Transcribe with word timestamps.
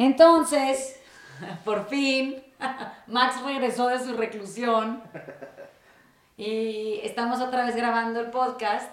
Entonces, 0.00 0.98
por 1.64 1.86
fin, 1.86 2.42
Max 3.06 3.42
regresó 3.42 3.88
de 3.88 3.98
su 3.98 4.16
reclusión 4.16 5.02
y 6.38 7.00
estamos 7.02 7.38
otra 7.40 7.66
vez 7.66 7.76
grabando 7.76 8.20
el 8.20 8.30
podcast. 8.30 8.90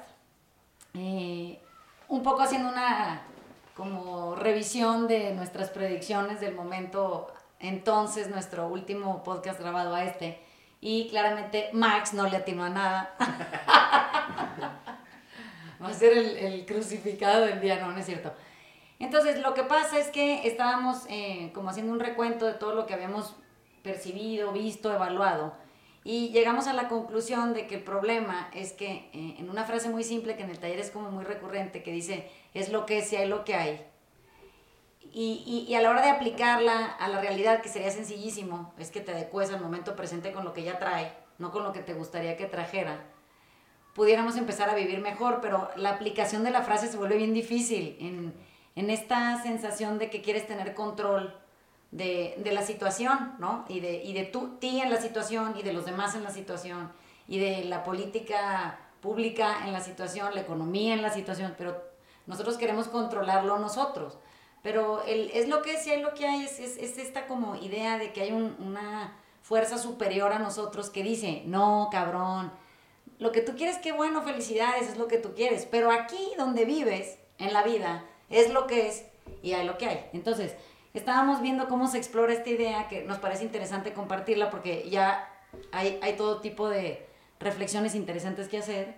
Eh, 0.96 1.62
un 2.10 2.24
poco 2.24 2.42
haciendo 2.42 2.68
una 2.68 3.22
como 3.74 4.36
revisión 4.36 5.08
de 5.08 5.34
nuestras 5.34 5.70
predicciones 5.70 6.41
del 6.41 6.54
momento 6.54 7.32
entonces, 7.60 8.28
nuestro 8.28 8.68
último 8.68 9.24
podcast 9.24 9.62
grabado 9.62 9.96
a 9.96 10.04
este. 10.04 10.42
Y 10.82 11.08
claramente 11.10 11.70
Max 11.71 12.14
no 12.14 12.28
le 12.28 12.36
atinó 12.36 12.66
a 12.66 12.70
nada. 12.70 13.16
Va 15.82 15.88
a 15.88 15.94
ser 15.94 16.18
el, 16.18 16.36
el, 16.38 16.66
crucificado 16.66 17.46
del 17.46 17.62
día, 17.62 17.80
no, 17.80 17.94
no 17.94 17.98
es 17.98 18.05
cierto. 18.05 18.34
Entonces, 19.00 19.39
lo 19.39 19.54
que 19.54 19.64
pasa 19.64 20.00
es 20.00 20.07
que 20.09 20.48
estábamos 20.48 21.05
eh, 21.09 21.52
como 21.54 21.70
haciendo 21.70 21.93
un 21.93 22.00
recuento 22.00 22.45
de 22.45 22.53
todo 22.53 22.73
lo 22.73 22.85
que 22.88 22.94
habíamos 22.94 23.35
percibido, 23.84 24.52
visto, 24.52 24.94
evaluado. 24.94 25.53
Y 26.03 26.30
llegamos 26.30 26.67
a 26.67 26.73
la 26.73 26.88
conclusión 26.88 27.53
de 27.53 27.67
que 27.67 27.75
el 27.75 27.84
problema 27.84 28.49
es 28.53 28.72
que, 28.73 29.09
eh, 29.13 29.36
en 29.38 29.49
una 29.49 29.66
frase 29.66 29.89
muy 29.89 30.03
simple 30.03 30.36
que 30.36 30.44
en 30.44 30.49
el 30.49 30.59
taller 30.59 30.80
es 30.80 30.89
como 30.89 31.12
muy 31.12 31.25
recurrente, 31.25 31.84
que 31.84 31.91
dice, 31.91 32.30
es 32.53 32.70
lo 32.70 32.86
que 32.86 32.99
es 32.99 33.12
y 33.13 33.17
hay 33.17 33.27
lo 33.27 33.44
que 33.44 33.55
hay. 33.55 33.86
Y, 35.14 35.66
y, 35.67 35.73
a 35.75 35.81
la 35.81 35.89
hora 35.89 36.02
de 36.02 36.09
aplicarla 36.09 36.86
a 36.86 37.08
la 37.08 37.20
realidad, 37.20 37.61
que 37.61 37.70
sería 37.70 37.91
sencillísimo, 37.91 38.73
es 38.77 38.91
que 38.91 39.02
te 39.02 39.11
adecues 39.11 39.52
al 39.52 39.61
momento 39.61 39.95
presente 39.95 40.31
con 40.31 40.44
lo 40.44 40.53
que 40.53 40.64
ya 40.64 40.80
trae, 40.80 41.14
no 41.38 41.52
con 41.52 41.64
lo 41.64 41.72
que 41.72 41.80
te 41.80 41.94
gustaría 41.94 42.38
que 42.38 42.45
trajera, 42.45 43.03
pudiéramos 43.94 44.38
empezar 44.38 44.70
a 44.70 44.75
vivir 44.75 45.00
mejor, 45.00 45.39
pero 45.41 45.72
la 45.75 45.89
aplicación 45.89 46.44
de 46.44 46.52
la 46.52 46.61
frase 46.61 46.88
se 46.88 46.98
vuelve 46.98 47.17
bien 47.17 47.34
difícil 47.34 47.98
en, 48.00 48.34
en 48.77 48.91
esta 48.91 49.41
sensación 49.41 49.98
de 49.98 50.12
que 50.12 50.22
quieres 50.22 50.45
tener 50.45 50.76
control 50.76 51.36
de, 51.90 52.36
de, 52.38 52.52
la 52.52 52.62
situación, 52.62 53.34
¿no? 53.40 53.66
Y 53.67 53.80
de, 53.80 54.03
y 54.03 54.13
de 54.13 54.23
tú, 54.23 54.58
ti 54.59 54.80
en 54.80 54.92
la 54.92 55.02
situación 55.02 55.56
y 55.58 55.64
de 55.64 55.73
los 55.73 55.86
demás 55.86 56.14
en 56.14 56.23
la 56.23 56.30
situación 56.30 56.92
y 57.28 57.39
de 57.39 57.64
la 57.66 57.83
política 57.83 58.80
pública 59.02 59.66
en 59.66 59.73
la 59.73 59.81
situación, 59.81 60.36
la 60.36 60.42
economía 60.42 60.94
en 60.94 61.02
la 61.02 61.09
situación, 61.09 61.55
pero 61.58 61.83
nosotros 62.28 62.55
queremos 62.58 62.88
controlarlo 62.88 63.58
nosotros. 63.58 64.20
Pero 64.61 65.03
el, 65.05 65.31
es 65.31 65.50
lo 65.50 65.64
que 65.64 65.73
es 65.73 65.88
y 65.88 65.98
lo 65.98 66.14
que 66.14 66.28
hay, 66.28 66.44
es, 66.44 66.59
es, 66.59 66.78
es 66.78 67.00
esta 67.00 67.25
como 67.25 67.55
idea 67.55 67.98
de 67.98 68.14
que 68.14 68.22
hay 68.22 68.31
un, 68.31 68.55
una 68.59 69.17
fuerza 69.42 69.80
superior 69.80 70.33
a 70.33 70.39
nosotros 70.39 70.92
que 70.92 71.02
dice, 71.02 71.42
no, 71.48 71.89
cabrón, 71.92 72.52
lo 73.17 73.31
que 73.31 73.42
tú 73.42 73.55
quieres, 73.55 73.80
qué 73.80 73.92
bueno, 73.92 74.22
felicidades, 74.22 74.88
es 74.88 74.98
lo 74.98 75.08
que 75.08 75.17
tú 75.17 75.33
quieres, 75.33 75.66
pero 75.66 75.89
aquí 75.92 76.20
donde 76.38 76.66
vives, 76.66 77.17
en 77.39 77.53
la 77.53 77.64
vida, 77.64 78.03
es 78.30 78.52
lo 78.52 78.67
que 78.67 78.88
es 78.88 79.06
y 79.42 79.53
hay 79.53 79.66
lo 79.66 79.78
que 79.78 79.88
hay. 79.88 80.06
Entonces, 80.14 80.56
estábamos 80.94 81.42
viendo 81.42 81.67
cómo 81.67 81.88
se 81.88 81.97
explora 81.97 82.33
esta 82.33 82.50
idea 82.50 82.88
que 82.88 83.03
nos 83.03 83.17
parece 83.17 83.44
interesante 83.44 83.94
compartirla 83.94 84.50
porque 84.50 84.89
ya 84.89 85.30
hay, 85.72 86.00
hay 86.02 86.16
todo 86.16 86.42
tipo 86.42 86.70
de 86.70 87.08
reflexiones 87.39 87.95
interesantes 87.95 88.48
que 88.48 88.58
hacer. 88.58 88.95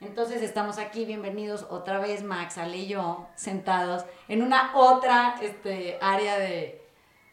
Entonces 0.00 0.40
estamos 0.42 0.78
aquí, 0.78 1.04
bienvenidos 1.04 1.66
otra 1.68 1.98
vez 1.98 2.22
Max, 2.22 2.56
Ale 2.56 2.78
y 2.78 2.88
yo, 2.88 3.28
sentados 3.34 4.06
en 4.28 4.42
una 4.42 4.72
otra 4.74 5.36
este, 5.42 5.98
área 6.00 6.38
de, 6.38 6.80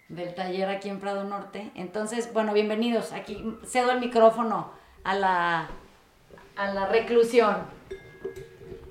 del 0.09 0.33
taller 0.35 0.69
aquí 0.69 0.89
en 0.89 0.99
Prado 0.99 1.23
Norte. 1.23 1.71
Entonces, 1.75 2.33
bueno, 2.33 2.53
bienvenidos. 2.53 3.13
Aquí 3.13 3.57
cedo 3.65 3.91
el 3.91 3.99
micrófono 3.99 4.71
a 5.03 5.15
la, 5.15 5.69
a 6.57 6.73
la 6.73 6.87
reclusión. 6.87 7.55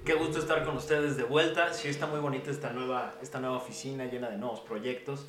Qué 0.07 0.15
gusto 0.15 0.39
estar 0.39 0.65
con 0.65 0.77
ustedes 0.77 1.17
de 1.17 1.25
vuelta. 1.25 1.73
Sí, 1.73 1.89
está 1.89 2.07
muy 2.07 2.21
bonita 2.21 2.49
esta 2.49 2.73
nueva, 2.73 3.15
esta 3.23 3.41
nueva 3.41 3.57
oficina 3.57 4.05
llena 4.05 4.31
de 4.31 4.37
nuevos 4.37 4.61
proyectos. 4.61 5.27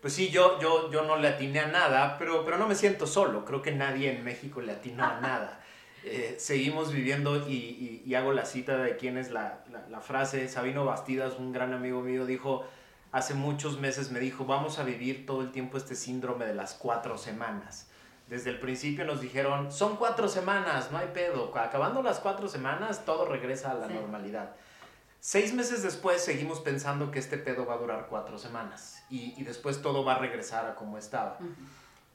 Pues 0.00 0.14
sí, 0.14 0.30
yo, 0.30 0.58
yo, 0.62 0.90
yo 0.90 1.02
no 1.02 1.18
le 1.18 1.28
atiné 1.28 1.60
a 1.60 1.66
nada, 1.66 2.16
pero, 2.18 2.42
pero 2.42 2.56
no 2.56 2.66
me 2.66 2.74
siento 2.74 3.06
solo. 3.06 3.44
Creo 3.44 3.60
que 3.60 3.72
nadie 3.72 4.16
en 4.16 4.24
México 4.24 4.62
le 4.62 4.72
atinó 4.72 5.04
a 5.04 5.20
nada. 5.20 5.60
Eh, 6.04 6.36
seguimos 6.38 6.90
viviendo 6.90 7.46
y, 7.46 7.52
y, 7.52 8.02
y, 8.06 8.14
hago 8.14 8.32
la 8.32 8.46
cita 8.46 8.78
de 8.78 8.96
quién 8.96 9.18
es 9.18 9.30
la, 9.30 9.62
la, 9.70 9.86
la, 9.90 10.00
frase. 10.00 10.48
Sabino 10.48 10.86
Bastidas, 10.86 11.38
un 11.38 11.52
gran 11.52 11.74
amigo 11.74 12.00
mío, 12.00 12.24
dijo, 12.24 12.64
hace 13.12 13.34
muchos 13.34 13.78
meses 13.78 14.10
me 14.10 14.20
dijo, 14.20 14.46
vamos 14.46 14.78
a 14.78 14.84
vivir 14.84 15.26
todo 15.26 15.42
el 15.42 15.52
tiempo 15.52 15.76
este 15.76 15.94
síndrome 15.94 16.46
de 16.46 16.54
las 16.54 16.72
cuatro 16.72 17.18
semanas. 17.18 17.88
Desde 18.34 18.50
el 18.50 18.58
principio 18.58 19.04
nos 19.04 19.20
dijeron, 19.20 19.70
son 19.70 19.94
cuatro 19.94 20.26
semanas, 20.26 20.90
no 20.90 20.98
hay 20.98 21.06
pedo. 21.14 21.56
Acabando 21.56 22.02
las 22.02 22.18
cuatro 22.18 22.48
semanas, 22.48 23.04
todo 23.04 23.26
regresa 23.26 23.70
a 23.70 23.74
la 23.74 23.86
sí. 23.86 23.94
normalidad. 23.94 24.56
Seis 25.20 25.54
meses 25.54 25.84
después 25.84 26.20
seguimos 26.20 26.58
pensando 26.58 27.12
que 27.12 27.20
este 27.20 27.38
pedo 27.38 27.64
va 27.64 27.74
a 27.74 27.76
durar 27.76 28.08
cuatro 28.10 28.36
semanas 28.36 29.04
y, 29.08 29.40
y 29.40 29.44
después 29.44 29.82
todo 29.82 30.04
va 30.04 30.16
a 30.16 30.18
regresar 30.18 30.66
a 30.66 30.74
como 30.74 30.98
estaba. 30.98 31.36
Uh 31.38 31.44
-huh. 31.44 31.54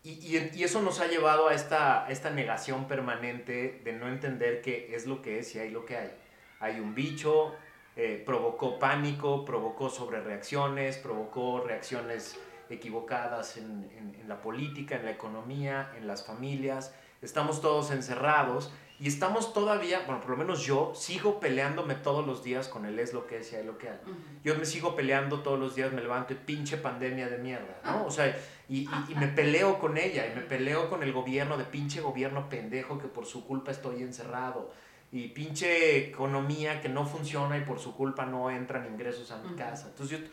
y, 0.03 0.09
y, 0.09 0.51
y, 0.55 0.63
eso 0.65 0.81
nos 0.81 0.99
ha 0.99 1.07
llevado 1.07 1.47
a 1.47 1.53
esta, 1.53 2.05
esta 2.09 2.31
negación 2.31 2.89
permanente 2.89 3.79
de 3.85 3.93
no 3.93 4.09
entender 4.09 4.61
qué 4.61 4.93
es 4.93 5.07
lo 5.07 5.21
que 5.21 5.39
es 5.39 5.55
y 5.55 5.59
hay 5.59 5.69
lo 5.71 5.85
que 5.85 5.95
hay. 5.95 6.11
Hay 6.59 6.81
un 6.81 6.95
bicho, 6.95 7.55
eh, 7.95 8.21
provocó 8.25 8.77
pánico, 8.77 9.45
provocó 9.45 9.89
sobrereacciones, 9.89 10.97
provocó 10.97 11.63
reacciones 11.65 12.37
equivocadas 12.69 13.57
en, 13.57 13.89
en, 13.97 14.15
en, 14.19 14.29
la 14.29 14.41
política, 14.41 14.95
en 14.95 15.05
la 15.05 15.11
economía, 15.11 15.91
en 15.97 16.07
las 16.07 16.25
familias. 16.25 16.93
Estamos 17.21 17.61
todos 17.61 17.91
encerrados 17.91 18.71
y 18.99 19.07
estamos 19.07 19.53
todavía, 19.53 20.01
bueno, 20.05 20.19
por 20.19 20.31
lo 20.31 20.37
menos 20.37 20.65
yo 20.65 20.91
sigo 20.93 21.39
peleándome 21.39 21.95
todos 21.95 22.27
los 22.27 22.43
días 22.43 22.67
con 22.67 22.85
el 22.85 22.99
es 22.99 23.13
lo 23.13 23.27
que 23.27 23.37
es 23.37 23.53
y 23.53 23.55
hay 23.55 23.63
lo 23.65 23.77
que 23.77 23.89
hay. 23.89 23.99
Uh 24.05 24.09
-huh. 24.09 24.43
Yo 24.43 24.55
me 24.55 24.65
sigo 24.65 24.95
peleando 24.95 25.39
todos 25.39 25.57
los 25.57 25.73
días, 25.75 25.93
me 25.93 26.01
levanto 26.01 26.33
y 26.33 26.35
pinche 26.35 26.75
pandemia 26.77 27.29
de 27.29 27.37
mierda, 27.37 27.79
¿no? 27.85 28.05
O 28.05 28.11
sea, 28.11 28.37
y, 28.67 28.81
y, 28.81 28.89
y, 29.07 29.15
me 29.15 29.27
peleo 29.27 29.79
con 29.79 29.97
ella 29.97 30.27
y 30.27 30.35
me 30.35 30.41
peleo 30.41 30.89
con 30.89 31.01
el 31.01 31.13
gobierno 31.13 31.57
de 31.57 31.63
pinche 31.63 32.01
gobierno 32.01 32.49
pendejo 32.49 32.99
que 32.99 33.07
por 33.07 33.25
su 33.25 33.47
culpa 33.47 33.71
estoy 33.71 34.03
encerrado. 34.03 34.73
Y 35.11 35.29
pinche 35.29 36.09
economía 36.09 36.81
que 36.81 36.89
no 36.89 37.05
funciona 37.05 37.57
y 37.57 37.61
por 37.61 37.79
su 37.79 37.95
culpa 37.95 38.25
no 38.25 38.51
entran 38.51 38.85
ingresos 38.85 39.31
a 39.31 39.37
mi 39.37 39.47
uh 39.47 39.51
-huh. 39.51 39.57
casa. 39.57 39.87
Entonces 39.87 40.19
yo 40.19 40.25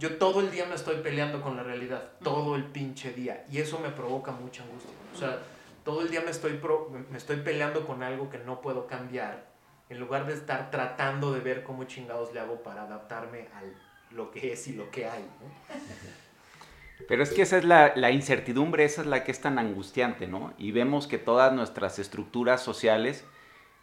yo 0.00 0.16
todo 0.16 0.40
el 0.40 0.50
día 0.50 0.64
me 0.64 0.74
estoy 0.74 0.96
peleando 0.96 1.42
con 1.42 1.56
la 1.56 1.62
realidad, 1.62 2.12
todo 2.24 2.56
el 2.56 2.64
pinche 2.64 3.12
día, 3.12 3.44
y 3.50 3.58
eso 3.58 3.78
me 3.78 3.90
provoca 3.90 4.32
mucha 4.32 4.62
angustia. 4.62 4.90
O 5.14 5.18
sea, 5.18 5.38
todo 5.84 6.00
el 6.00 6.10
día 6.10 6.22
me 6.22 6.30
estoy, 6.30 6.54
pro, 6.54 6.90
me 7.10 7.18
estoy 7.18 7.36
peleando 7.36 7.86
con 7.86 8.02
algo 8.02 8.30
que 8.30 8.38
no 8.38 8.62
puedo 8.62 8.86
cambiar, 8.86 9.46
en 9.90 10.00
lugar 10.00 10.26
de 10.26 10.32
estar 10.32 10.70
tratando 10.70 11.32
de 11.32 11.40
ver 11.40 11.62
cómo 11.62 11.84
chingados 11.84 12.32
le 12.32 12.40
hago 12.40 12.62
para 12.62 12.84
adaptarme 12.84 13.48
a 13.54 14.14
lo 14.14 14.30
que 14.30 14.54
es 14.54 14.66
y 14.68 14.72
lo 14.72 14.90
que 14.90 15.04
hay. 15.04 15.22
¿no? 15.22 15.74
Pero 17.08 17.22
es 17.22 17.30
que 17.32 17.42
esa 17.42 17.58
es 17.58 17.64
la, 17.64 17.92
la, 17.94 18.10
incertidumbre, 18.10 18.84
esa 18.84 19.02
es 19.02 19.06
la 19.06 19.22
que 19.22 19.32
es 19.32 19.40
tan 19.40 19.58
angustiante, 19.58 20.26
¿no? 20.26 20.54
Y 20.56 20.72
vemos 20.72 21.06
que 21.06 21.18
todas 21.18 21.52
nuestras 21.52 21.98
estructuras 21.98 22.62
sociales 22.62 23.24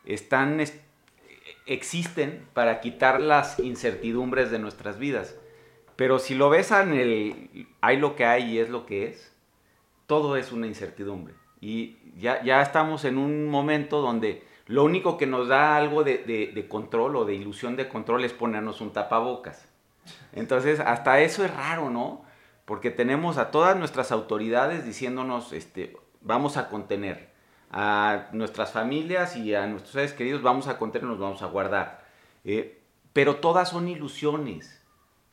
están, 0.05 0.63
existen 1.65 2.47
para 2.53 2.79
quitar 2.79 3.21
las 3.21 3.59
incertidumbres 3.59 4.49
de 4.49 4.59
nuestras 4.59 4.97
vidas. 4.97 5.35
Pero 5.97 6.19
si 6.19 6.35
lo 6.35 6.49
ves 6.49 6.71
en 6.71 6.93
el 6.93 7.67
hay 7.81 7.97
lo 7.97 8.15
que 8.15 8.23
hay 8.23 8.51
y 8.51 8.59
es 8.59 8.69
lo 8.69 8.85
que 8.85 9.07
es, 9.07 9.33
todo 10.05 10.37
es 10.37 10.51
una 10.53 10.67
incertidumbre. 10.67 11.33
Y 11.59 11.97
ya, 12.17 12.41
ya 12.43 12.61
estamos 12.61 13.03
en 13.03 13.17
un 13.17 13.49
momento 13.49 13.99
donde 13.99 14.45
lo 14.67 14.83
único 14.83 15.17
que 15.17 15.25
nos 15.25 15.47
da 15.47 15.75
algo 15.75 16.03
de, 16.03 16.19
de, 16.19 16.67
control 16.67 17.15
o 17.15 17.25
de 17.25 17.33
ilusión 17.33 17.75
de 17.75 17.89
control 17.89 18.23
es 18.23 18.31
ponernos 18.31 18.79
un 18.79 18.93
tapabocas. 18.93 19.67
Entonces, 20.33 20.79
hasta 20.79 21.19
eso 21.21 21.43
es 21.43 21.53
raro, 21.53 21.89
¿no? 21.89 22.23
Porque 22.65 22.91
tenemos 22.91 23.37
a 23.39 23.49
todas 23.49 23.75
nuestras 23.75 24.11
autoridades 24.11 24.85
diciéndonos, 24.85 25.51
este, 25.51 25.97
vamos 26.21 26.57
a 26.57 26.69
contener. 26.69 27.35
A 27.71 28.27
nuestras 28.33 28.71
familias 28.71 29.35
y 29.35 29.55
a 29.55 29.65
nuestros 29.67 29.93
seres 29.93 30.13
queridos 30.13 30.41
vamos 30.41 30.67
a 30.67 30.77
contener, 30.77 31.07
nos 31.07 31.19
vamos 31.19 31.41
a 31.41 31.47
guardar. 31.47 32.05
Eh, 32.45 32.81
pero 33.13 33.37
todas 33.37 33.69
son 33.69 33.87
ilusiones 33.87 34.76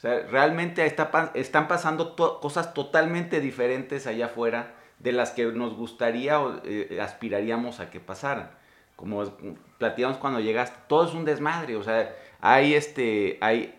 sea, 0.04 0.26
realmente 0.30 0.84
está, 0.84 1.30
están 1.34 1.66
pasando 1.66 2.14
cosas 2.14 2.74
totalmente 2.74 3.40
diferentes 3.40 4.06
allá 4.06 4.26
afuera 4.26 4.74
de 4.98 5.12
las 5.12 5.30
que 5.30 5.46
nos 5.46 5.74
gustaría 5.74 6.40
o 6.40 6.60
eh, 6.64 6.98
aspiraríamos 7.00 7.80
a 7.80 7.90
que 7.90 8.00
pasaran. 8.00 8.50
Como 8.96 9.24
platicamos 9.78 10.18
cuando 10.18 10.40
llegaste, 10.40 10.76
todo 10.88 11.08
es 11.08 11.14
un 11.14 11.24
desmadre, 11.24 11.76
o 11.76 11.82
sea, 11.82 12.14
hay, 12.40 12.74
este, 12.74 13.38
hay 13.40 13.74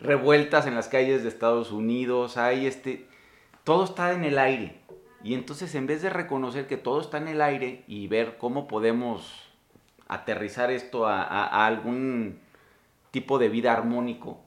revueltas 0.00 0.66
en 0.66 0.74
las 0.74 0.88
calles 0.88 1.22
de 1.22 1.28
Estados 1.28 1.70
Unidos, 1.70 2.36
hay 2.36 2.66
este, 2.66 3.06
todo 3.62 3.84
está 3.84 4.12
en 4.12 4.24
el 4.24 4.38
aire. 4.38 4.80
Y 5.22 5.34
entonces 5.34 5.74
en 5.74 5.86
vez 5.86 6.02
de 6.02 6.10
reconocer 6.10 6.66
que 6.66 6.76
todo 6.76 7.00
está 7.00 7.18
en 7.18 7.28
el 7.28 7.42
aire 7.42 7.84
y 7.86 8.08
ver 8.08 8.38
cómo 8.38 8.66
podemos 8.66 9.50
aterrizar 10.08 10.70
esto 10.70 11.06
a, 11.06 11.22
a 11.22 11.66
algún 11.66 12.40
tipo 13.10 13.38
de 13.38 13.48
vida 13.48 13.72
armónico, 13.72 14.40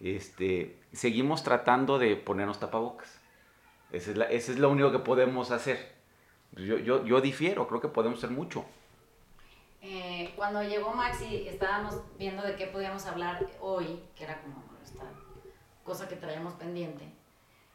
este, 0.00 0.80
seguimos 0.92 1.42
tratando 1.42 1.98
de 1.98 2.16
ponernos 2.16 2.60
tapabocas. 2.60 3.20
Ese 3.90 4.12
es, 4.12 4.16
la, 4.16 4.26
ese 4.26 4.52
es 4.52 4.58
lo 4.58 4.70
único 4.70 4.92
que 4.92 4.98
podemos 5.00 5.50
hacer. 5.50 5.96
Yo, 6.52 6.78
yo, 6.78 7.04
yo 7.04 7.20
difiero, 7.20 7.66
creo 7.68 7.80
que 7.80 7.88
podemos 7.88 8.18
hacer 8.18 8.30
mucho. 8.30 8.64
Eh, 9.80 10.32
cuando 10.36 10.62
llegó 10.62 10.92
Maxi, 10.92 11.46
estábamos 11.48 12.02
viendo 12.18 12.42
de 12.42 12.56
qué 12.56 12.66
podíamos 12.66 13.06
hablar 13.06 13.46
hoy, 13.60 14.02
que 14.16 14.24
era 14.24 14.40
como 14.42 14.64
esta 14.84 15.04
cosa 15.84 16.08
que 16.08 16.16
traíamos 16.16 16.54
pendiente. 16.54 17.04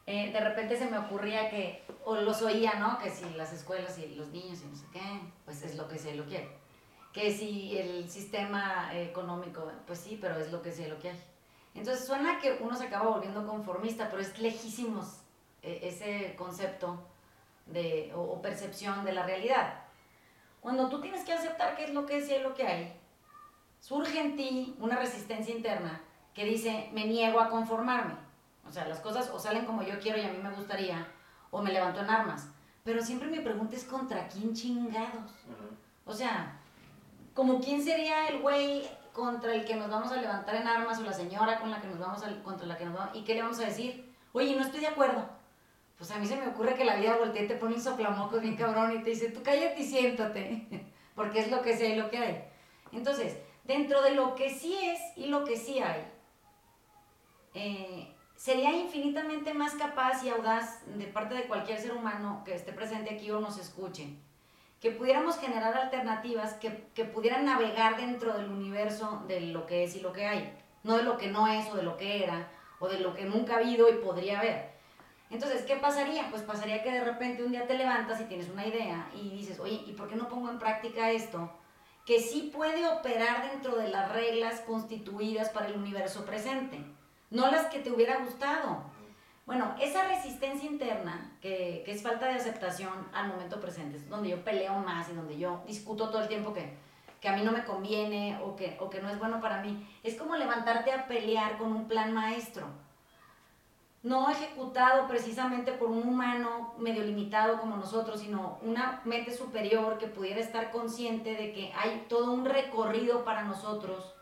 eh, 0.06 0.32
de 0.32 0.40
repente 0.40 0.76
se 0.76 0.90
me 0.90 0.98
ocurría 0.98 1.48
que, 1.50 1.82
o 2.04 2.16
los 2.16 2.42
oía, 2.42 2.74
¿no? 2.74 2.98
Que 2.98 3.10
si 3.10 3.30
las 3.30 3.52
escuelas 3.52 3.98
y 3.98 4.14
los 4.14 4.28
niños 4.28 4.60
y 4.62 4.66
no 4.66 4.76
sé 4.76 4.86
qué, 4.92 5.00
pues 5.44 5.62
es 5.62 5.76
lo 5.76 5.88
que 5.88 5.98
se 5.98 6.14
lo 6.14 6.26
quiere. 6.26 6.48
Que 7.12 7.32
si 7.32 7.78
el 7.78 8.10
sistema 8.10 8.90
económico, 8.94 9.70
pues 9.86 10.00
sí, 10.00 10.18
pero 10.20 10.38
es 10.38 10.50
lo 10.52 10.62
que 10.62 10.72
se 10.72 10.88
lo 10.88 10.98
hay. 10.98 11.16
Entonces 11.74 12.06
suena 12.06 12.38
que 12.38 12.58
uno 12.60 12.76
se 12.76 12.86
acaba 12.86 13.10
volviendo 13.10 13.46
conformista, 13.46 14.08
pero 14.08 14.22
es 14.22 14.38
lejísimos 14.38 15.18
eh, 15.62 15.80
ese 15.82 16.34
concepto 16.36 17.02
de, 17.66 18.12
o, 18.14 18.40
percepción 18.40 19.04
de 19.04 19.12
la 19.12 19.24
realidad. 19.24 19.82
Cuando 20.60 20.88
tú 20.88 21.00
tienes 21.00 21.24
que 21.24 21.32
aceptar 21.32 21.76
qué 21.76 21.84
es 21.84 21.90
lo 21.90 22.06
que 22.06 22.18
es 22.18 22.30
y 22.30 22.38
lo 22.38 22.54
que 22.54 22.66
hay, 22.66 23.00
surge 23.80 24.20
en 24.20 24.36
ti 24.36 24.76
una 24.78 24.96
resistencia 24.96 25.54
interna 25.54 26.00
que 26.32 26.44
dice, 26.44 26.90
me 26.92 27.06
niego 27.06 27.40
a 27.40 27.50
conformarme. 27.50 28.14
O 28.66 28.72
sea, 28.72 28.86
las 28.86 29.00
cosas 29.00 29.30
o 29.30 29.38
salen 29.38 29.66
como 29.66 29.82
yo 29.82 29.98
quiero 30.00 30.18
y 30.18 30.22
a 30.24 30.32
mí 30.32 30.38
me 30.42 30.50
gustaría, 30.50 31.06
o 31.50 31.60
me 31.60 31.72
levanto 31.72 32.00
en 32.00 32.10
armas. 32.10 32.48
Pero 32.82 33.02
siempre 33.02 33.28
mi 33.28 33.40
pregunta 33.40 33.76
es 33.76 33.84
contra 33.84 34.28
quién 34.28 34.54
chingados. 34.54 35.32
O 36.04 36.12
sea, 36.12 36.60
como 37.34 37.60
quién 37.60 37.82
sería 37.82 38.28
el 38.28 38.40
güey 38.40 38.88
contra 39.14 39.54
el 39.54 39.64
que 39.64 39.76
nos 39.76 39.88
vamos 39.88 40.10
a 40.12 40.16
levantar 40.16 40.56
en 40.56 40.66
armas 40.66 40.98
o 40.98 41.02
la 41.02 41.12
señora 41.12 41.58
con 41.60 41.70
la 41.70 41.80
que 41.80 41.86
nos 41.86 41.98
vamos 41.98 42.22
a, 42.24 42.42
contra 42.42 42.66
la 42.66 42.76
que 42.76 42.84
nos 42.84 42.94
vamos 42.94 43.16
y 43.16 43.22
qué 43.22 43.34
le 43.34 43.42
vamos 43.42 43.60
a 43.60 43.66
decir. 43.66 44.12
Oye, 44.32 44.54
no 44.56 44.62
estoy 44.62 44.80
de 44.80 44.88
acuerdo. 44.88 45.26
Pues 45.96 46.10
a 46.10 46.18
mí 46.18 46.26
se 46.26 46.36
me 46.36 46.48
ocurre 46.48 46.74
que 46.74 46.84
la 46.84 46.96
vida 46.96 47.16
voltea 47.16 47.44
y 47.44 47.48
te 47.48 47.54
pone 47.54 47.76
un 47.76 47.80
soplamocos 47.80 48.42
bien 48.42 48.56
cabrón 48.56 48.92
y 48.92 49.02
te 49.02 49.10
dice, 49.10 49.30
tú 49.30 49.42
cállate 49.42 49.80
y 49.80 49.84
siéntate, 49.84 50.90
porque 51.14 51.38
es 51.38 51.50
lo 51.50 51.62
que 51.62 51.76
sea 51.76 51.88
y 51.88 51.96
lo 51.96 52.10
que 52.10 52.18
hay. 52.18 52.44
Entonces, 52.92 53.38
dentro 53.62 54.02
de 54.02 54.10
lo 54.10 54.34
que 54.34 54.50
sí 54.50 54.76
es 54.76 55.00
y 55.16 55.26
lo 55.26 55.44
que 55.44 55.56
sí 55.56 55.78
hay, 55.78 56.04
eh, 57.54 58.12
sería 58.34 58.72
infinitamente 58.72 59.54
más 59.54 59.74
capaz 59.74 60.24
y 60.24 60.28
audaz 60.30 60.80
de 60.86 61.06
parte 61.06 61.36
de 61.36 61.46
cualquier 61.46 61.78
ser 61.78 61.92
humano 61.92 62.42
que 62.44 62.54
esté 62.54 62.72
presente 62.72 63.14
aquí 63.14 63.30
o 63.30 63.38
nos 63.38 63.58
escuche, 63.58 64.18
que 64.84 64.90
pudiéramos 64.90 65.38
generar 65.38 65.74
alternativas 65.74 66.52
que, 66.60 66.88
que 66.94 67.06
pudieran 67.06 67.46
navegar 67.46 67.96
dentro 67.96 68.34
del 68.34 68.50
universo 68.50 69.22
de 69.26 69.40
lo 69.40 69.64
que 69.64 69.82
es 69.82 69.96
y 69.96 70.00
lo 70.00 70.12
que 70.12 70.26
hay, 70.26 70.52
no 70.82 70.98
de 70.98 71.04
lo 71.04 71.16
que 71.16 71.28
no 71.30 71.48
es 71.48 71.66
o 71.70 71.76
de 71.76 71.82
lo 71.82 71.96
que 71.96 72.22
era 72.22 72.50
o 72.80 72.86
de 72.86 73.00
lo 73.00 73.14
que 73.14 73.24
nunca 73.24 73.54
ha 73.54 73.58
habido 73.60 73.88
y 73.88 73.94
podría 73.94 74.40
haber. 74.40 74.74
Entonces, 75.30 75.62
¿qué 75.62 75.76
pasaría? 75.76 76.28
Pues 76.28 76.42
pasaría 76.42 76.82
que 76.82 76.90
de 76.90 77.02
repente 77.02 77.42
un 77.42 77.52
día 77.52 77.66
te 77.66 77.78
levantas 77.78 78.20
y 78.20 78.24
tienes 78.24 78.50
una 78.50 78.66
idea 78.66 79.08
y 79.14 79.30
dices, 79.30 79.58
oye, 79.58 79.82
¿y 79.86 79.94
por 79.94 80.06
qué 80.06 80.16
no 80.16 80.28
pongo 80.28 80.50
en 80.50 80.58
práctica 80.58 81.10
esto? 81.10 81.50
Que 82.04 82.20
sí 82.20 82.52
puede 82.54 82.86
operar 82.86 83.52
dentro 83.52 83.76
de 83.76 83.88
las 83.88 84.12
reglas 84.12 84.60
constituidas 84.66 85.48
para 85.48 85.68
el 85.68 85.78
universo 85.78 86.26
presente, 86.26 86.84
no 87.30 87.50
las 87.50 87.68
que 87.68 87.78
te 87.78 87.90
hubiera 87.90 88.18
gustado. 88.18 88.82
Bueno, 89.46 89.74
esa 89.78 90.08
resistencia 90.08 90.70
interna, 90.70 91.36
que, 91.42 91.82
que 91.84 91.92
es 91.92 92.02
falta 92.02 92.26
de 92.28 92.36
aceptación 92.36 92.92
al 93.12 93.28
momento 93.28 93.60
presente, 93.60 93.98
es 93.98 94.08
donde 94.08 94.30
yo 94.30 94.42
peleo 94.42 94.74
más 94.76 95.10
y 95.10 95.14
donde 95.14 95.36
yo 95.36 95.62
discuto 95.66 96.08
todo 96.08 96.22
el 96.22 96.28
tiempo 96.28 96.54
que, 96.54 96.74
que 97.20 97.28
a 97.28 97.36
mí 97.36 97.42
no 97.42 97.52
me 97.52 97.64
conviene 97.64 98.40
o 98.42 98.56
que, 98.56 98.78
o 98.80 98.88
que 98.88 99.02
no 99.02 99.10
es 99.10 99.18
bueno 99.18 99.42
para 99.42 99.60
mí, 99.60 99.86
es 100.02 100.14
como 100.14 100.34
levantarte 100.36 100.92
a 100.92 101.06
pelear 101.06 101.58
con 101.58 101.72
un 101.72 101.88
plan 101.88 102.14
maestro. 102.14 102.68
No 104.02 104.30
ejecutado 104.30 105.06
precisamente 105.08 105.72
por 105.72 105.90
un 105.90 106.08
humano 106.08 106.74
medio 106.78 107.02
limitado 107.02 107.60
como 107.60 107.76
nosotros, 107.76 108.20
sino 108.20 108.58
una 108.62 109.02
mente 109.04 109.30
superior 109.30 109.98
que 109.98 110.06
pudiera 110.06 110.40
estar 110.40 110.70
consciente 110.70 111.34
de 111.34 111.52
que 111.52 111.72
hay 111.74 112.06
todo 112.08 112.32
un 112.32 112.46
recorrido 112.46 113.24
para 113.24 113.44
nosotros 113.44 114.14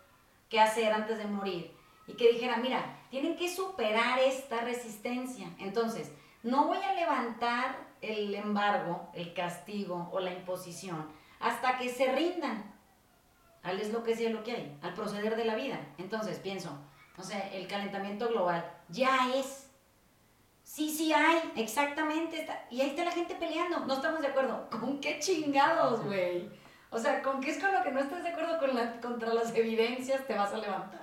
que 0.49 0.61
hacer 0.61 0.93
antes 0.93 1.19
de 1.19 1.27
morir 1.27 1.81
y 2.07 2.15
que 2.15 2.33
dijera, 2.33 2.57
mira, 2.57 2.99
tienen 3.11 3.37
que 3.37 3.49
superar 3.49 4.19
esta 4.19 4.61
resistencia. 4.61 5.51
Entonces, 5.59 6.11
no 6.43 6.67
voy 6.67 6.79
a 6.79 6.95
levantar 6.95 7.77
el 8.01 8.35
embargo, 8.35 9.11
el 9.15 9.33
castigo 9.35 10.09
o 10.13 10.21
la 10.21 10.33
imposición 10.33 11.09
hasta 11.41 11.79
que 11.79 11.89
se 11.89 12.13
rindan 12.13 12.73
al 13.63 13.81
es 13.81 13.93
lo 13.93 14.03
que 14.03 14.17
sea 14.17 14.31
lo 14.31 14.43
que 14.43 14.53
hay, 14.53 14.79
al 14.83 14.95
proceder 14.95 15.37
de 15.37 15.45
la 15.45 15.55
vida. 15.55 15.79
Entonces, 15.99 16.39
pienso, 16.39 16.77
no 17.17 17.23
sé, 17.23 17.51
el 17.53 17.67
calentamiento 17.69 18.29
global 18.29 18.65
ya 18.89 19.33
es 19.35 19.69
Sí, 20.65 20.89
sí 20.91 21.13
hay, 21.13 21.53
exactamente. 21.57 22.47
y 22.71 22.81
ahí 22.81 22.91
está 22.91 23.05
la 23.05 23.11
gente 23.11 23.35
peleando. 23.35 23.81
No 23.81 23.93
estamos 23.93 24.23
de 24.23 24.29
acuerdo. 24.29 24.69
¿Con 24.71 25.01
qué 25.01 25.19
chingados, 25.19 26.03
güey? 26.05 26.49
O 26.91 26.99
sea, 26.99 27.21
¿con 27.21 27.43
qué 27.43 27.51
es 27.51 27.59
con 27.59 27.75
lo 27.75 27.83
que 27.83 27.91
no 27.91 28.01
estás 28.01 28.23
de 28.23 28.31
acuerdo 28.31 28.59
con 28.59 28.75
la, 28.75 28.99
contra 29.01 29.35
las 29.35 29.55
evidencias 29.55 30.27
te 30.27 30.35
vas 30.35 30.53
a 30.53 30.59
levantar? 30.59 31.02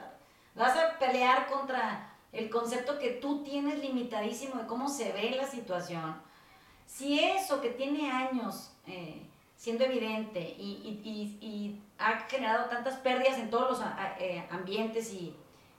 Vas 0.55 0.77
a 0.77 0.97
pelear 0.99 1.47
contra 1.47 2.13
el 2.31 2.49
concepto 2.49 2.99
que 2.99 3.11
tú 3.11 3.43
tienes 3.43 3.79
limitadísimo 3.79 4.55
de 4.55 4.67
cómo 4.67 4.89
se 4.89 5.11
ve 5.11 5.31
la 5.31 5.47
situación. 5.47 6.15
Si 6.85 7.19
eso 7.19 7.61
que 7.61 7.69
tiene 7.69 8.11
años 8.11 8.71
eh, 8.85 9.21
siendo 9.55 9.83
evidente 9.85 10.39
y, 10.57 11.01
y, 11.03 11.45
y, 11.45 11.81
ha 11.97 12.19
generado 12.29 12.69
tantas 12.69 12.95
pérdidas 12.95 13.37
en 13.37 13.49
todos 13.49 13.71
los 13.71 13.87
eh, 14.19 14.47
ambientes 14.49 15.13
y, 15.13 15.35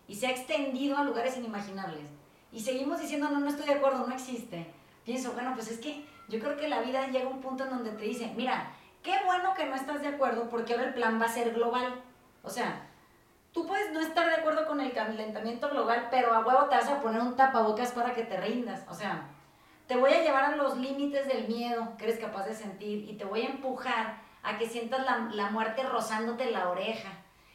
y 0.07 0.15
se 0.15 0.27
ha 0.27 0.31
extendido 0.31 0.99
a 0.99 1.05
lugares 1.05 1.39
inimaginables, 1.39 2.05
y 2.53 2.61
seguimos 2.61 3.01
diciendo, 3.01 3.31
no, 3.31 3.41
no 3.41 3.49
estoy 3.49 3.67
de 3.67 3.75
acuerdo, 3.75 4.07
no 4.07 4.15
existe. 4.15 4.67
Pienso, 5.05 5.33
bueno, 5.33 5.53
pues 5.55 5.71
es 5.71 5.79
que 5.79 6.05
yo 6.29 6.41
creo 6.41 6.57
que 6.57 6.69
la 6.69 6.81
vida 6.81 7.07
llega 7.09 7.27
a 7.27 7.33
un 7.33 7.41
punto 7.41 7.65
en 7.65 7.71
donde 7.71 7.93
te 7.93 8.05
dice, 8.05 8.33
mira, 8.37 8.73
qué 9.03 9.15
bueno 9.25 9.55
que 9.55 9.67
no 9.67 9.75
estás 9.75 10.03
de 10.03 10.09
acuerdo 10.09 10.49
porque 10.49 10.75
ahora 10.75 10.89
el 10.89 10.95
plan 10.95 11.21
va 11.21 11.27
a 11.27 11.33
ser 11.33 11.55
global. 11.55 12.03
O 12.43 12.51
sea, 12.51 12.90
tú 13.53 13.67
puedes 13.67 13.93
no 13.93 14.01
estar 14.01 14.27
de 14.27 14.35
acuerdo 14.35 14.67
con 14.67 14.81
el 14.81 14.93
calentamiento 14.93 15.69
global, 15.69 16.09
pero 16.11 16.35
a 16.35 16.41
huevo 16.41 16.67
te 16.67 16.77
vas 16.77 16.89
a 16.89 17.01
poner 17.01 17.21
un 17.21 17.37
tapabocas 17.37 17.93
para 17.93 18.15
que 18.15 18.23
te 18.23 18.37
rindas. 18.41 18.85
O 18.89 18.95
sea, 18.95 19.29
te 19.87 19.97
voy 19.97 20.13
a 20.13 20.23
llevar 20.23 20.45
a 20.45 20.57
los 20.57 20.77
límites 20.79 21.27
del 21.27 21.49
miedo 21.49 21.97
que 21.99 22.05
eres 22.05 22.19
capaz 22.19 22.45
de 22.47 22.55
sentir 22.55 23.09
y 23.09 23.17
te 23.17 23.25
voy 23.25 23.43
a 23.43 23.51
empujar 23.51 24.23
a 24.43 24.57
que 24.57 24.69
sientas 24.69 25.05
la, 25.05 25.29
la 25.33 25.51
muerte 25.51 25.83
rozándote 25.83 26.51
la 26.51 26.71
oreja. 26.71 27.11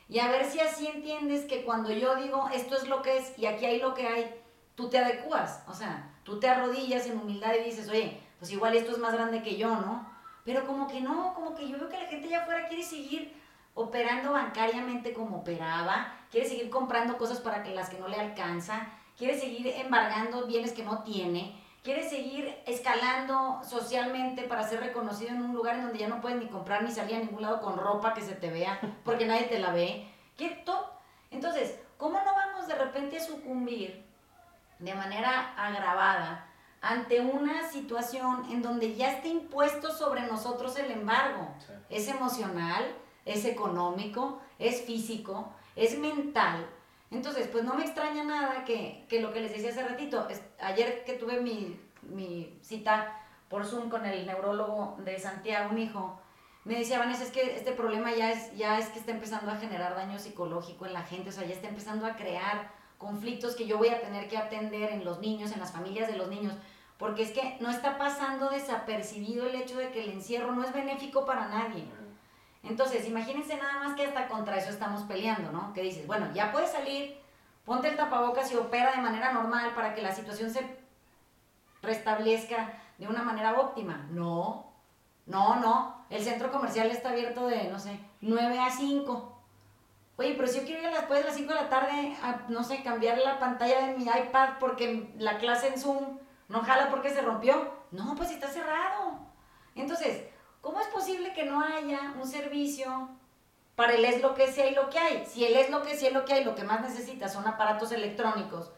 Y 0.07 0.19
a 0.19 0.27
ver 0.27 0.45
si 0.45 0.59
así 0.59 0.87
entiendes 0.87 1.45
que 1.45 1.63
cuando 1.63 1.91
yo 1.91 2.15
digo 2.15 2.47
esto 2.53 2.75
es 2.75 2.87
lo 2.87 3.01
que 3.01 3.17
es 3.17 3.37
y 3.39 3.47
aquí 3.47 3.65
hay 3.65 3.79
lo 3.79 3.93
que 3.93 4.07
hay, 4.07 4.41
tú 4.75 4.89
te 4.89 4.99
adecuas, 4.99 5.63
o 5.67 5.73
sea, 5.73 6.13
tú 6.23 6.39
te 6.39 6.47
arrodillas 6.47 7.07
en 7.07 7.17
humildad 7.17 7.53
y 7.55 7.63
dices, 7.63 7.89
oye, 7.89 8.21
pues 8.37 8.51
igual 8.51 8.75
esto 8.75 8.91
es 8.91 8.99
más 8.99 9.13
grande 9.13 9.41
que 9.41 9.55
yo, 9.55 9.69
¿no? 9.69 10.07
Pero 10.43 10.67
como 10.67 10.87
que 10.87 11.01
no, 11.01 11.33
como 11.33 11.55
que 11.55 11.67
yo 11.67 11.79
veo 11.79 11.89
que 11.89 11.97
la 11.97 12.05
gente 12.05 12.27
allá 12.27 12.43
afuera 12.43 12.67
quiere 12.67 12.83
seguir 12.83 13.33
operando 13.75 14.31
bancariamente 14.31 15.13
como 15.13 15.37
operaba, 15.37 16.13
quiere 16.31 16.47
seguir 16.47 16.69
comprando 16.69 17.17
cosas 17.17 17.39
para 17.39 17.61
que 17.61 17.75
las 17.75 17.89
que 17.89 17.99
no 17.99 18.07
le 18.07 18.15
alcanza, 18.15 18.87
quiere 19.17 19.39
seguir 19.39 19.67
embargando 19.67 20.47
bienes 20.47 20.73
que 20.73 20.83
no 20.83 21.03
tiene, 21.03 21.61
quiere 21.83 22.09
seguir 22.09 22.57
escalando 22.65 23.61
socialmente 23.63 24.43
para 24.43 24.67
ser 24.67 24.79
reconocido 24.79 25.31
en 25.31 25.43
un 25.43 25.53
lugar 25.53 25.75
en 25.75 25.83
donde 25.83 25.99
ya 25.99 26.07
no 26.07 26.19
puedes 26.19 26.39
ni 26.39 26.47
comprar 26.47 26.83
ni 26.83 26.91
salir 26.91 27.17
a 27.17 27.19
ningún 27.19 27.43
lado 27.43 27.61
con 27.61 27.77
ropa 27.77 28.13
que 28.13 28.21
se 28.21 28.33
te 28.33 28.49
vea, 28.49 28.79
porque 29.03 29.27
nadie 29.27 29.43
te 29.43 29.59
la 29.59 29.71
ve. 29.71 30.09
Entonces, 31.29 31.79
¿cómo 31.97 32.19
no 32.19 32.33
vamos 32.33 32.67
de 32.67 32.75
repente 32.75 33.17
a 33.17 33.23
sucumbir 33.23 34.03
de 34.79 34.93
manera 34.93 35.53
agravada 35.55 36.47
ante 36.81 37.19
una 37.19 37.67
situación 37.69 38.45
en 38.51 38.61
donde 38.61 38.95
ya 38.95 39.11
está 39.11 39.27
impuesto 39.27 39.91
sobre 39.91 40.21
nosotros 40.27 40.77
el 40.77 40.91
embargo. 40.91 41.47
Es 41.89 42.07
emocional, 42.07 42.83
es 43.25 43.43
económico, 43.45 44.39
es 44.59 44.81
físico, 44.81 45.51
es 45.75 45.97
mental. 45.97 46.65
Entonces, 47.11 47.47
pues 47.47 47.63
no 47.63 47.73
me 47.73 47.83
extraña 47.83 48.23
nada 48.23 48.63
que, 48.63 49.05
lo 49.19 49.33
que 49.33 49.41
les 49.41 49.51
decía 49.51 49.71
hace 49.71 49.87
ratito, 49.87 50.27
ayer 50.59 51.03
que 51.05 51.13
tuve 51.13 51.41
mi, 51.41 51.79
mi, 52.03 52.57
cita 52.61 53.21
por 53.49 53.65
Zoom 53.65 53.89
con 53.89 54.05
el 54.05 54.25
neurólogo 54.25 54.97
de 55.03 55.19
Santiago, 55.19 55.73
mi 55.73 55.83
hijo, 55.83 56.19
me 56.63 56.79
decía, 56.79 56.97
Vanessa, 56.97 57.23
es 57.23 57.31
que 57.31 57.55
este 57.55 57.73
problema 57.73 58.13
ya 58.13 58.31
es, 58.31 58.55
ya 58.57 58.79
es 58.79 58.87
que 58.87 58.97
está 58.99 59.11
empezando 59.11 59.51
a 59.51 59.57
generar 59.57 59.95
daño 59.95 60.17
psicológico 60.17 60.85
en 60.87 60.93
la 60.93 61.03
gente, 61.03 61.29
o 61.29 61.31
sea, 61.31 61.45
ya 61.45 61.53
está 61.53 61.67
empezando 61.67 62.07
a 62.07 62.15
crear 62.15 62.71
conflictos 62.97 63.55
que 63.55 63.67
yo 63.67 63.77
voy 63.77 63.89
a 63.89 64.01
tener 64.01 64.27
que 64.27 64.37
atender 64.37 64.91
en 64.91 65.05
los 65.05 65.19
niños, 65.19 65.51
en 65.51 65.59
las 65.59 65.71
familias 65.71 66.07
de 66.07 66.17
los 66.17 66.27
niños, 66.27 66.53
porque 66.97 67.21
es 67.21 67.31
que 67.31 67.57
no 67.59 67.69
está 67.69 67.97
pasando 67.99 68.49
desapercibido 68.49 69.45
el 69.45 69.55
hecho 69.55 69.77
de 69.77 69.91
que 69.91 70.03
el 70.03 70.09
encierro 70.09 70.53
no 70.53 70.63
es 70.63 70.73
benéfico 70.73 71.25
para 71.25 71.47
nadie. 71.47 71.85
Entonces, 72.65 73.07
imagínense 73.07 73.55
nada 73.57 73.79
más 73.79 73.95
que 73.95 74.05
hasta 74.05 74.27
contra 74.27 74.57
eso 74.57 74.69
estamos 74.69 75.03
peleando, 75.03 75.51
¿no? 75.51 75.71
Que 75.73 75.81
dices, 75.81 76.07
bueno, 76.07 76.27
ya 76.33 76.51
puedes 76.51 76.71
salir, 76.71 77.19
ponte 77.63 77.87
el 77.87 77.95
tapabocas 77.95 78.51
y 78.51 78.55
opera 78.55 78.91
de 78.91 79.01
manera 79.01 79.31
normal 79.31 79.71
para 79.75 79.93
que 79.93 80.01
la 80.01 80.13
situación 80.13 80.49
se 80.49 80.77
restablezca 81.81 82.73
de 82.97 83.07
una 83.07 83.21
manera 83.21 83.59
óptima. 83.59 84.07
No, 84.09 84.71
no, 85.25 85.55
no. 85.57 86.05
El 86.09 86.23
centro 86.23 86.51
comercial 86.51 86.89
está 86.89 87.09
abierto 87.09 87.47
de, 87.47 87.69
no 87.69 87.79
sé, 87.79 87.99
9 88.21 88.59
a 88.59 88.71
5. 88.71 89.31
Oye, 90.17 90.33
pero 90.35 90.47
si 90.47 90.59
yo 90.59 90.65
quiero 90.65 90.87
ir 90.87 90.95
después 90.95 91.19
de 91.19 91.25
las 91.25 91.35
5 91.35 91.53
de 91.53 91.61
la 91.61 91.69
tarde 91.69 92.15
a, 92.23 92.45
no 92.47 92.63
sé, 92.63 92.83
cambiar 92.83 93.17
la 93.17 93.39
pantalla 93.39 93.87
de 93.87 93.97
mi 93.97 94.05
iPad 94.05 94.51
porque 94.59 95.13
la 95.17 95.37
clase 95.37 95.67
en 95.67 95.79
Zoom 95.79 96.19
no 96.47 96.61
jala 96.61 96.89
porque 96.89 97.09
se 97.09 97.21
rompió. 97.21 97.73
No, 97.91 98.15
pues 98.15 98.31
está 98.31 98.47
cerrado. 98.47 99.19
Entonces, 99.75 100.23
¿cómo 100.65 100.79
es 100.79 100.87
posible 100.87 101.31
que 101.33 101.45
no 101.45 101.61
haya 101.61 102.15
un 102.19 102.27
servicio 102.27 103.07
para 103.75 103.93
el 103.93 104.03
es 104.03 104.19
lo 104.23 104.33
que 104.33 104.51
sea 104.51 104.65
y 104.65 104.73
lo 104.73 104.89
que 104.89 104.97
hay? 104.97 105.23
Si 105.27 105.45
él 105.45 105.55
es 105.55 105.69
lo 105.69 105.83
que 105.83 105.95
sea 105.95 106.09
y 106.09 106.13
lo 106.13 106.25
que 106.25 106.33
hay, 106.33 106.43
lo 106.43 106.55
que 106.55 106.63
más 106.63 106.81
necesita 106.81 107.29
son 107.29 107.47
aparatos 107.47 107.91
electrónicos, 107.91 108.71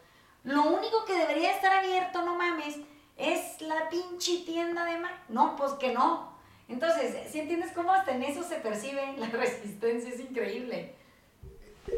Lo 0.44 0.62
único 0.64 1.04
que 1.06 1.14
debería 1.14 1.54
estar 1.54 1.72
abierto, 1.72 2.22
no 2.22 2.36
mames, 2.36 2.76
es 3.16 3.60
la 3.62 3.88
pinche 3.88 4.44
tienda 4.44 4.84
de 4.84 4.98
Mac. 4.98 5.14
No, 5.28 5.56
pues 5.56 5.72
que 5.72 5.92
no. 5.92 6.32
Entonces, 6.68 7.30
si 7.30 7.40
entiendes 7.40 7.72
cómo 7.72 7.92
hasta 7.92 8.14
en 8.14 8.22
eso 8.22 8.42
se 8.42 8.56
percibe 8.56 9.16
la 9.16 9.26
resistencia, 9.44 10.10
es 10.10 10.20
increíble. 10.20 10.94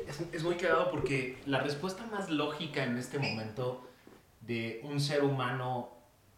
Es, 0.07 0.21
es 0.33 0.43
muy 0.45 0.55
cagado 0.55 0.91
porque 0.91 1.43
la 1.47 1.61
respuesta 1.61 2.05
más 2.07 2.31
lógica 2.31 2.85
en 2.85 2.97
este 2.97 3.19
momento 3.19 3.87
de 4.41 4.81
un 4.85 5.01
ser 5.01 5.25
humano 5.25 5.91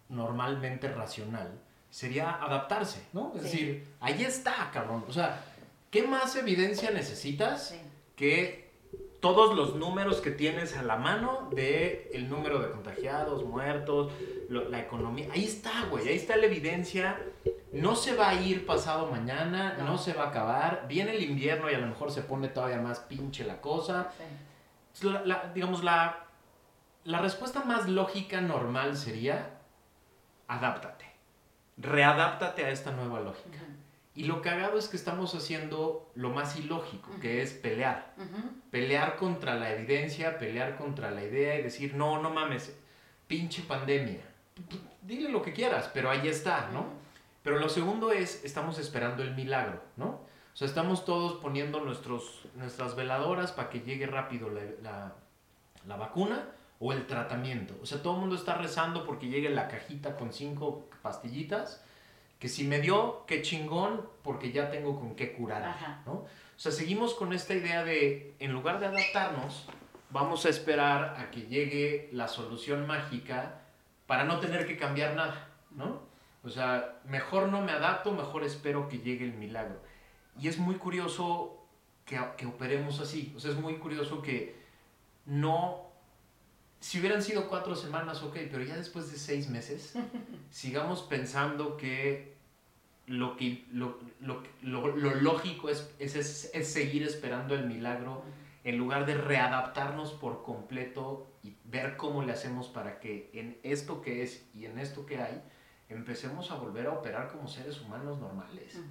normalmente 0.08 0.88
racional 0.88 1.60
sería 1.92 2.30
adaptarse, 2.42 3.06
¿no? 3.12 3.32
Es 3.36 3.42
Sí. 3.42 3.48
decir, 3.50 3.88
ahí 4.00 4.24
está, 4.24 4.70
cabrón. 4.72 5.04
O 5.06 5.12
sea, 5.12 5.44
¿qué 5.90 6.02
más 6.04 6.34
evidencia 6.36 6.90
necesitas 6.90 7.68
Sí. 7.68 7.80
que 8.16 8.72
todos 9.20 9.54
los 9.54 9.76
números 9.76 10.20
que 10.22 10.30
tienes 10.32 10.74
a 10.76 10.82
la 10.82 10.96
mano 10.96 11.48
de 11.52 12.10
el 12.14 12.28
número 12.30 12.58
de 12.60 12.70
contagiados, 12.70 13.44
muertos, 13.44 14.10
lo- 14.48 14.68
la 14.70 14.80
economía? 14.80 15.28
Ahí 15.32 15.44
está, 15.44 15.84
güey, 15.90 16.08
ahí 16.08 16.16
está 16.16 16.34
la 16.36 16.46
evidencia. 16.46 17.20
No 17.72 17.94
se 17.94 18.14
va 18.16 18.30
a 18.30 18.34
ir 18.34 18.64
pasado 18.66 19.06
mañana, 19.10 19.76
no. 19.78 19.84
No. 19.84 19.98
se 19.98 20.14
va 20.14 20.24
a 20.24 20.28
acabar. 20.30 20.86
Viene 20.88 21.14
el 21.14 21.22
invierno 21.22 21.70
y 21.70 21.74
a 21.74 21.78
lo 21.78 21.86
mejor 21.88 22.10
se 22.10 22.22
pone 22.22 22.48
todavía 22.48 22.78
más 22.80 23.00
pinche 23.00 23.44
la 23.44 23.60
cosa. 23.60 24.12
La- 25.02 25.22
la- 25.26 25.52
digamos, 25.54 25.84
la, 25.84 26.24
la 27.04 27.18
respuesta 27.20 27.64
más 27.64 27.86
lógica 27.88 28.40
normal 28.40 28.96
sería 28.96 29.58
adáptate. 30.48 31.11
Readáptate 31.76 32.64
a 32.64 32.70
esta 32.70 32.92
nueva 32.92 33.20
lógica. 33.20 33.58
Y 34.14 34.24
lo 34.24 34.42
cagado 34.42 34.78
es 34.78 34.88
que 34.88 34.96
estamos 34.96 35.34
haciendo 35.34 36.10
lo 36.14 36.28
más 36.30 36.56
ilógico, 36.58 37.08
que 37.20 37.40
es 37.42 37.52
pelear. 37.52 38.14
Pelear 38.70 39.16
contra 39.16 39.54
la 39.54 39.72
evidencia, 39.72 40.38
pelear 40.38 40.76
contra 40.76 41.10
la 41.10 41.24
idea 41.24 41.58
y 41.58 41.62
decir, 41.62 41.94
no, 41.94 42.20
no 42.20 42.28
mames, 42.30 42.76
pinche 43.26 43.62
pandemia. 43.62 44.20
Dile 45.00 45.30
lo 45.30 45.40
que 45.40 45.54
quieras, 45.54 45.90
pero 45.94 46.10
ahí 46.10 46.28
está, 46.28 46.68
¿no? 46.72 46.84
Pero 47.42 47.58
lo 47.58 47.68
segundo 47.70 48.12
es, 48.12 48.44
estamos 48.44 48.78
esperando 48.78 49.22
el 49.22 49.34
milagro, 49.34 49.82
¿no? 49.96 50.06
O 50.06 50.56
sea, 50.56 50.68
estamos 50.68 51.06
todos 51.06 51.40
poniendo 51.40 51.80
nuestros, 51.80 52.42
nuestras 52.54 52.94
veladoras 52.94 53.50
para 53.52 53.70
que 53.70 53.80
llegue 53.80 54.06
rápido 54.06 54.50
la, 54.50 54.60
la- 54.82 55.14
la 55.86 55.96
vacuna 55.96 56.44
o 56.78 56.92
el 56.92 57.06
tratamiento. 57.06 57.74
O 57.82 57.86
sea, 57.86 58.02
todo 58.02 58.14
el 58.14 58.20
mundo 58.20 58.36
está 58.36 58.54
rezando 58.56 59.04
porque 59.06 59.28
llegue 59.28 59.48
la 59.48 59.66
cajita 59.68 60.16
con 60.16 60.32
cinco 60.34 60.86
pastillitas, 61.02 61.82
que 62.38 62.48
si 62.48 62.64
me 62.64 62.80
dio, 62.80 63.24
qué 63.26 63.42
chingón, 63.42 64.08
porque 64.22 64.52
ya 64.52 64.70
tengo 64.70 64.98
con 64.98 65.14
qué 65.14 65.32
curar. 65.32 66.02
¿no? 66.06 66.12
O 66.12 66.28
sea, 66.56 66.72
seguimos 66.72 67.14
con 67.14 67.32
esta 67.32 67.54
idea 67.54 67.84
de, 67.84 68.34
en 68.38 68.52
lugar 68.52 68.80
de 68.80 68.86
adaptarnos, 68.86 69.66
vamos 70.10 70.44
a 70.46 70.48
esperar 70.48 71.16
a 71.18 71.30
que 71.30 71.42
llegue 71.42 72.08
la 72.12 72.28
solución 72.28 72.86
mágica 72.86 73.60
para 74.06 74.24
no 74.24 74.40
tener 74.40 74.66
que 74.66 74.76
cambiar 74.76 75.14
nada, 75.14 75.48
¿no? 75.70 76.00
O 76.44 76.50
sea, 76.50 77.00
mejor 77.04 77.48
no 77.48 77.60
me 77.60 77.72
adapto, 77.72 78.12
mejor 78.12 78.44
espero 78.44 78.88
que 78.88 78.98
llegue 78.98 79.24
el 79.24 79.34
milagro. 79.34 79.80
Y 80.40 80.48
es 80.48 80.58
muy 80.58 80.74
curioso 80.74 81.64
que, 82.04 82.20
que 82.36 82.46
operemos 82.46 83.00
así. 83.00 83.32
O 83.36 83.40
sea, 83.40 83.52
es 83.52 83.56
muy 83.56 83.76
curioso 83.76 84.22
que 84.22 84.56
no... 85.26 85.91
Si 86.82 86.98
hubieran 86.98 87.22
sido 87.22 87.48
cuatro 87.48 87.76
semanas, 87.76 88.22
ok, 88.24 88.34
pero 88.50 88.64
ya 88.64 88.76
después 88.76 89.10
de 89.12 89.16
seis 89.16 89.48
meses, 89.48 89.94
sigamos 90.50 91.02
pensando 91.02 91.76
que 91.76 92.34
lo, 93.06 93.36
que, 93.36 93.64
lo, 93.72 93.98
lo, 94.20 94.42
lo- 94.62 94.96
lo 94.96 95.14
lógico 95.14 95.68
es, 95.68 95.88
es, 96.00 96.16
es- 96.16 96.50
es 96.52 96.72
seguir 96.72 97.04
esperando 97.04 97.54
el 97.54 97.66
milagro 97.66 98.24
en 98.64 98.78
lugar 98.78 99.06
de 99.06 99.14
readaptarnos 99.14 100.12
por 100.12 100.42
completo 100.42 101.28
y 101.44 101.54
ver 101.64 101.96
cómo 101.96 102.22
le 102.24 102.32
hacemos 102.32 102.66
para 102.68 102.98
que 103.00 103.30
en 103.32 103.58
esto 103.62 104.02
que 104.02 104.22
es 104.24 104.44
y 104.54 104.66
en 104.66 104.78
esto 104.80 105.06
que 105.06 105.18
hay, 105.22 105.40
empecemos 105.88 106.50
a 106.50 106.56
volver 106.56 106.86
a 106.86 106.92
operar 106.92 107.28
como 107.30 107.46
seres 107.46 107.80
humanos 107.80 108.18
normales. 108.18 108.74
Ujú. 108.74 108.84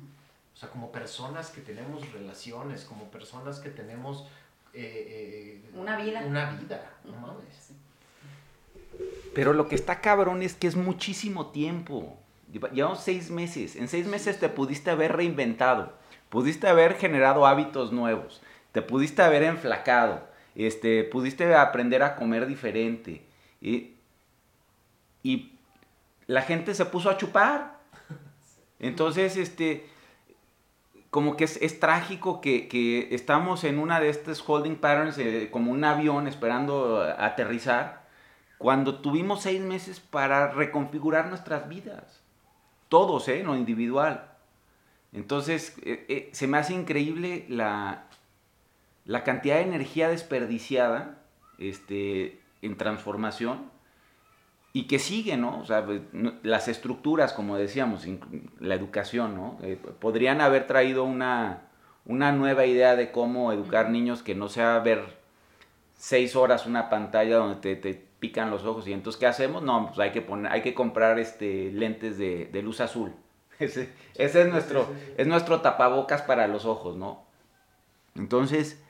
O 0.54 0.58
sea, 0.58 0.70
como 0.70 0.92
personas 0.94 1.50
que 1.50 1.62
tenemos 1.62 2.10
relaciones, 2.14 2.84
como 2.86 3.12
personas 3.12 3.60
que 3.60 3.70
tenemos... 3.70 4.28
eh, 4.74 5.62
eh, 5.64 5.70
Una 5.76 5.98
vida. 5.98 6.24
Una 6.26 6.52
vida, 6.52 6.92
no 7.06 7.14
mames. 7.14 7.72
Pero 9.34 9.54
lo 9.54 9.68
que 9.68 9.76
está 9.76 10.02
cabrón 10.02 10.42
es 10.42 10.54
que 10.56 10.68
es 10.68 10.76
muchísimo 10.76 11.48
tiempo. 11.52 12.18
Lleva- 12.52 12.70
Llevamos 12.72 13.00
seis 13.02 13.32
meses. 13.32 13.76
En 13.76 13.88
seis 13.88 14.06
meses 14.08 14.40
te 14.40 14.50
pudiste 14.50 14.92
haber 14.92 15.16
reinventado. 15.16 15.94
Pudiste 16.30 16.68
haber 16.68 16.96
generado 16.96 17.46
hábitos 17.46 17.92
nuevos. 17.92 18.42
Te 18.74 18.82
pudiste 18.82 19.22
haber 19.22 19.44
enflacado. 19.44 20.28
Este, 20.56 21.04
pudiste 21.06 21.54
aprender 21.56 22.04
a 22.04 22.16
comer 22.16 22.46
diferente. 22.46 23.22
Y, 23.62 23.94
y 25.24 25.54
la 26.28 26.42
gente 26.42 26.74
se 26.76 26.86
puso 26.86 27.10
a 27.10 27.18
chupar. 27.18 27.80
Entonces, 28.80 29.38
este, 29.38 29.88
como 31.12 31.38
que 31.38 31.44
es, 31.44 31.58
es 31.62 31.80
trágico 31.80 32.42
que, 32.42 32.68
que 32.68 33.14
estamos 33.14 33.64
en 33.64 33.78
una 33.78 34.00
de 34.00 34.10
estas 34.10 34.44
holding 34.48 34.78
patterns, 34.78 35.20
como 35.52 35.72
un 35.72 35.84
avión 35.84 36.28
esperando 36.28 37.04
aterrizar, 37.04 38.02
cuando 38.58 39.02
tuvimos 39.02 39.42
seis 39.42 39.62
meses 39.62 40.00
para 40.00 40.52
reconfigurar 40.52 41.28
nuestras 41.28 41.68
vidas. 41.68 42.24
Todos, 42.90 43.28
¿eh? 43.28 43.44
Lo 43.44 43.56
individual. 43.56 44.32
Entonces, 45.14 45.76
eh, 45.84 46.06
eh, 46.08 46.30
se 46.32 46.48
me 46.48 46.58
hace 46.58 46.74
increíble 46.74 47.46
la, 47.50 48.06
la 49.04 49.24
cantidad 49.24 49.56
de 49.56 49.64
energía 49.64 50.08
desperdiciada 50.08 51.18
este, 51.58 52.40
en 52.62 52.78
transformación 52.78 53.70
y 54.74 54.84
que 54.84 55.00
sigue, 55.00 55.38
¿no? 55.38 55.60
O 55.60 55.66
sea, 55.66 55.86
pues, 55.86 56.02
las 56.44 56.68
estructuras, 56.68 57.34
como 57.34 57.58
decíamos, 57.58 58.06
la 58.60 58.76
educación, 58.76 59.36
¿no? 59.36 59.58
Eh, 59.64 59.78
podrían 60.00 60.40
haber 60.40 60.68
traído 60.68 61.04
una, 61.04 61.64
una 62.06 62.32
nueva 62.32 62.66
idea 62.66 62.96
de 62.96 63.12
cómo 63.12 63.52
educar 63.52 63.90
niños 63.90 64.24
que 64.24 64.36
no 64.36 64.48
sea 64.48 64.80
ver 64.80 65.20
seis 65.98 66.36
horas 66.36 66.66
una 66.66 66.90
pantalla 66.90 67.38
donde 67.38 67.58
te, 67.58 67.76
te 67.76 68.12
pican 68.20 68.50
los 68.50 68.66
ojos 68.66 68.88
y 68.88 68.94
entonces 68.94 69.20
¿qué 69.20 69.28
hacemos? 69.28 69.62
No, 69.62 69.88
pues 69.88 70.00
hay 70.00 70.12
que 70.12 70.22
poner, 70.22 70.52
hay 70.52 70.62
que 70.62 70.74
comprar 70.74 71.20
este 71.20 71.72
lentes 71.72 72.18
de, 72.18 72.46
de 72.46 72.62
luz 72.62 72.82
azul. 72.82 73.14
Ese, 73.60 73.90
ese 74.16 74.42
es 74.42 74.48
nuestro, 74.48 74.88
es 75.18 75.28
nuestro 75.28 75.62
tapabocas 75.62 76.24
para 76.24 76.48
los 76.48 76.66
ojos, 76.66 76.98
¿no? 76.98 77.24
Entonces, 78.16 78.84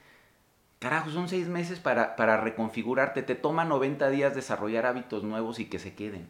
carajo, 0.82 1.12
son 1.12 1.30
seis 1.30 1.48
meses 1.48 1.80
para, 1.80 2.16
para 2.16 2.38
reconfigurarte. 2.42 3.22
Te 3.22 3.36
toma 3.36 3.64
90 3.66 4.10
días 4.10 4.34
desarrollar 4.36 4.86
hábitos 4.88 5.24
nuevos 5.24 5.60
y 5.60 5.66
que 5.70 5.78
se 5.80 5.94
queden. 5.94 6.28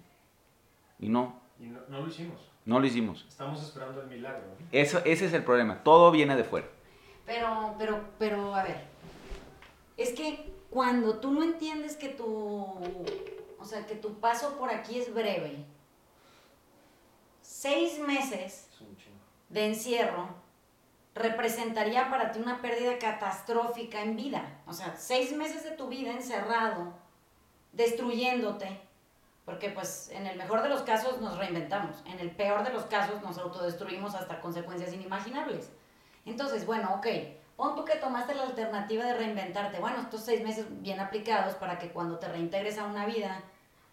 Y 1.00 1.08
no, 1.10 1.40
Y 1.60 1.68
no, 1.68 1.80
no 1.88 2.02
lo 2.02 2.08
hicimos. 2.08 2.52
no 2.66 2.80
lo 2.80 2.86
hicimos. 2.86 3.26
Estamos 3.30 3.64
esperando 3.64 4.02
el 4.02 4.08
milagro. 4.08 4.42
¿no? 4.60 4.66
Eso, 4.74 5.00
ese 5.06 5.26
es 5.26 5.34
el 5.34 5.44
problema. 5.46 5.82
Todo 5.84 6.12
viene 6.12 6.36
de 6.36 6.44
fuera. 6.44 6.68
Pero, 7.26 7.76
pero, 7.80 8.02
pero, 8.20 8.54
a 8.54 8.64
ver, 8.64 8.84
es 9.96 10.12
que 10.12 10.54
cuando 10.70 11.20
tú 11.20 11.32
no 11.32 11.44
entiendes 11.44 11.96
que 11.96 12.10
tu, 12.10 12.26
o 12.26 13.64
sea, 13.66 13.86
que 13.88 13.96
tu 13.96 14.20
paso 14.20 14.58
por 14.58 14.70
aquí 14.70 15.00
es 15.00 15.14
breve, 15.14 15.64
seis 17.42 18.00
meses 18.00 18.68
Es 18.74 18.82
un 18.82 18.98
chingo. 18.98 19.18
de 19.50 19.66
encierro 19.68 20.28
representaría 21.14 22.10
para 22.10 22.32
ti 22.32 22.40
una 22.40 22.62
pérdida 22.62 22.98
catastrófica 22.98 24.02
en 24.02 24.16
vida. 24.16 24.62
O 24.66 24.74
sea, 24.74 24.96
seis 24.98 25.36
meses 25.36 25.64
de 25.64 25.72
tu 25.72 25.88
vida 25.88 26.12
encerrado, 26.12 26.94
destruyéndote, 27.74 28.80
porque 29.46 29.70
pues 29.70 30.10
en 30.12 30.28
el 30.28 30.38
mejor 30.38 30.62
de 30.62 30.70
los 30.70 30.82
casos 30.84 31.20
nos 31.20 31.38
reinventamos, 31.38 31.98
en 32.06 32.20
el 32.20 32.32
peor 32.32 32.64
de 32.64 32.72
los 32.72 32.86
casos 32.86 33.22
nos 33.22 33.38
autodestruimos 33.38 34.16
hasta 34.16 34.40
consecuencias 34.40 34.94
inimaginables. 34.94 35.72
Entonces, 36.26 36.66
bueno, 36.66 36.94
ok, 36.96 37.08
pon 37.58 37.76
tú 37.76 37.84
que 37.84 37.96
tomaste 37.96 38.36
la 38.36 38.44
alternativa 38.44 39.04
de 39.04 39.16
reinventarte. 39.16 39.80
Bueno, 39.80 40.02
estos 40.02 40.22
seis 40.22 40.44
meses 40.44 40.66
bien 40.82 41.00
aplicados 41.00 41.56
para 41.56 41.80
que 41.80 41.90
cuando 41.90 42.20
te 42.20 42.28
reintegres 42.28 42.78
a 42.78 42.86
una 42.86 43.06
vida 43.06 43.44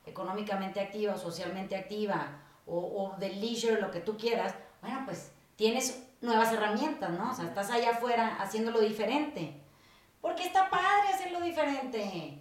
económicamente 0.07 0.81
activa 0.81 1.17
socialmente 1.17 1.77
activa 1.77 2.41
o, 2.67 2.79
o 2.79 3.19
de 3.19 3.31
leisure, 3.31 3.81
lo 3.81 3.91
que 3.91 4.01
tú 4.01 4.17
quieras, 4.17 4.55
bueno, 4.81 5.03
pues 5.05 5.33
tienes 5.57 6.08
nuevas 6.21 6.53
herramientas, 6.53 7.11
¿no? 7.11 7.31
O 7.31 7.35
sea, 7.35 7.47
estás 7.47 7.71
allá 7.71 7.91
afuera 7.91 8.37
haciéndolo 8.41 8.81
diferente. 8.81 9.61
Porque 10.21 10.45
está 10.45 10.69
padre 10.69 11.09
hacerlo 11.15 11.41
diferente. 11.41 12.39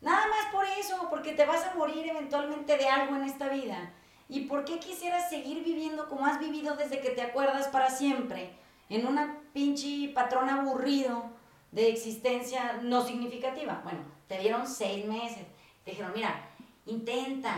Nada 0.00 0.26
más 0.28 0.52
por 0.52 0.64
eso, 0.64 1.08
porque 1.10 1.32
te 1.32 1.44
vas 1.44 1.64
a 1.64 1.74
morir 1.74 2.06
eventualmente 2.08 2.76
de 2.76 2.88
algo 2.88 3.16
en 3.16 3.24
esta 3.24 3.48
vida. 3.48 3.92
¿Y 4.28 4.42
por 4.42 4.64
qué 4.64 4.78
quisieras 4.78 5.28
seguir 5.28 5.62
viviendo 5.64 6.08
como 6.08 6.26
has 6.26 6.38
vivido 6.38 6.76
desde 6.76 7.00
que 7.00 7.10
te 7.10 7.22
acuerdas 7.22 7.68
para 7.68 7.90
siempre? 7.90 8.52
En 8.88 9.06
una 9.06 9.38
pinche 9.52 10.10
patrón 10.14 10.48
aburrido 10.48 11.24
de 11.72 11.90
existencia 11.90 12.78
no 12.82 13.04
significativa. 13.04 13.80
Bueno, 13.84 14.00
te 14.26 14.38
dieron 14.38 14.66
seis 14.66 15.04
meses. 15.06 15.46
Te 15.84 15.92
dijeron, 15.92 16.12
mira, 16.14 16.48
intenta, 16.86 17.54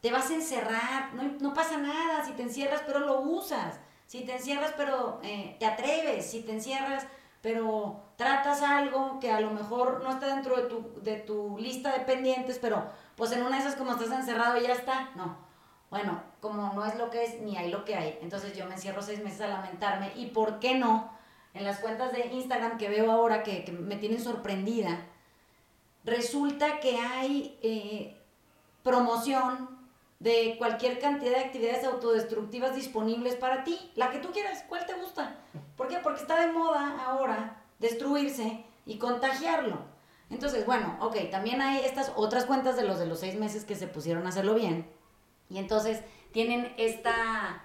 te 0.00 0.10
vas 0.10 0.30
a 0.30 0.34
encerrar, 0.34 1.14
no, 1.14 1.22
no 1.40 1.54
pasa 1.54 1.76
nada 1.76 2.24
si 2.24 2.32
te 2.32 2.42
encierras, 2.42 2.82
pero 2.86 3.00
lo 3.00 3.20
usas. 3.20 3.80
Si 4.10 4.22
te 4.22 4.32
encierras, 4.32 4.74
pero 4.76 5.20
eh, 5.22 5.54
te 5.60 5.66
atreves. 5.66 6.28
Si 6.28 6.42
te 6.42 6.50
encierras, 6.50 7.06
pero 7.42 8.02
tratas 8.16 8.60
algo 8.60 9.20
que 9.20 9.30
a 9.30 9.40
lo 9.40 9.52
mejor 9.52 10.02
no 10.02 10.10
está 10.10 10.34
dentro 10.34 10.56
de 10.56 10.62
tu, 10.64 11.00
de 11.00 11.14
tu 11.18 11.56
lista 11.60 11.92
de 11.92 12.00
pendientes, 12.00 12.58
pero 12.60 12.90
pues 13.14 13.30
en 13.30 13.42
una 13.44 13.54
de 13.54 13.62
esas 13.62 13.76
como 13.76 13.92
estás 13.92 14.10
encerrado 14.10 14.58
y 14.58 14.62
ya 14.64 14.72
está, 14.72 15.10
no. 15.14 15.36
Bueno, 15.90 16.20
como 16.40 16.72
no 16.72 16.84
es 16.84 16.96
lo 16.96 17.08
que 17.08 17.22
es, 17.22 17.40
ni 17.40 17.56
hay 17.56 17.70
lo 17.70 17.84
que 17.84 17.94
hay. 17.94 18.18
Entonces 18.20 18.56
yo 18.56 18.66
me 18.66 18.74
encierro 18.74 19.00
seis 19.00 19.22
meses 19.22 19.42
a 19.42 19.46
lamentarme. 19.46 20.10
¿Y 20.16 20.26
por 20.26 20.58
qué 20.58 20.74
no? 20.74 21.12
En 21.54 21.64
las 21.64 21.78
cuentas 21.78 22.10
de 22.10 22.26
Instagram 22.32 22.78
que 22.78 22.88
veo 22.88 23.12
ahora 23.12 23.44
que, 23.44 23.62
que 23.62 23.70
me 23.70 23.94
tienen 23.94 24.20
sorprendida, 24.20 25.06
resulta 26.02 26.80
que 26.80 26.96
hay 26.98 27.56
eh, 27.62 28.20
promoción 28.82 29.79
de 30.20 30.56
cualquier 30.58 30.98
cantidad 30.98 31.32
de 31.32 31.44
actividades 31.44 31.84
autodestructivas 31.84 32.74
disponibles 32.74 33.34
para 33.36 33.64
ti, 33.64 33.90
la 33.96 34.10
que 34.10 34.18
tú 34.18 34.30
quieras, 34.32 34.64
¿cuál 34.68 34.86
te 34.86 34.92
gusta? 34.92 35.38
¿Por 35.76 35.88
qué? 35.88 35.96
Porque 35.96 36.20
está 36.20 36.38
de 36.38 36.52
moda 36.52 37.02
ahora 37.04 37.62
destruirse 37.78 38.62
y 38.84 38.98
contagiarlo. 38.98 39.78
Entonces, 40.28 40.66
bueno, 40.66 40.96
ok, 41.00 41.30
también 41.30 41.62
hay 41.62 41.80
estas 41.84 42.12
otras 42.14 42.44
cuentas 42.44 42.76
de 42.76 42.84
los 42.84 42.98
de 42.98 43.06
los 43.06 43.18
seis 43.18 43.34
meses 43.34 43.64
que 43.64 43.74
se 43.74 43.88
pusieron 43.88 44.26
a 44.26 44.28
hacerlo 44.28 44.54
bien. 44.54 44.86
Y 45.48 45.58
entonces 45.58 46.02
tienen 46.32 46.72
esta 46.76 47.64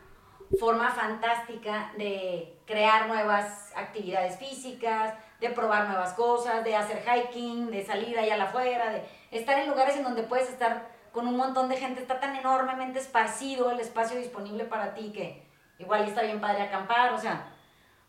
forma 0.58 0.92
fantástica 0.92 1.92
de 1.98 2.58
crear 2.66 3.08
nuevas 3.08 3.72
actividades 3.76 4.38
físicas, 4.38 5.14
de 5.42 5.50
probar 5.50 5.88
nuevas 5.88 6.14
cosas, 6.14 6.64
de 6.64 6.76
hacer 6.76 7.04
hiking, 7.04 7.70
de 7.70 7.86
salir 7.86 8.18
allá 8.18 8.42
afuera, 8.42 8.92
de 8.92 9.04
estar 9.32 9.60
en 9.60 9.70
lugares 9.70 9.98
en 9.98 10.04
donde 10.04 10.24
puedes 10.24 10.50
estar 10.50 10.90
con 11.16 11.28
un 11.28 11.38
montón 11.38 11.70
de 11.70 11.78
gente, 11.78 12.02
está 12.02 12.20
tan 12.20 12.36
enormemente 12.36 13.00
esparcido 13.00 13.72
el 13.72 13.80
espacio 13.80 14.18
disponible 14.20 14.66
para 14.66 14.94
ti 14.94 15.14
que 15.14 15.48
igual 15.80 16.06
está 16.06 16.24
bien 16.24 16.42
padre 16.42 16.64
acampar, 16.64 17.14
o 17.14 17.18
sea, 17.18 17.54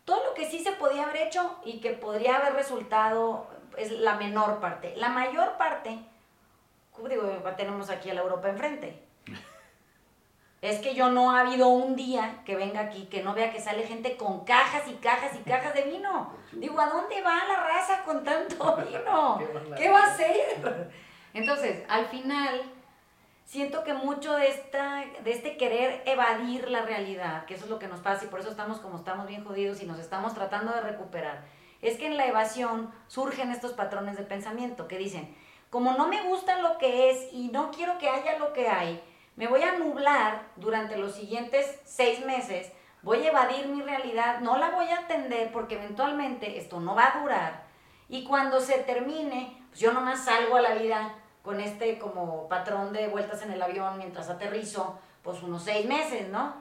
todo 0.05 0.25
lo 0.25 0.35
que 0.35 0.51
sí 0.51 0.59
se 0.59 0.73
podía 0.73 1.05
haber 1.05 1.29
hecho 1.29 1.57
y 1.65 1.79
que 1.79 1.93
podría 1.93 2.35
haber 2.35 2.55
resultado 2.55 3.47
es 3.77 3.93
la 3.93 4.17
menor 4.17 4.59
parte. 4.59 4.93
La 4.97 5.09
mayor 5.09 5.57
parte, 5.57 6.01
digo, 7.09 7.23
tenemos 7.57 7.91
aquí 7.91 8.11
a 8.11 8.15
la 8.15 8.23
Europa 8.23 8.49
enfrente. 8.49 9.01
Es 10.63 10.81
que 10.81 10.95
yo 10.95 11.11
no 11.11 11.31
ha 11.31 11.43
habido 11.43 11.69
un 11.69 11.95
día 11.95 12.43
que 12.45 12.57
venga 12.57 12.81
aquí 12.81 13.07
que 13.07 13.23
no 13.23 13.35
vea 13.35 13.53
que 13.53 13.61
sale 13.61 13.87
gente 13.87 14.17
con 14.17 14.45
cajas 14.45 14.89
y 14.89 14.95
cajas 14.95 15.37
y 15.37 15.49
cajas 15.49 15.75
de 15.75 15.83
vino. 15.83 16.33
Digo, 16.53 16.81
¿a 16.81 16.89
dónde 16.89 17.23
va 17.23 17.45
la 17.47 17.63
raza 17.63 18.03
con 18.05 18.25
tanto 18.25 18.77
vino? 18.79 19.39
¿Qué 19.77 19.91
va 19.91 20.01
a 20.01 20.07
hacer? 20.07 20.91
Entonces, 21.35 21.85
al 21.89 22.07
final, 22.07 22.63
siento 23.47 23.85
que 23.85 23.95
mucho 23.95 24.35
de, 24.35 24.49
esta, 24.49 25.05
de 25.23 25.31
este 25.31 25.57
querer 25.57 26.03
evadir 26.05 26.69
la 26.69 26.83
realidad, 26.83 27.47
que 27.47 27.55
eso 27.55 27.65
es 27.65 27.71
lo 27.71 27.79
que 27.79 27.87
nos 27.87 28.01
pasa 28.01 28.25
y 28.25 28.29
por 28.29 28.41
eso 28.41 28.51
estamos 28.51 28.81
como 28.81 28.97
estamos 28.97 29.27
bien 29.27 29.45
jodidos 29.45 29.81
y 29.83 29.87
nos 29.87 30.01
estamos 30.01 30.35
tratando 30.35 30.73
de 30.73 30.81
recuperar, 30.81 31.45
es 31.81 31.97
que 31.97 32.07
en 32.07 32.17
la 32.17 32.27
evasión 32.27 32.93
surgen 33.07 33.53
estos 33.53 33.73
patrones 33.73 34.17
de 34.17 34.25
pensamiento 34.25 34.89
que 34.89 34.99
dicen, 34.99 35.35
como 35.71 35.93
no 35.93 36.09
me 36.09 36.23
gusta 36.23 36.61
lo 36.61 36.77
que 36.79 37.11
es 37.11 37.33
y 37.33 37.49
no 37.49 37.71
quiero 37.71 37.99
que 37.99 38.09
haya 38.09 38.39
lo 38.39 38.53
que 38.53 38.69
hay, 38.69 39.01
me 39.37 39.47
voy 39.47 39.63
a 39.63 39.79
nublar 39.79 40.43
durante 40.57 40.97
los 40.97 41.15
siguientes 41.15 41.81
seis 41.85 42.25
meses, 42.27 42.73
voy 43.03 43.19
a 43.19 43.29
evadir 43.29 43.69
mi 43.69 43.81
realidad, 43.81 44.41
no 44.41 44.57
la 44.57 44.71
voy 44.71 44.89
a 44.89 45.01
atender 45.01 45.53
porque 45.53 45.77
eventualmente 45.77 46.59
esto 46.59 46.81
no 46.81 46.97
va 46.97 47.13
a 47.15 47.21
durar 47.21 47.67
y 48.09 48.25
cuando 48.25 48.61
se 48.61 48.79
termine, 48.79 49.63
pues 49.69 49.81
yo 49.81 49.93
nomás 49.93 50.25
salgo 50.25 50.57
a 50.57 50.63
la 50.63 50.75
vida 50.75 51.15
con 51.47 51.61
este 51.61 51.99
como 51.99 52.49
patrón 52.49 52.93
de 52.93 53.07
vueltas 53.07 53.41
en 53.43 53.53
el 53.53 53.63
avión 53.63 53.97
mientras 53.97 54.29
aterrizo, 54.29 54.99
pues 55.23 55.43
unos 55.43 55.63
seis 55.63 55.87
meses, 55.87 56.29
¿no? 56.29 56.57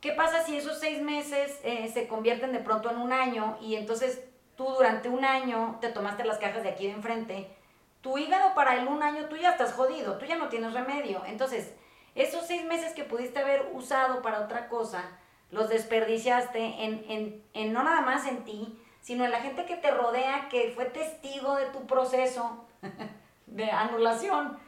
¿Qué 0.00 0.12
pasa 0.12 0.44
si 0.44 0.56
esos 0.56 0.78
seis 0.80 1.00
meses 1.00 1.60
eh, 1.62 1.88
se 1.88 2.08
convierten 2.08 2.52
de 2.52 2.58
pronto 2.58 2.90
en 2.90 2.98
un 2.98 3.12
año 3.12 3.56
y 3.60 3.76
entonces 3.76 4.24
tú 4.56 4.64
durante 4.64 5.08
un 5.08 5.24
año 5.24 5.78
te 5.80 5.90
tomaste 5.90 6.24
las 6.24 6.38
cajas 6.38 6.64
de 6.64 6.70
aquí 6.70 6.88
de 6.88 6.92
enfrente? 6.92 7.56
Tu 8.00 8.18
hígado 8.18 8.52
para 8.54 8.76
el 8.76 8.88
un 8.88 9.02
año 9.02 9.26
tú 9.26 9.36
ya 9.36 9.52
estás 9.52 9.72
jodido, 9.72 10.18
tú 10.18 10.26
ya 10.26 10.36
no 10.36 10.48
tienes 10.48 10.72
remedio. 10.72 11.22
Entonces, 11.24 11.72
esos 12.16 12.46
seis 12.46 12.64
meses 12.64 12.94
que 12.94 13.04
pudiste 13.04 13.38
haber 13.38 13.70
usado 13.72 14.22
para 14.22 14.40
otra 14.40 14.68
cosa, 14.68 15.04
los 15.52 15.68
desperdiciaste 15.68 16.58
en, 16.58 17.04
en, 17.08 17.44
en 17.54 17.72
no 17.72 17.84
nada 17.84 18.00
más 18.00 18.26
en 18.26 18.42
ti, 18.44 18.76
sino 19.00 19.24
en 19.24 19.30
la 19.30 19.40
gente 19.40 19.66
que 19.66 19.76
te 19.76 19.92
rodea, 19.92 20.48
que 20.48 20.72
fue 20.74 20.86
testigo 20.86 21.54
de 21.54 21.66
tu 21.66 21.86
proceso. 21.86 22.64
de 23.50 23.70
anulación. 23.70 24.58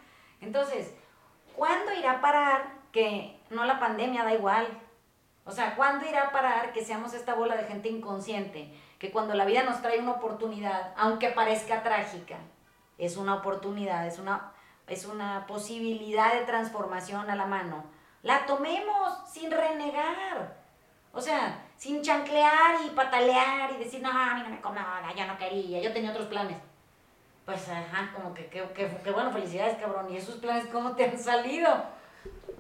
Entonces, 0.41 0.95
¿cuándo 1.55 1.93
irá 1.93 2.13
a 2.13 2.21
parar 2.21 2.75
que 2.93 3.41
no 3.51 3.65
la 3.65 3.79
pandemia 3.79 4.25
da 4.25 4.35
igual? 4.35 4.67
O 5.45 5.53
sea, 5.53 5.75
¿cuándo 5.77 6.07
irá 6.07 6.25
a 6.25 6.33
parar 6.33 6.73
que 6.73 6.85
seamos 6.85 7.15
esta 7.15 7.35
bola 7.35 7.57
de 7.57 7.65
gente 7.65 7.89
inconsciente? 7.89 8.75
Que 8.99 9.11
cuando 9.11 9.35
la 9.35 9.45
vida 9.45 9.63
nos 9.63 9.81
trae 9.83 9.99
una 9.99 10.13
oportunidad, 10.13 10.93
aunque 10.97 11.31
parezca 11.31 11.83
trágica, 11.83 12.37
es 12.99 13.17
una 13.17 13.37
oportunidad, 13.37 14.07
es 14.07 14.19
una, 14.19 14.53
es 14.87 15.07
una 15.07 15.47
posibilidad 15.47 16.35
de 16.35 16.45
transformación 16.45 17.31
a 17.31 17.37
la 17.37 17.47
mano. 17.47 17.85
La 18.23 18.45
tomemos 18.45 19.31
sin 19.31 19.51
renegar. 19.51 20.61
O 21.13 21.21
sea, 21.21 21.65
sin 21.77 22.03
chanclear 22.03 22.85
y 22.87 22.91
patalear 22.91 23.73
y 23.73 23.79
decir, 23.79 24.03
no, 24.03 24.11
a 24.11 24.35
mí 24.35 24.43
no 24.43 24.51
me 24.51 25.17
yo 25.17 25.27
no 25.27 25.39
quería, 25.39 25.81
yo 25.81 25.93
tenía 25.93 26.11
otros 26.11 26.27
planes 26.27 26.57
pues 27.45 27.69
ajá, 27.69 28.13
como 28.15 28.35
que, 28.35 28.47
que, 28.47 29.11
bueno, 29.11 29.33
felicidades, 29.33 29.79
cabrón. 29.79 30.13
¿Y 30.13 30.17
esos 30.17 30.37
planes 30.37 30.67
cómo 30.67 30.95
te 30.95 31.05
han 31.05 31.19
salido? 31.19 31.69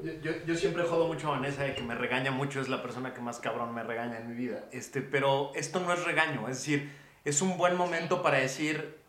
Yo, 0.02 0.32
yo, 0.46 0.54
siempre 0.54 0.84
jodo 0.84 1.06
mucho 1.06 1.28
a 1.28 1.32
Vanessa 1.32 1.62
de 1.62 1.74
que 1.74 1.82
me 1.82 1.94
regaña 1.94 2.30
mucho, 2.30 2.60
es 2.60 2.68
la 2.68 2.80
persona 2.82 3.12
que 3.12 3.20
más 3.20 3.38
cabrón 3.38 3.74
me 3.74 3.82
regaña 3.82 4.18
en 4.18 4.28
mi 4.28 4.34
vida. 4.34 4.64
Este, 4.72 5.02
pero 5.02 5.52
esto 5.54 5.80
no 5.80 5.92
es 5.92 6.04
regaño, 6.04 6.48
es 6.48 6.58
decir, 6.58 6.90
es 7.24 7.42
un 7.42 7.58
buen 7.58 7.76
momento 7.76 8.22
para 8.22 8.38
decir, 8.38 8.99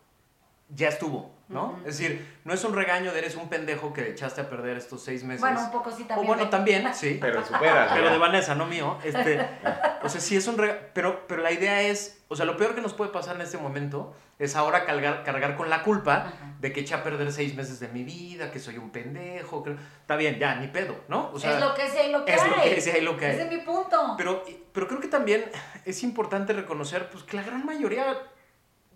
ya 0.74 0.88
estuvo, 0.88 1.30
¿no? 1.48 1.78
Es 1.84 1.98
decir, 1.98 2.26
no 2.44 2.54
es 2.54 2.64
un 2.64 2.74
regaño 2.74 3.12
de 3.12 3.18
eres 3.18 3.36
un 3.36 3.48
pendejo 3.48 3.92
que 3.92 4.08
echaste 4.08 4.40
a 4.40 4.48
perder 4.48 4.78
estos 4.78 5.02
seis 5.02 5.22
meses. 5.22 5.40
Bueno, 5.40 5.60
un 5.60 5.70
poco 5.70 5.90
sí 5.90 6.04
también. 6.04 6.30
O 6.30 6.34
bueno, 6.34 6.48
también, 6.48 6.94
sí. 6.94 7.18
Pero 7.20 7.44
supera. 7.44 7.90
Pero 7.92 8.10
de 8.10 8.18
Vanessa, 8.18 8.54
no 8.54 8.66
mío. 8.66 8.98
Este, 9.04 9.38
o 10.02 10.08
sea, 10.08 10.20
sí 10.20 10.36
es 10.36 10.46
un 10.46 10.56
regaño, 10.56 10.80
pero, 10.94 11.26
pero 11.26 11.42
la 11.42 11.52
idea 11.52 11.82
es, 11.82 12.24
o 12.28 12.36
sea, 12.36 12.46
lo 12.46 12.56
peor 12.56 12.74
que 12.74 12.80
nos 12.80 12.94
puede 12.94 13.10
pasar 13.10 13.36
en 13.36 13.42
este 13.42 13.58
momento 13.58 14.14
es 14.38 14.56
ahora 14.56 14.84
cargar, 14.84 15.22
cargar 15.24 15.56
con 15.56 15.68
la 15.68 15.82
culpa 15.82 16.32
de 16.58 16.72
que 16.72 16.80
eché 16.80 16.94
a 16.94 17.04
perder 17.04 17.30
seis 17.32 17.54
meses 17.54 17.78
de 17.80 17.88
mi 17.88 18.02
vida, 18.02 18.50
que 18.50 18.58
soy 18.58 18.78
un 18.78 18.90
pendejo. 18.90 19.62
Que... 19.62 19.76
Está 20.00 20.16
bien, 20.16 20.38
ya, 20.38 20.54
ni 20.54 20.68
pedo, 20.68 20.96
¿no? 21.08 21.30
O 21.32 21.38
sea, 21.38 21.54
es 21.54 21.60
lo 21.60 21.74
que 21.74 21.84
es 21.84 21.94
y 22.08 22.10
lo 22.10 22.24
que 22.24 22.34
es 22.34 22.42
hay. 22.42 22.50
Lo 22.50 22.56
que 22.62 22.76
es 22.76 22.86
y 22.86 23.00
lo 23.02 23.16
que 23.16 23.26
hay. 23.26 23.34
Ese 23.34 23.42
es 23.44 23.50
mi 23.50 23.58
punto. 23.58 24.14
Pero, 24.16 24.42
pero 24.72 24.88
creo 24.88 25.00
que 25.00 25.08
también 25.08 25.44
es 25.84 26.02
importante 26.02 26.54
reconocer 26.54 27.10
pues, 27.10 27.24
que 27.24 27.36
la 27.36 27.42
gran 27.42 27.64
mayoría 27.66 28.16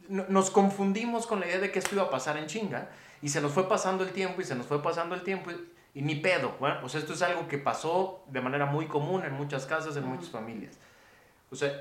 nos 0.08 0.50
confundimos 0.50 1.26
con 1.26 1.40
la 1.40 1.46
idea 1.46 1.58
de 1.58 1.70
que 1.70 1.78
esto 1.78 1.94
iba 1.94 2.04
a 2.04 2.10
pasar 2.10 2.36
en 2.36 2.46
chinga 2.46 2.88
y 3.22 3.28
se 3.28 3.40
nos 3.40 3.52
fue 3.52 3.68
pasando 3.68 4.04
el 4.04 4.10
tiempo 4.10 4.40
y 4.40 4.44
se 4.44 4.54
nos 4.54 4.66
fue 4.66 4.82
pasando 4.82 5.14
el 5.14 5.22
tiempo 5.22 5.50
y, 5.94 6.02
ni 6.02 6.16
pedo. 6.16 6.54
Bueno, 6.60 6.80
o 6.84 6.88
sea, 6.88 7.00
esto 7.00 7.14
es 7.14 7.22
algo 7.22 7.48
que 7.48 7.58
pasó 7.58 8.22
de 8.28 8.40
manera 8.40 8.66
muy 8.66 8.86
común 8.86 9.24
en 9.24 9.32
muchas 9.32 9.66
casas, 9.66 9.96
en 9.96 10.04
muchas 10.04 10.30
familias. 10.30 10.78
O 11.50 11.56
sea, 11.56 11.72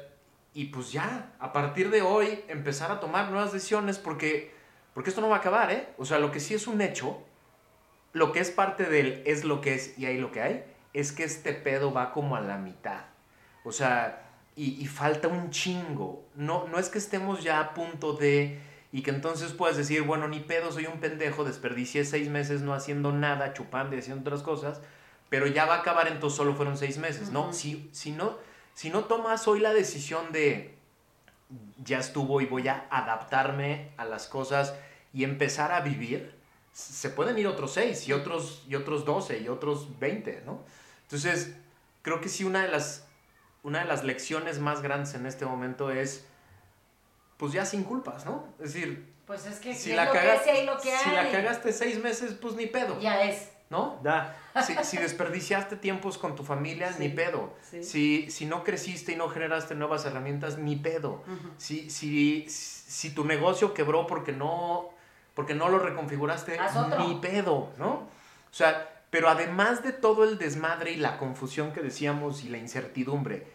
y 0.53 0.65
pues 0.65 0.91
ya, 0.91 1.33
a 1.39 1.51
partir 1.51 1.89
de 1.89 2.01
hoy, 2.01 2.43
empezar 2.47 2.91
a 2.91 2.99
tomar 2.99 3.29
nuevas 3.29 3.51
decisiones 3.51 3.97
porque, 3.97 4.53
porque 4.93 5.09
esto 5.09 5.21
no 5.21 5.29
va 5.29 5.37
a 5.37 5.39
acabar, 5.39 5.71
¿eh? 5.71 5.89
O 5.97 6.05
sea, 6.05 6.19
lo 6.19 6.31
que 6.31 6.39
sí 6.39 6.53
es 6.53 6.67
un 6.67 6.79
hecho, 6.81 7.21
lo 8.13 8.31
que 8.31 8.39
es 8.39 8.51
parte 8.51 8.85
del 8.85 9.21
es 9.25 9.43
lo 9.43 9.59
que 9.59 9.75
es 9.75 9.97
y 9.97 10.05
hay 10.05 10.17
lo 10.17 10.31
que 10.31 10.41
hay, 10.41 10.63
es 10.93 11.11
que 11.11 11.25
este 11.25 11.51
pedo 11.51 11.91
va 11.91 12.13
como 12.13 12.37
a 12.37 12.41
la 12.41 12.57
mitad. 12.57 13.01
O 13.65 13.73
sea, 13.73 14.24
y, 14.55 14.85
falta 14.87 15.27
un 15.27 15.49
chingo. 15.49 16.25
No, 16.35 16.67
no 16.67 16.79
es 16.79 16.89
que 16.89 16.97
estemos 16.97 17.43
ya 17.43 17.59
a 17.59 17.73
punto 17.73 18.13
de... 18.13 18.59
Y 18.91 19.01
que 19.01 19.09
entonces 19.09 19.51
puedas 19.51 19.75
decir, 19.75 20.03
bueno, 20.03 20.29
ni 20.29 20.39
pedo, 20.39 20.71
soy 20.71 20.85
un 20.85 21.01
pendejo, 21.01 21.43
desperdicié 21.43 22.05
seis 22.05 22.29
meses 22.29 22.61
no 22.61 22.73
haciendo 22.73 23.11
nada, 23.11 23.53
chupando 23.53 23.95
y 23.95 23.99
haciendo 23.99 24.21
otras 24.21 24.41
cosas, 24.41 24.79
pero 25.27 25.47
ya 25.47 25.65
va 25.65 25.75
a 25.75 25.79
acabar, 25.79 26.07
entonces 26.07 26.37
solo 26.37 26.55
fueron 26.55 26.77
seis 26.77 26.97
meses, 26.97 27.29
¿no? 27.29 27.51
Si, 27.51 27.89
si 27.91 28.11
no 28.11 28.37
si 28.75 28.89
no 28.89 29.05
tomas 29.05 29.47
hoy 29.47 29.61
la 29.61 29.73
decisión 29.73 30.31
de 30.33 30.75
ya 31.83 31.99
estuvo 31.99 32.41
y 32.41 32.45
voy 32.45 32.67
a 32.67 32.87
adaptarme 32.91 33.91
a 33.95 34.03
las 34.03 34.27
cosas 34.27 34.75
y 35.13 35.23
empezar 35.23 35.71
a 35.71 35.79
vivir, 35.79 36.35
se 36.73 37.09
pueden 37.09 37.37
ir 37.37 37.47
otros 37.47 37.73
seis 37.73 38.05
y 38.07 38.11
otros, 38.11 38.63
y 38.67 38.75
otros 38.75 39.05
12 39.05 39.39
y 39.39 39.47
otros 39.47 39.97
20, 39.99 40.43
¿no? 40.45 40.59
Entonces, 41.03 41.55
creo 42.01 42.19
que 42.19 42.27
sí 42.27 42.43
una 42.43 42.63
de 42.63 42.67
las, 42.67 43.07
una 43.65 43.79
de 43.79 43.85
las 43.85 44.03
lecciones 44.03 44.59
más 44.59 44.83
grandes 44.83 45.15
en 45.15 45.25
este 45.25 45.43
momento 45.45 45.89
es, 45.89 46.23
pues 47.37 47.51
ya 47.51 47.65
sin 47.65 47.83
culpas, 47.83 48.23
¿no? 48.23 48.47
Es 48.59 48.73
decir, 48.73 49.11
pues 49.25 49.47
es 49.47 49.59
que 49.59 49.73
si, 49.73 49.93
la, 49.93 50.11
que 50.11 50.63
lo 50.63 50.77
que 50.77 50.95
si 50.95 51.09
la 51.09 51.31
cagaste 51.31 51.73
seis 51.73 52.01
meses, 52.01 52.35
pues 52.39 52.53
ni 52.53 52.67
pedo. 52.67 52.99
Ya 52.99 53.23
es. 53.23 53.49
¿no? 53.71 53.99
Da. 54.03 54.37
Si, 54.63 54.75
si, 54.83 54.97
desperdiciaste 54.97 55.75
tiempos 55.77 56.19
con 56.19 56.35
tu 56.35 56.43
familia, 56.43 56.95
ni 56.99 57.09
pedo. 57.09 57.55
Si, 57.81 58.29
si 58.29 58.45
no 58.45 58.63
creciste 58.63 59.13
y 59.13 59.15
no 59.15 59.29
generaste 59.29 59.73
nuevas 59.73 60.05
herramientas, 60.05 60.59
ni 60.59 60.75
pedo. 60.75 61.23
si, 61.57 61.89
si, 61.89 62.45
si 62.47 63.09
tu 63.09 63.25
negocio 63.25 63.73
quebró 63.73 64.05
porque 64.05 64.31
no, 64.31 64.91
porque 65.33 65.55
no 65.55 65.69
lo 65.69 65.79
reconfiguraste, 65.79 66.59
ni 66.99 67.15
pedo, 67.15 67.73
¿no? 67.79 67.93
O 67.93 68.57
sea, 68.57 68.91
pero 69.09 69.29
además 69.29 69.81
de 69.81 69.91
todo 69.91 70.23
el 70.23 70.37
desmadre 70.37 70.91
y 70.91 70.97
la 70.97 71.17
confusión 71.17 71.73
que 71.73 71.81
decíamos 71.81 72.43
y 72.43 72.49
la 72.49 72.59
incertidumbre, 72.59 73.54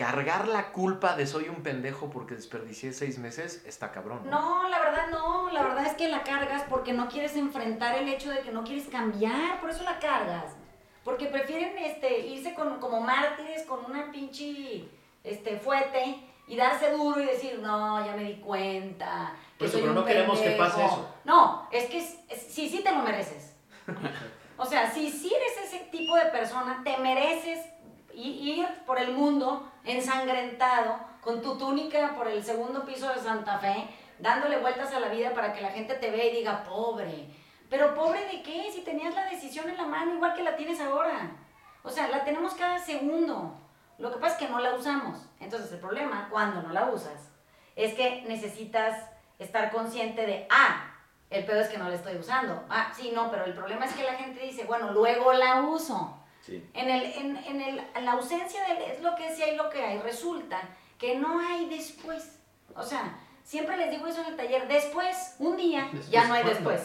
cargar 0.00 0.48
la 0.48 0.72
culpa 0.72 1.14
de 1.14 1.26
soy 1.26 1.50
un 1.50 1.62
pendejo 1.62 2.08
porque 2.08 2.34
desperdicié 2.34 2.94
seis 2.94 3.18
meses 3.18 3.62
está 3.66 3.92
cabrón. 3.92 4.22
¿no? 4.30 4.66
la 4.66 4.78
verdad 4.78 5.08
no, 5.10 5.50
la 5.50 5.62
verdad 5.62 5.84
es 5.84 5.92
que 5.92 6.08
la 6.08 6.22
cargas 6.22 6.62
porque 6.70 6.94
no 6.94 7.06
quieres 7.06 7.36
enfrentar 7.36 7.98
el 7.98 8.08
hecho 8.08 8.30
de 8.30 8.40
que 8.40 8.50
no 8.50 8.64
quieres 8.64 8.88
cambiar, 8.88 9.60
por 9.60 9.68
eso 9.68 9.82
la 9.82 9.98
cargas. 9.98 10.56
Porque 11.04 11.26
prefieren 11.26 11.76
este, 11.76 12.20
irse 12.20 12.54
con, 12.54 12.80
como 12.80 13.02
mártires 13.02 13.66
con 13.66 13.84
una 13.84 14.10
pinche 14.10 14.88
este, 15.22 15.58
fuete 15.58 16.16
y 16.46 16.56
darse 16.56 16.92
duro 16.92 17.20
y 17.20 17.26
decir, 17.26 17.58
no, 17.58 18.02
ya 18.02 18.16
me 18.16 18.24
di 18.24 18.36
cuenta. 18.36 19.34
Que 19.58 19.68
soy 19.68 19.82
pero 19.82 19.92
no 19.92 20.06
queremos 20.06 20.40
que 20.40 20.52
pase 20.52 20.82
eso. 20.82 21.14
No, 21.24 21.68
es 21.70 21.90
que 21.90 22.00
sí, 22.00 22.70
sí 22.70 22.82
te 22.82 22.90
lo 22.90 23.02
mereces. 23.02 23.54
o 24.56 24.64
sea, 24.64 24.90
si, 24.90 25.10
si 25.10 25.26
eres 25.26 25.58
ese 25.66 25.80
tipo 25.90 26.16
de 26.16 26.24
persona, 26.26 26.80
te 26.82 26.96
mereces 26.96 27.66
ir 28.14 28.66
por 28.86 28.98
el 28.98 29.12
mundo 29.12 29.69
ensangrentado, 29.84 30.98
con 31.20 31.42
tu 31.42 31.58
túnica 31.58 32.14
por 32.16 32.28
el 32.28 32.42
segundo 32.42 32.84
piso 32.84 33.08
de 33.08 33.20
Santa 33.20 33.58
Fe, 33.58 33.88
dándole 34.18 34.58
vueltas 34.58 34.92
a 34.92 35.00
la 35.00 35.08
vida 35.08 35.32
para 35.34 35.52
que 35.52 35.60
la 35.60 35.70
gente 35.70 35.94
te 35.94 36.10
vea 36.10 36.26
y 36.26 36.36
diga, 36.36 36.64
pobre. 36.64 37.28
Pero 37.68 37.94
pobre 37.94 38.24
de 38.26 38.42
qué? 38.42 38.70
Si 38.72 38.82
tenías 38.82 39.14
la 39.14 39.26
decisión 39.26 39.68
en 39.68 39.76
la 39.76 39.86
mano 39.86 40.14
igual 40.14 40.34
que 40.34 40.42
la 40.42 40.56
tienes 40.56 40.80
ahora. 40.80 41.36
O 41.82 41.90
sea, 41.90 42.08
la 42.08 42.24
tenemos 42.24 42.54
cada 42.54 42.78
segundo. 42.78 43.56
Lo 43.98 44.10
que 44.10 44.18
pasa 44.18 44.34
es 44.34 44.40
que 44.40 44.48
no 44.48 44.60
la 44.60 44.74
usamos. 44.74 45.28
Entonces 45.40 45.72
el 45.72 45.78
problema, 45.78 46.28
cuando 46.30 46.62
no 46.62 46.72
la 46.72 46.86
usas, 46.86 47.30
es 47.76 47.94
que 47.94 48.22
necesitas 48.22 49.08
estar 49.38 49.70
consciente 49.70 50.26
de, 50.26 50.46
ah, 50.50 50.90
el 51.30 51.44
pedo 51.44 51.60
es 51.60 51.68
que 51.68 51.78
no 51.78 51.88
la 51.88 51.94
estoy 51.94 52.16
usando. 52.16 52.64
Ah, 52.68 52.92
sí, 52.94 53.12
no, 53.14 53.30
pero 53.30 53.44
el 53.44 53.54
problema 53.54 53.86
es 53.86 53.94
que 53.94 54.02
la 54.02 54.14
gente 54.14 54.40
dice, 54.40 54.64
bueno, 54.64 54.92
luego 54.92 55.32
la 55.32 55.62
uso. 55.62 56.19
En, 56.48 56.90
el, 56.90 57.04
en, 57.04 57.36
en, 57.36 57.60
el, 57.60 57.82
la 58.04 58.12
ausencia 58.12 58.64
de 58.64 58.92
es 58.92 59.02
lo 59.02 59.14
que 59.14 59.34
sí 59.34 59.42
hay, 59.42 59.56
lo 59.56 59.70
que 59.70 59.82
hay. 59.82 59.98
Resulta 59.98 60.60
que 60.98 61.16
no 61.16 61.38
hay 61.38 61.66
después. 61.66 62.38
O 62.74 62.82
sea, 62.82 63.18
siempre 63.44 63.76
les 63.76 63.90
digo 63.90 64.06
eso 64.06 64.20
en 64.22 64.28
el 64.28 64.36
taller, 64.36 64.68
después, 64.68 65.36
un 65.38 65.56
día, 65.56 65.90
ya 66.10 66.26
no 66.26 66.34
hay 66.34 66.44
después. 66.44 66.80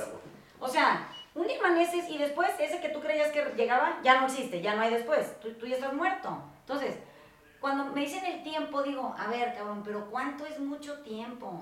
O 0.60 0.68
sea, 0.68 1.08
un 1.34 1.48
día 1.48 1.60
amaneces 1.60 2.10
y 2.10 2.18
después 2.18 2.50
ese 2.60 2.80
que 2.80 2.90
tú 2.90 3.00
creías 3.02 3.32
que 3.32 3.44
llegaba, 3.56 4.00
ya 4.04 4.20
no 4.20 4.28
existe, 4.28 4.62
ya 4.62 4.76
no 4.76 4.82
hay 4.82 4.94
después. 4.94 5.40
Tú, 5.40 5.54
tú 5.54 5.68
ya 5.68 5.76
estás 5.76 5.94
muerto. 5.94 6.42
Entonces, 6.62 6.98
cuando 7.60 7.86
me 7.86 8.02
dicen 8.02 8.26
el 8.26 8.44
tiempo, 8.44 8.84
digo, 8.84 9.16
a 9.18 9.28
ver, 9.28 9.56
cabrón, 9.56 9.82
pero 9.84 10.10
¿cuánto 10.10 10.46
es 10.46 10.60
mucho 10.60 11.00
tiempo? 11.00 11.62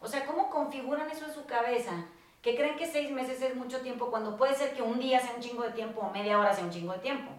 O 0.00 0.08
sea, 0.08 0.26
¿cómo 0.26 0.50
configuran 0.50 1.10
eso 1.10 1.26
en 1.26 1.34
su 1.34 1.44
cabeza? 1.46 2.04
Que 2.42 2.56
creen 2.56 2.76
que 2.76 2.86
seis 2.86 3.10
meses 3.10 3.40
es 3.40 3.54
mucho 3.54 3.80
tiempo 3.80 4.10
cuando 4.10 4.36
puede 4.36 4.54
ser 4.54 4.74
que 4.74 4.82
un 4.82 4.98
día 4.98 5.20
sea 5.20 5.34
un 5.36 5.40
chingo 5.40 5.62
de 5.62 5.70
tiempo 5.70 6.00
o 6.00 6.10
media 6.10 6.38
hora 6.38 6.52
sea 6.52 6.64
un 6.64 6.70
chingo 6.70 6.92
de 6.92 6.98
tiempo. 6.98 7.30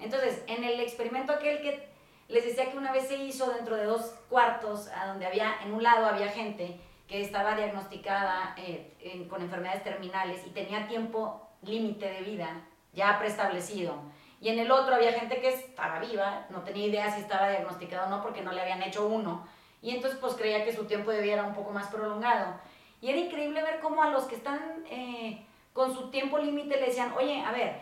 Entonces, 0.00 0.42
en 0.48 0.64
el 0.64 0.80
experimento 0.80 1.32
aquel 1.32 1.62
que 1.62 1.88
les 2.28 2.44
decía 2.44 2.70
que 2.70 2.76
una 2.76 2.92
vez 2.92 3.06
se 3.06 3.16
hizo 3.16 3.52
dentro 3.52 3.76
de 3.76 3.84
dos 3.84 4.14
cuartos, 4.28 4.88
a 4.88 5.06
donde 5.06 5.26
había, 5.26 5.54
en 5.64 5.72
un 5.72 5.82
lado 5.82 6.06
había 6.06 6.28
gente 6.28 6.80
que 7.06 7.20
estaba 7.20 7.54
diagnosticada 7.54 8.54
eh, 8.56 9.26
con 9.28 9.42
enfermedades 9.42 9.84
terminales 9.84 10.44
y 10.46 10.50
tenía 10.50 10.88
tiempo 10.88 11.46
límite 11.62 12.10
de 12.10 12.22
vida 12.22 12.62
ya 12.92 13.18
preestablecido. 13.18 13.94
Y 14.40 14.48
en 14.48 14.58
el 14.58 14.72
otro 14.72 14.96
había 14.96 15.12
gente 15.12 15.40
que 15.40 15.50
estaba 15.50 16.00
viva, 16.00 16.46
no 16.50 16.62
tenía 16.62 16.86
idea 16.86 17.14
si 17.14 17.20
estaba 17.20 17.48
diagnosticado 17.48 18.06
o 18.06 18.10
no 18.10 18.22
porque 18.22 18.42
no 18.42 18.50
le 18.50 18.60
habían 18.60 18.82
hecho 18.82 19.06
uno. 19.06 19.46
Y 19.80 19.94
entonces 19.94 20.18
pues 20.20 20.34
creía 20.34 20.64
que 20.64 20.74
su 20.74 20.84
tiempo 20.86 21.10
de 21.10 21.20
vida 21.20 21.34
era 21.34 21.44
un 21.44 21.54
poco 21.54 21.70
más 21.70 21.88
prolongado. 21.88 22.54
Y 23.02 23.10
era 23.10 23.18
increíble 23.18 23.60
ver 23.62 23.80
cómo 23.80 24.00
a 24.02 24.10
los 24.10 24.24
que 24.24 24.36
están 24.36 24.84
eh, 24.88 25.44
con 25.72 25.92
su 25.92 26.08
tiempo 26.10 26.38
límite 26.38 26.80
le 26.80 26.86
decían, 26.86 27.12
oye, 27.16 27.42
a 27.44 27.50
ver, 27.50 27.80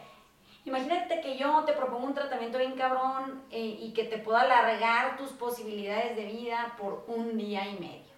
imagínate 0.65 1.21
que 1.21 1.37
yo 1.37 1.63
te 1.65 1.75
propongo 1.75 2.07
un 2.07 2.15
tratamiento 2.15 2.57
bien 2.57 2.73
cabrón 2.73 3.43
eh, 3.51 3.79
y 3.81 3.93
que 3.93 4.05
te 4.05 4.17
pueda 4.17 4.41
alargar 4.41 5.19
tus 5.19 5.33
posibilidades 5.33 6.17
de 6.17 6.25
vida 6.25 6.75
por 6.79 7.05
un 7.07 7.37
día 7.37 7.69
y 7.69 7.79
medio. 7.79 8.11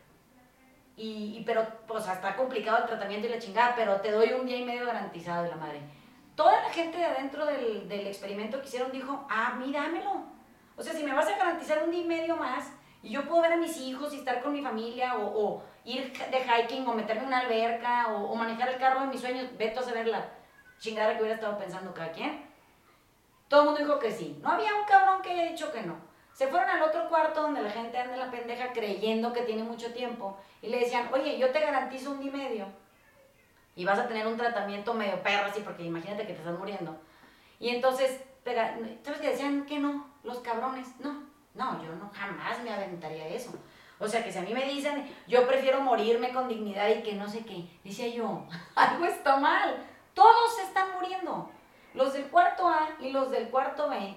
Y, 0.97 1.43
pero, 1.45 1.67
pues, 1.89 2.07
está 2.07 2.37
complicado 2.37 2.79
el 2.79 2.87
tratamiento 2.87 3.27
y 3.27 3.31
la 3.31 3.41
chingada, 3.41 3.75
pero 3.75 4.01
te 4.01 4.13
doy 4.13 4.33
un 4.35 4.47
día 4.47 4.59
y 4.59 4.65
medio 4.65 4.87
garantizado 4.87 5.43
de 5.43 5.49
la 5.49 5.57
madre. 5.57 5.81
Toda 6.37 6.63
la 6.63 6.71
gente 6.71 6.99
de 6.99 7.05
adentro 7.05 7.45
del, 7.47 7.89
del 7.89 8.07
experimento 8.07 8.61
que 8.61 8.69
hicieron 8.69 8.93
dijo, 8.93 9.27
ah, 9.29 9.55
míramelo. 9.59 10.23
O 10.77 10.83
sea, 10.83 10.93
si 10.93 11.03
me 11.03 11.13
vas 11.13 11.27
a 11.27 11.37
garantizar 11.37 11.83
un 11.83 11.91
día 11.91 12.03
y 12.03 12.07
medio 12.07 12.37
más, 12.37 12.73
y 13.03 13.11
yo 13.11 13.27
puedo 13.27 13.43
ver 13.43 13.53
a 13.53 13.57
mis 13.57 13.77
hijos 13.79 14.13
y 14.15 14.19
estar 14.19 14.43
con 14.43 14.53
mi 14.53 14.63
familia 14.63 15.17
o, 15.19 15.63
ir 15.85 16.13
de 16.13 16.39
hiking 16.39 16.87
o 16.87 16.95
meterme 16.95 17.23
en 17.23 17.29
una 17.29 17.41
alberca 17.41 18.09
o, 18.09 18.35
manejar 18.37 18.69
el 18.69 18.79
carro 18.79 19.01
de 19.01 19.07
mis 19.09 19.21
sueños. 19.21 19.49
Vete 19.59 19.79
a 19.79 19.83
saber 19.83 20.07
la 20.07 20.25
chingada 20.79 21.15
que 21.15 21.23
hubiera 21.23 21.35
estado 21.35 21.59
pensando 21.59 21.93
cada 21.93 22.13
quien. 22.13 22.45
Todo 23.49 23.61
el 23.61 23.67
mundo 23.67 23.81
dijo 23.81 23.99
que 23.99 24.13
sí. 24.13 24.39
No 24.41 24.51
había 24.51 24.75
un 24.75 24.85
cabrón 24.85 25.21
que 25.21 25.31
haya 25.31 25.51
dicho 25.51 25.73
que 25.73 25.83
no. 25.83 25.97
Se 26.33 26.47
fueron 26.47 26.71
al 26.71 26.83
otro 26.83 27.09
cuarto 27.09 27.43
donde 27.43 27.63
la 27.63 27.71
gente 27.71 27.99
anda 27.99 28.15
en 28.15 28.21
la 28.21 28.31
pendeja 28.31 28.73
creyendo 28.73 29.33
que 29.33 29.43
tiene 29.43 29.65
mucho 29.65 29.93
tiempo 29.93 30.39
y 30.63 30.69
le 30.69 30.79
decían, 30.79 31.11
oye, 31.13 31.39
yo 31.39 31.51
te 31.51 31.61
garantizo 31.61 32.13
un 32.13 32.21
día 32.21 32.31
y 32.31 32.37
medio 32.37 32.67
y 33.75 33.85
vas 33.85 33.99
a 33.99 34.07
tener 34.07 34.27
un 34.27 34.37
tratamiento 34.37 34.95
medio 34.95 35.23
perro 35.23 35.47
así 35.47 35.61
porque 35.61 35.83
imagínate 35.83 36.27
que 36.27 36.33
te 36.33 36.39
estás 36.39 36.59
muriendo. 36.59 36.97
Y 37.59 37.69
entonces, 37.71 38.23
¿sabes 39.03 39.21
que 39.21 39.29
decían 39.29 39.67
que 39.67 39.79
no? 39.79 40.11
Los 40.23 40.39
cabrones, 40.39 40.89
no, 41.01 41.32
no, 41.55 41.83
yo 41.83 41.95
no 41.95 42.11
jamás 42.13 42.63
me 42.63 42.73
aventaría 42.73 43.29
eso. 43.29 43.53
O 43.99 44.09
sea, 44.09 44.25
que 44.25 44.33
si 44.33 44.39
a 44.39 44.43
mí 44.43 44.53
me 44.53 44.65
dicen, 44.65 45.15
yo 45.29 45.47
prefiero 45.47 45.81
morirme 45.81 46.33
con 46.33 46.49
dignidad 46.49 46.89
y 46.89 47.03
que 47.03 47.15
no 47.15 47.29
sé 47.29 47.45
qué, 47.45 47.69
decía 47.85 48.09
yo, 48.09 48.45
algo 48.75 49.05
está 49.05 49.37
mal. 49.37 49.77
Todos 50.15 50.57
se 50.57 50.63
están 50.63 50.93
muriendo. 50.95 51.51
Los 51.95 52.13
del 52.15 52.29
cuarto 52.29 52.69
A 52.69 52.89
y 53.01 53.11
los 53.11 53.31
del 53.31 53.49
cuarto 53.51 53.89
B, 53.89 54.17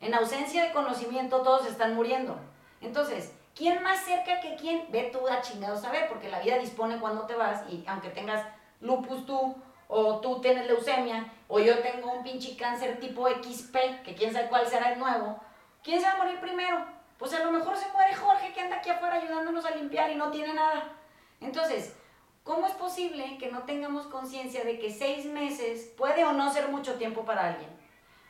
en 0.00 0.14
ausencia 0.14 0.64
de 0.64 0.72
conocimiento, 0.72 1.42
todos 1.42 1.66
están 1.66 1.94
muriendo. 1.94 2.38
Entonces, 2.80 3.34
¿quién 3.54 3.82
más 3.82 4.00
cerca 4.00 4.40
que 4.40 4.56
quién? 4.56 4.86
Ve 4.90 5.10
tú 5.12 5.26
a 5.26 5.40
chingados 5.40 5.84
a 5.84 5.90
ver, 5.90 6.08
porque 6.08 6.28
la 6.28 6.40
vida 6.40 6.58
dispone 6.58 7.00
cuando 7.00 7.22
te 7.22 7.34
vas 7.34 7.64
y 7.70 7.84
aunque 7.86 8.10
tengas 8.10 8.46
lupus 8.80 9.24
tú, 9.24 9.56
o 9.88 10.20
tú 10.20 10.40
tienes 10.40 10.66
leucemia, 10.66 11.32
o 11.48 11.58
yo 11.58 11.78
tengo 11.80 12.12
un 12.12 12.22
pinche 12.22 12.56
cáncer 12.56 12.98
tipo 12.98 13.28
XP, 13.28 14.02
que 14.02 14.14
quién 14.14 14.32
sabe 14.32 14.48
cuál 14.48 14.66
será 14.66 14.92
el 14.92 14.98
nuevo, 14.98 15.38
¿Quién 15.82 16.00
se 16.00 16.06
va 16.06 16.12
a 16.12 16.16
morir 16.16 16.38
primero? 16.40 16.84
Pues 17.18 17.34
a 17.34 17.42
lo 17.42 17.50
mejor 17.50 17.76
se 17.76 17.90
muere 17.92 18.14
Jorge 18.14 18.52
que 18.52 18.60
anda 18.60 18.76
aquí 18.76 18.90
afuera 18.90 19.16
ayudándonos 19.16 19.64
a 19.64 19.74
limpiar 19.74 20.10
y 20.10 20.14
no 20.14 20.30
tiene 20.30 20.54
nada. 20.54 20.92
Entonces, 21.40 21.96
¿cómo 22.44 22.66
es 22.66 22.72
posible 22.74 23.36
que 23.38 23.50
no 23.50 23.64
tengamos 23.64 24.06
conciencia 24.06 24.64
de 24.64 24.78
que 24.78 24.90
seis 24.90 25.26
meses 25.26 25.92
puede 25.96 26.24
o 26.24 26.32
no 26.32 26.52
ser 26.52 26.68
mucho 26.68 26.94
tiempo 26.94 27.24
para 27.24 27.48
alguien? 27.48 27.70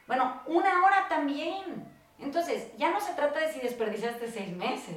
Bueno, 0.07 0.41
una 0.47 0.85
hora 0.85 1.07
también. 1.09 1.89
Entonces, 2.19 2.75
ya 2.77 2.91
no 2.91 3.01
se 3.01 3.15
trata 3.15 3.41
de 3.41 3.53
si 3.53 3.61
desperdiciaste 3.61 4.31
seis 4.31 4.57
meses. 4.57 4.97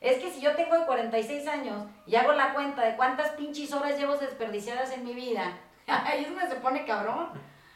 Es 0.00 0.18
que 0.18 0.30
si 0.30 0.40
yo 0.40 0.56
tengo 0.56 0.86
46 0.86 1.46
años 1.46 1.86
y 2.06 2.16
hago 2.16 2.32
la 2.32 2.54
cuenta 2.54 2.82
de 2.84 2.96
cuántas 2.96 3.30
pinches 3.32 3.72
horas 3.72 3.98
llevo 3.98 4.16
desperdiciadas 4.16 4.92
en 4.92 5.04
mi 5.04 5.14
vida, 5.14 5.58
ahí 5.86 6.24
es 6.24 6.28
donde 6.28 6.48
se 6.48 6.60
pone 6.60 6.84
cabrón. 6.84 7.30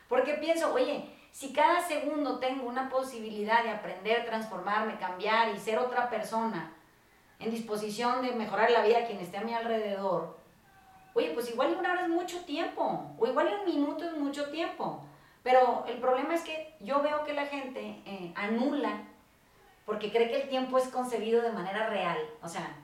Porque 0.08 0.34
pienso, 0.34 0.72
oye, 0.72 1.10
si 1.35 1.53
cada 1.53 1.83
segundo 1.83 2.38
tengo 2.38 2.68
una 2.68 2.88
posibilidad 2.88 3.64
de 3.64 3.70
aprender, 3.70 4.25
transformarme, 4.25 4.99
cambiar 4.99 5.53
y 5.53 5.59
ser 5.59 5.81
otra 5.81 6.09
persona 6.09 6.73
en 7.40 7.51
disposición 7.51 8.23
de 8.23 8.31
mejorar 8.31 8.70
la 8.70 8.83
vida 8.83 9.01
de 9.01 9.07
quien 9.07 9.18
esté 9.18 9.38
a 9.38 9.40
mi 9.40 9.53
alrededor, 9.53 10.38
oye, 11.12 11.31
pues 11.31 11.51
igual 11.51 11.75
una 11.77 11.90
hora 11.90 12.03
es 12.03 12.09
mucho 12.09 12.44
tiempo, 12.44 13.11
o 13.18 13.27
igual 13.27 13.53
un 13.59 13.64
minuto 13.64 14.05
es 14.05 14.12
mucho 14.16 14.49
tiempo. 14.51 15.05
Pero 15.42 15.85
el 15.88 15.99
problema 15.99 16.37
es 16.37 16.42
que 16.42 16.77
yo 16.79 17.03
veo 17.03 17.25
que 17.25 17.33
la 17.33 17.47
gente 17.47 18.01
eh, 18.07 18.33
anula 18.37 19.01
porque 19.87 20.12
cree 20.12 20.31
que 20.31 20.42
el 20.42 20.49
tiempo 20.49 20.79
es 20.79 20.87
concebido 20.87 21.42
de 21.42 21.51
manera 21.51 21.88
real. 21.88 22.18
O 22.42 22.49
sea, 22.49 22.77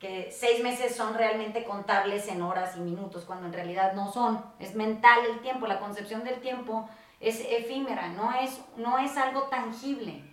que 0.00 0.32
seis 0.32 0.64
meses 0.64 0.96
son 0.96 1.14
realmente 1.14 1.62
contables 1.62 2.26
en 2.26 2.42
horas 2.42 2.76
y 2.76 2.80
minutos, 2.80 3.24
cuando 3.24 3.46
en 3.46 3.52
realidad 3.52 3.92
no 3.92 4.10
son. 4.10 4.44
Es 4.58 4.74
mental 4.74 5.20
el 5.30 5.38
tiempo, 5.42 5.68
la 5.68 5.78
concepción 5.78 6.24
del 6.24 6.40
tiempo 6.40 6.88
es 7.20 7.40
efímera, 7.50 8.08
no 8.08 8.32
es, 8.32 8.60
no 8.76 8.98
es 8.98 9.16
algo 9.16 9.42
tangible. 9.44 10.24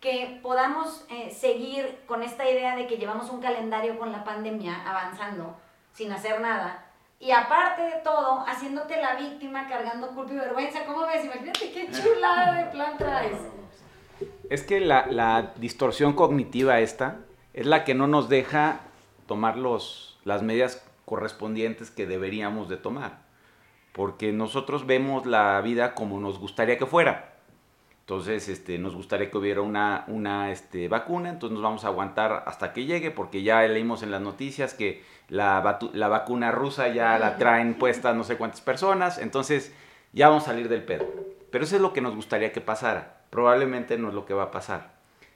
Que 0.00 0.38
podamos 0.42 1.04
eh, 1.10 1.30
seguir 1.32 2.02
con 2.06 2.22
esta 2.22 2.48
idea 2.48 2.76
de 2.76 2.86
que 2.86 2.98
llevamos 2.98 3.30
un 3.30 3.40
calendario 3.40 3.98
con 3.98 4.12
la 4.12 4.22
pandemia 4.22 4.88
avanzando 4.88 5.56
sin 5.92 6.12
hacer 6.12 6.40
nada. 6.40 6.84
Y 7.18 7.32
aparte 7.32 7.82
de 7.82 7.96
todo, 8.04 8.44
haciéndote 8.46 9.02
la 9.02 9.16
víctima, 9.16 9.66
cargando 9.66 10.08
culpa 10.14 10.32
y 10.34 10.36
vergüenza. 10.36 10.84
¿Cómo 10.86 11.04
ves? 11.04 11.24
Imagínate 11.24 11.72
qué 11.72 11.90
chulada 11.90 12.52
de 12.52 12.70
plan 12.70 12.96
traes. 12.96 13.38
Es 14.48 14.62
que 14.62 14.78
la, 14.78 15.06
la 15.06 15.52
distorsión 15.56 16.12
cognitiva 16.12 16.78
esta 16.78 17.16
es 17.52 17.66
la 17.66 17.82
que 17.82 17.94
no 17.94 18.06
nos 18.06 18.28
deja 18.28 18.80
tomar 19.26 19.56
los, 19.56 20.20
las 20.24 20.42
medidas 20.42 20.86
correspondientes 21.04 21.90
que 21.90 22.06
deberíamos 22.06 22.68
de 22.68 22.76
tomar 22.76 23.27
porque 23.98 24.30
nosotros 24.30 24.86
vemos 24.86 25.26
la 25.26 25.60
vida 25.60 25.92
como 25.96 26.20
nos 26.20 26.38
gustaría 26.38 26.78
que 26.78 26.86
fuera. 26.86 27.34
Entonces, 28.02 28.48
este, 28.48 28.78
nos 28.78 28.94
gustaría 28.94 29.28
que 29.28 29.36
hubiera 29.36 29.60
una, 29.60 30.04
una 30.06 30.52
este, 30.52 30.86
vacuna, 30.86 31.30
entonces 31.30 31.54
nos 31.54 31.64
vamos 31.64 31.84
a 31.84 31.88
aguantar 31.88 32.44
hasta 32.46 32.72
que 32.72 32.84
llegue, 32.84 33.10
porque 33.10 33.42
ya 33.42 33.60
leímos 33.62 34.04
en 34.04 34.12
las 34.12 34.20
noticias 34.20 34.72
que 34.72 35.02
la, 35.28 35.80
la 35.94 36.06
vacuna 36.06 36.52
rusa 36.52 36.86
ya 36.86 37.18
la 37.18 37.38
traen 37.38 37.74
puesta 37.74 38.14
no 38.14 38.22
sé 38.22 38.36
cuántas 38.36 38.60
personas, 38.60 39.18
entonces 39.18 39.74
ya 40.12 40.28
vamos 40.28 40.44
a 40.44 40.52
salir 40.52 40.68
del 40.68 40.84
pedo. 40.84 41.04
Pero 41.50 41.64
eso 41.64 41.74
es 41.74 41.82
lo 41.82 41.92
que 41.92 42.00
nos 42.00 42.14
gustaría 42.14 42.52
que 42.52 42.60
pasara, 42.60 43.22
probablemente 43.30 43.98
no 43.98 44.10
es 44.10 44.14
lo 44.14 44.26
que 44.26 44.34
va 44.34 44.44
a 44.44 44.50
pasar. 44.52 44.92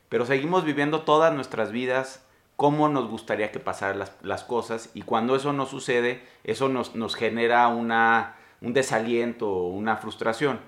pero 0.08 0.24
seguimos 0.24 0.64
viviendo 0.64 1.00
todas 1.00 1.34
nuestras 1.34 1.72
vidas 1.72 2.24
como 2.54 2.88
nos 2.88 3.08
gustaría 3.08 3.50
que 3.50 3.58
pasaran 3.58 3.98
las, 3.98 4.12
las 4.22 4.44
cosas 4.44 4.90
y 4.94 5.02
cuando 5.02 5.34
eso 5.34 5.52
no 5.52 5.66
sucede, 5.66 6.22
eso 6.44 6.68
nos, 6.68 6.94
nos 6.94 7.16
genera 7.16 7.66
una, 7.66 8.36
un 8.62 8.72
desaliento, 8.72 9.52
una 9.64 9.96
frustración. 9.96 10.60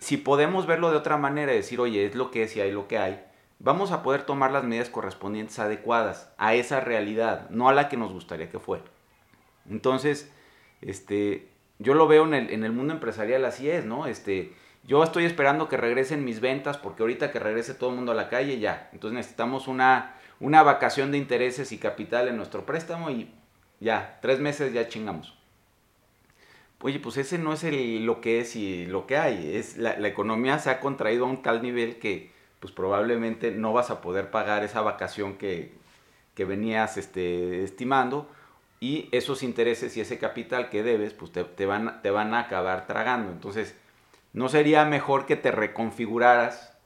Si 0.00 0.16
podemos 0.16 0.66
verlo 0.66 0.90
de 0.90 0.96
otra 0.96 1.16
manera, 1.16 1.52
decir, 1.52 1.80
oye, 1.80 2.04
es 2.04 2.14
lo 2.14 2.30
que 2.30 2.42
es 2.42 2.56
y 2.56 2.60
hay 2.60 2.72
lo 2.72 2.88
que 2.88 2.98
hay, 2.98 3.24
vamos 3.60 3.92
a 3.92 4.02
poder 4.02 4.24
tomar 4.24 4.50
las 4.50 4.64
medidas 4.64 4.90
correspondientes 4.90 5.58
adecuadas 5.60 6.32
a 6.38 6.54
esa 6.54 6.80
realidad, 6.80 7.48
no 7.50 7.68
a 7.68 7.72
la 7.72 7.88
que 7.88 7.96
nos 7.96 8.12
gustaría 8.12 8.50
que 8.50 8.58
fuera. 8.58 8.84
Entonces, 9.70 10.32
este, 10.80 11.48
yo 11.78 11.94
lo 11.94 12.08
veo 12.08 12.24
en 12.24 12.34
el, 12.34 12.50
en 12.50 12.64
el 12.64 12.72
mundo 12.72 12.92
empresarial 12.92 13.44
así 13.44 13.70
es, 13.70 13.84
¿no? 13.84 14.06
Este, 14.06 14.52
yo 14.84 15.04
estoy 15.04 15.24
esperando 15.24 15.68
que 15.68 15.76
regresen 15.76 16.24
mis 16.24 16.40
ventas 16.40 16.76
porque 16.76 17.04
ahorita 17.04 17.30
que 17.30 17.38
regrese 17.38 17.74
todo 17.74 17.90
el 17.90 17.96
mundo 17.96 18.10
a 18.10 18.16
la 18.16 18.28
calle 18.28 18.58
ya. 18.58 18.90
Entonces 18.92 19.14
necesitamos 19.14 19.68
una, 19.68 20.16
una 20.40 20.64
vacación 20.64 21.12
de 21.12 21.18
intereses 21.18 21.70
y 21.70 21.78
capital 21.78 22.26
en 22.26 22.36
nuestro 22.36 22.66
préstamo 22.66 23.10
y 23.10 23.32
ya, 23.78 24.18
tres 24.20 24.40
meses 24.40 24.72
ya 24.72 24.88
chingamos. 24.88 25.41
Oye, 26.82 26.98
pues 26.98 27.16
ese 27.16 27.38
no 27.38 27.52
es 27.52 27.64
el, 27.64 28.04
lo 28.04 28.20
que 28.20 28.40
es 28.40 28.56
y 28.56 28.86
lo 28.86 29.06
que 29.06 29.16
hay. 29.16 29.56
Es 29.56 29.76
la, 29.78 29.96
la 29.98 30.08
economía 30.08 30.58
se 30.58 30.70
ha 30.70 30.80
contraído 30.80 31.24
a 31.24 31.28
un 31.28 31.42
tal 31.42 31.62
nivel 31.62 31.98
que 31.98 32.32
pues 32.60 32.72
probablemente 32.72 33.50
no 33.50 33.72
vas 33.72 33.90
a 33.90 34.00
poder 34.00 34.30
pagar 34.30 34.62
esa 34.64 34.82
vacación 34.82 35.34
que, 35.34 35.72
que 36.34 36.44
venías 36.44 36.96
este, 36.96 37.64
estimando 37.64 38.28
y 38.80 39.08
esos 39.12 39.42
intereses 39.42 39.96
y 39.96 40.00
ese 40.00 40.18
capital 40.18 40.70
que 40.70 40.82
debes, 40.82 41.12
pues 41.12 41.32
te, 41.32 41.44
te, 41.44 41.66
van, 41.66 42.02
te 42.02 42.10
van 42.10 42.34
a 42.34 42.40
acabar 42.40 42.86
tragando. 42.86 43.30
Entonces, 43.32 43.76
¿no 44.32 44.48
sería 44.48 44.84
mejor 44.84 45.26
que 45.26 45.36
te 45.36 45.52
reconfiguraras, 45.52 46.76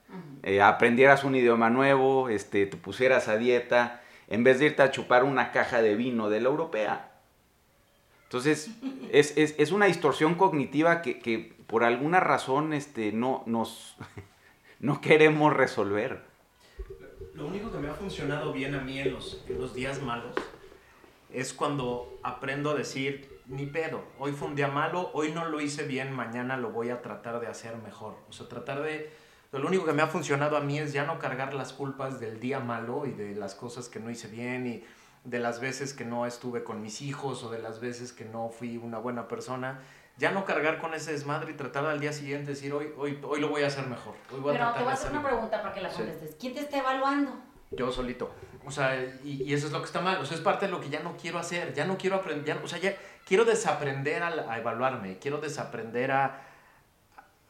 eh, 0.43 0.61
aprendieras 0.61 1.23
un 1.23 1.35
idioma 1.35 1.69
nuevo, 1.69 2.29
este, 2.29 2.65
te 2.65 2.77
pusieras 2.77 3.27
a 3.27 3.37
dieta, 3.37 4.01
en 4.27 4.43
vez 4.43 4.59
de 4.59 4.65
irte 4.67 4.83
a 4.83 4.91
chupar 4.91 5.23
una 5.23 5.51
caja 5.51 5.81
de 5.81 5.95
vino 5.95 6.29
de 6.29 6.41
la 6.41 6.49
europea? 6.49 7.16
Entonces, 8.27 8.69
es, 9.09 9.37
es, 9.37 9.55
es 9.57 9.71
una 9.71 9.85
distorsión 9.85 10.35
cognitiva 10.35 11.01
que, 11.01 11.19
que, 11.19 11.55
por 11.65 11.85
alguna 11.85 12.19
razón 12.19 12.73
este, 12.73 13.13
no, 13.13 13.43
nos, 13.45 13.95
no 14.81 14.99
queremos 14.99 15.53
resolver. 15.53 16.23
Lo 17.33 17.47
único 17.47 17.71
que 17.71 17.77
me 17.77 17.87
ha 17.87 17.93
funcionado 17.93 18.51
bien 18.51 18.75
a 18.75 18.81
mí 18.81 18.99
en 18.99 19.13
los, 19.13 19.45
en 19.47 19.61
los 19.61 19.73
días 19.73 20.01
malos 20.01 20.35
es 21.31 21.53
cuando 21.53 22.19
aprendo 22.21 22.71
a 22.71 22.75
decir, 22.75 23.41
ni 23.45 23.65
pedo, 23.65 24.03
hoy 24.19 24.33
fue 24.33 24.49
un 24.49 24.55
día 24.55 24.67
malo, 24.67 25.09
hoy 25.13 25.31
no 25.31 25.45
lo 25.45 25.61
hice 25.61 25.83
bien, 25.83 26.11
mañana 26.11 26.57
lo 26.57 26.71
voy 26.71 26.89
a 26.89 27.01
tratar 27.01 27.39
de 27.39 27.47
hacer 27.47 27.77
mejor. 27.77 28.15
O 28.29 28.33
sea, 28.33 28.49
tratar 28.49 28.81
de... 28.81 29.09
Lo 29.53 29.67
único 29.67 29.85
que 29.85 29.93
me 29.93 30.01
ha 30.01 30.07
funcionado 30.07 30.57
a 30.57 30.59
mí 30.59 30.79
es 30.79 30.91
ya 30.91 31.05
no 31.05 31.17
cargar 31.17 31.53
las 31.53 31.71
culpas 31.71 32.19
del 32.19 32.41
día 32.41 32.59
malo 32.59 33.05
y 33.05 33.11
de 33.11 33.35
las 33.35 33.55
cosas 33.55 33.87
que 33.87 34.01
no 34.01 34.09
hice 34.09 34.27
bien 34.27 34.67
y 34.67 34.83
de 35.27 35.39
las 35.39 35.59
veces 35.59 35.93
que 35.93 36.05
no 36.05 36.25
estuve 36.25 36.63
con 36.63 36.81
mis 36.81 37.01
hijos 37.01 37.43
o 37.43 37.49
de 37.49 37.59
las 37.59 37.79
veces 37.79 38.13
que 38.13 38.25
no 38.25 38.49
fui 38.49 38.77
una 38.77 38.97
buena 38.97 39.27
persona 39.27 39.81
ya 40.17 40.31
no 40.31 40.45
cargar 40.45 40.79
con 40.79 40.93
ese 40.93 41.11
desmadre 41.11 41.51
y 41.51 41.53
tratar 41.55 41.85
al 41.85 41.99
día 41.99 42.11
siguiente 42.11 42.51
decir, 42.51 42.73
hoy, 42.73 42.91
hoy, 42.97 43.19
hoy 43.23 43.39
lo 43.39 43.49
voy 43.49 43.63
a 43.63 43.67
hacer 43.67 43.85
mejor. 43.85 44.15
Hoy 44.33 44.39
voy 44.39 44.53
Pero 44.53 44.67
a 44.67 44.73
te 44.73 44.81
voy 44.81 44.89
a 44.89 44.93
hacer 44.93 45.11
una 45.11 45.23
pregunta 45.23 45.61
para 45.61 45.73
que 45.73 45.81
la 45.81 45.89
contestes. 45.89 46.31
Sí. 46.31 46.37
¿Quién 46.39 46.53
te 46.55 46.61
está 46.61 46.79
evaluando? 46.79 47.33
Yo 47.69 47.91
solito. 47.91 48.31
O 48.65 48.71
sea, 48.71 48.95
y, 49.23 49.43
y, 49.43 49.53
eso 49.53 49.67
es 49.67 49.73
lo 49.73 49.79
que 49.79 49.85
está 49.85 50.01
mal. 50.01 50.17
O 50.17 50.25
sea, 50.25 50.35
es 50.35 50.43
parte 50.43 50.65
de 50.65 50.71
lo 50.71 50.81
que 50.81 50.89
ya 50.89 51.01
no 51.01 51.15
quiero 51.17 51.37
hacer. 51.37 51.73
Ya 51.73 51.85
no 51.85 51.97
quiero 51.97 52.15
aprender. 52.15 52.59
O 52.63 52.67
sea, 52.67 52.79
ya 52.79 52.95
quiero 53.25 53.45
desaprender 53.45 54.23
a, 54.23 54.51
a 54.51 54.57
evaluarme. 54.57 55.19
Quiero 55.19 55.39
desaprender 55.39 56.11
a, 56.11 56.41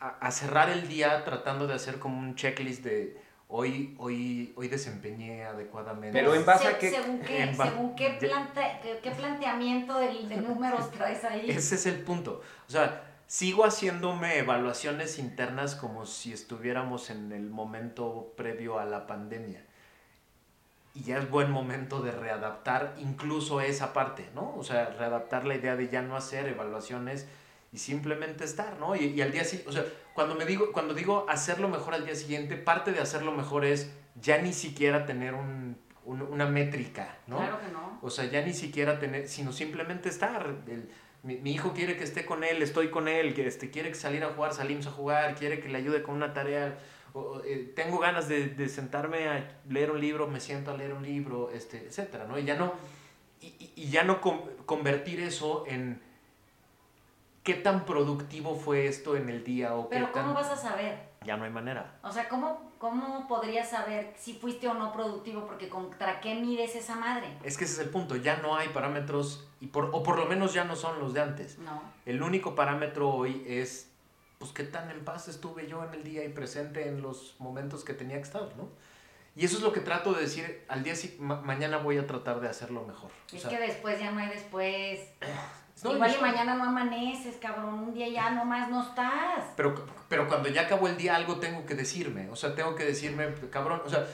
a, 0.02 0.08
a, 0.20 0.32
cerrar 0.32 0.70
el 0.70 0.90
día 0.90 1.24
tratando 1.24 1.68
de 1.68 1.74
hacer 1.74 2.00
como 2.00 2.20
un 2.20 2.36
checklist 2.36 2.84
de 2.84 3.18
hoy, 3.50 3.96
hoy, 4.00 4.54
hoy 4.56 4.68
desempeñé 4.68 5.46
adecuadamente. 5.46 6.18
Pero 6.18 6.34
en 6.36 6.46
base 6.46 6.66
Se, 6.66 6.70
a 6.70 6.80
qué... 6.80 6.90
Según 6.92 7.20
qué, 7.20 7.54
según 7.56 7.96
qué, 7.96 8.10
plante, 8.20 8.62
qué, 8.82 9.00
qué 9.02 9.12
planteamiento 9.12 9.98
de, 9.98 10.28
de 10.28 10.38
números 10.38 10.92
traes 10.98 11.24
ahí. 11.24 11.50
Ese 11.50 11.76
es 11.76 11.86
el 11.86 12.02
punto. 12.02 12.42
O 12.68 12.72
sea, 12.72 13.04
sigo 13.28 13.66
haciéndome 13.66 14.38
evaluaciones 14.40 15.20
internas 15.20 15.76
como 15.76 16.06
si 16.06 16.34
estuviéramos 16.34 17.10
en 17.10 17.32
el 17.32 17.50
momento 17.50 18.34
previo 18.36 18.80
a 18.80 18.86
la 18.86 19.08
pandemia. 19.08 19.64
Y 20.94 21.04
ya 21.04 21.20
es 21.20 21.30
buen 21.30 21.52
momento 21.52 22.02
de 22.02 22.12
readaptar 22.12 22.96
incluso 22.98 23.62
esa 23.62 23.94
parte, 23.94 24.28
¿no? 24.34 24.56
O 24.58 24.64
sea, 24.64 24.90
readaptar 24.98 25.46
la 25.46 25.54
idea 25.56 25.76
de 25.76 25.90
ya 25.90 26.02
no 26.02 26.16
hacer 26.16 26.48
evaluaciones 26.48 27.28
y 27.72 27.78
simplemente 27.78 28.44
estar, 28.44 28.80
¿no? 28.80 28.96
Y, 28.96 29.06
y 29.06 29.22
al 29.22 29.32
día 29.32 29.44
siguiente, 29.44 29.70
o 29.70 29.74
sea, 29.74 29.86
cuando, 30.14 30.36
me 30.36 30.46
digo, 30.46 30.72
cuando 30.72 30.94
digo 30.94 31.26
hacerlo 31.30 31.68
mejor 31.68 31.94
al 31.94 32.06
día 32.06 32.16
siguiente, 32.16 32.56
parte 32.56 32.92
de 32.92 33.00
hacerlo 33.00 33.32
mejor 33.32 33.66
es 33.66 33.92
ya 34.20 34.40
ni 34.40 34.54
siquiera 34.54 35.06
tener 35.06 35.34
un, 35.34 35.78
un, 36.06 36.22
una 36.22 36.46
métrica, 36.46 37.18
¿no? 37.28 37.38
Claro 37.38 37.60
que 37.60 37.72
no. 37.72 38.00
O 38.02 38.10
sea, 38.10 38.26
ya 38.26 38.42
ni 38.42 38.54
siquiera 38.54 39.00
tener, 39.00 39.28
sino 39.28 39.52
simplemente 39.52 40.10
estar. 40.10 40.56
El, 40.68 40.90
mi, 41.24 41.38
mi, 41.38 41.52
hijo 41.52 41.74
quiere 41.74 41.98
que 41.98 42.04
esté 42.04 42.26
con 42.26 42.44
él, 42.44 42.62
estoy 42.62 42.90
con 42.90 43.08
él, 43.08 43.34
que 43.34 43.46
este, 43.46 43.70
quiere 43.70 43.94
salir 43.94 44.24
a 44.24 44.30
jugar, 44.30 44.54
salimos 44.54 44.88
a 44.88 44.92
jugar, 44.92 45.36
quiere 45.36 45.60
que 45.60 45.68
le 45.68 45.78
ayude 45.78 46.02
con 46.02 46.16
una 46.16 46.34
tarea, 46.34 46.78
o, 47.14 47.42
eh, 47.44 47.74
tengo 47.76 48.00
ganas 48.00 48.30
de, 48.30 48.48
de, 48.48 48.70
sentarme 48.70 49.28
a 49.28 49.60
leer 49.68 49.92
un 49.92 50.00
libro, 50.00 50.28
me 50.28 50.40
siento 50.40 50.72
a 50.72 50.78
leer 50.78 50.94
un 50.94 51.04
libro, 51.04 51.52
este, 51.52 51.80
etcétera, 51.80 52.26
¿no? 52.26 52.40
Y 52.40 52.46
ya 52.46 52.56
no, 52.56 52.74
y, 53.42 53.72
y 53.76 53.90
ya 53.90 54.04
no 54.04 54.22
convertir 54.66 55.20
eso 55.20 55.66
en 55.68 56.07
qué 57.48 57.54
tan 57.54 57.86
productivo 57.86 58.58
fue 58.58 58.88
esto 58.88 59.16
en 59.16 59.30
el 59.30 59.46
día 59.46 59.74
o 59.74 59.88
Pero 59.88 60.08
qué 60.08 60.12
¿cómo 60.12 60.34
tan... 60.34 60.34
vas 60.34 60.50
a 60.50 60.58
saber? 60.58 61.00
Ya 61.26 61.38
no 61.38 61.46
hay 61.46 61.50
manera. 61.50 61.98
O 62.04 62.12
sea, 62.12 62.28
¿cómo, 62.28 62.74
¿cómo 62.78 63.26
podrías 63.30 63.70
saber 63.70 64.14
si 64.18 64.34
fuiste 64.34 64.68
o 64.68 64.74
no 64.74 64.92
productivo? 64.92 65.48
Porque 65.48 65.70
¿contra 65.70 66.20
qué 66.20 66.36
mides 66.36 66.76
esa 66.76 66.96
madre? 66.96 67.38
Es 67.46 67.58
que 67.58 67.64
ese 67.64 67.76
es 67.76 67.80
el 67.80 67.90
punto, 67.90 68.18
ya 68.18 68.36
no 68.42 68.58
hay 68.58 68.68
parámetros, 68.68 69.48
y 69.62 69.68
por, 69.68 69.92
o 69.94 70.04
por 70.04 70.18
lo 70.18 70.26
menos 70.26 70.54
ya 70.54 70.66
no 70.66 70.76
son 70.76 71.00
los 71.00 71.14
de 71.14 71.22
antes. 71.22 71.58
No. 71.60 71.82
El 72.06 72.22
único 72.22 72.54
parámetro 72.54 73.10
hoy 73.10 73.42
es, 73.48 73.94
pues, 74.40 74.52
qué 74.52 74.66
tan 74.66 74.92
en 74.92 75.06
paz 75.06 75.30
estuve 75.30 75.68
yo 75.68 75.86
en 75.86 75.94
el 75.94 76.04
día 76.04 76.26
y 76.26 76.30
presente 76.30 76.90
en 76.90 77.02
los 77.02 77.38
momentos 77.40 77.86
que 77.86 77.94
tenía 77.94 78.18
que 78.18 78.24
estar, 78.24 78.42
¿no? 78.58 78.68
Y 79.38 79.46
eso 79.46 79.56
es 79.56 79.64
lo 79.64 79.72
que 79.72 79.80
trato 79.80 80.12
de 80.12 80.24
decir, 80.24 80.66
al 80.68 80.84
día 80.84 80.96
ma 81.20 81.40
mañana 81.40 81.78
voy 81.78 81.98
a 81.98 82.06
tratar 82.06 82.42
de 82.42 82.50
hacerlo 82.50 82.84
mejor. 82.84 83.12
Es 83.32 83.46
o 83.46 83.48
sea, 83.48 83.58
que 83.58 83.66
después 83.66 83.98
ya 84.02 84.12
no 84.12 84.20
hay 84.20 84.28
después. 84.28 85.00
No, 85.84 85.94
Igual 85.94 86.16
y 86.18 86.22
mañana 86.22 86.56
no 86.56 86.64
amaneces, 86.64 87.36
cabrón, 87.36 87.74
un 87.76 87.94
día 87.94 88.08
ya 88.10 88.32
nomás 88.32 88.70
no 88.70 88.82
estás. 88.82 89.46
Pero, 89.56 89.76
pero 90.10 90.28
cuando 90.28 90.50
ya 90.50 90.64
acabó 90.64 90.88
el 90.88 90.98
día 90.98 91.16
algo 91.16 91.38
tengo 91.38 91.66
que 91.66 91.76
decirme, 91.76 92.30
o 92.30 92.36
sea, 92.36 92.56
tengo 92.56 92.76
que 92.76 92.84
decirme, 92.84 93.34
cabrón, 93.52 93.82
o 93.86 93.90
sea, 93.90 94.08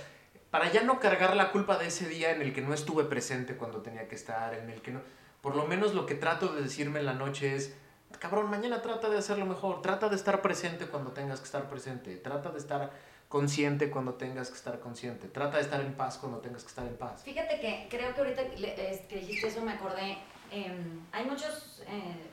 para 0.51 0.71
ya 0.71 0.83
no 0.83 0.99
cargar 0.99 1.35
la 1.35 1.51
culpa 1.51 1.77
de 1.77 1.87
ese 1.87 2.07
día 2.07 2.31
en 2.31 2.41
el 2.41 2.53
que 2.53 2.61
no 2.61 2.73
estuve 2.73 3.05
presente 3.05 3.55
cuando 3.55 3.81
tenía 3.81 4.07
que 4.07 4.15
estar, 4.15 4.53
en 4.53 4.69
el 4.69 4.81
que 4.81 4.91
no, 4.91 5.01
por 5.41 5.55
lo 5.55 5.65
menos 5.65 5.93
lo 5.93 6.05
que 6.05 6.15
trato 6.15 6.49
de 6.49 6.61
decirme 6.61 6.99
en 6.99 7.05
la 7.05 7.13
noche 7.13 7.55
es, 7.55 7.75
cabrón, 8.19 8.49
mañana 8.49 8.81
trata 8.81 9.09
de 9.09 9.17
hacerlo 9.17 9.45
mejor, 9.45 9.81
trata 9.81 10.09
de 10.09 10.15
estar 10.15 10.41
presente 10.41 10.87
cuando 10.87 11.11
tengas 11.11 11.39
que 11.39 11.45
estar 11.45 11.69
presente, 11.69 12.17
trata 12.17 12.49
de 12.51 12.59
estar 12.59 12.91
consciente 13.29 13.89
cuando 13.89 14.13
tengas 14.13 14.49
que 14.49 14.57
estar 14.57 14.79
consciente, 14.79 15.27
trata 15.27 15.57
de 15.57 15.63
estar 15.63 15.81
en 15.81 15.93
paz 15.95 16.17
cuando 16.17 16.39
tengas 16.39 16.61
que 16.63 16.69
estar 16.69 16.85
en 16.85 16.97
paz. 16.97 17.23
Fíjate 17.23 17.59
que 17.59 17.87
creo 17.89 18.13
que 18.13 18.21
ahorita 18.21 18.43
que 18.49 19.15
dijiste 19.15 19.47
eso 19.47 19.61
me 19.61 19.71
acordé, 19.71 20.19
eh, 20.53 21.01
hay 21.11 21.25
muchos 21.25 21.81
eh, 21.87 22.29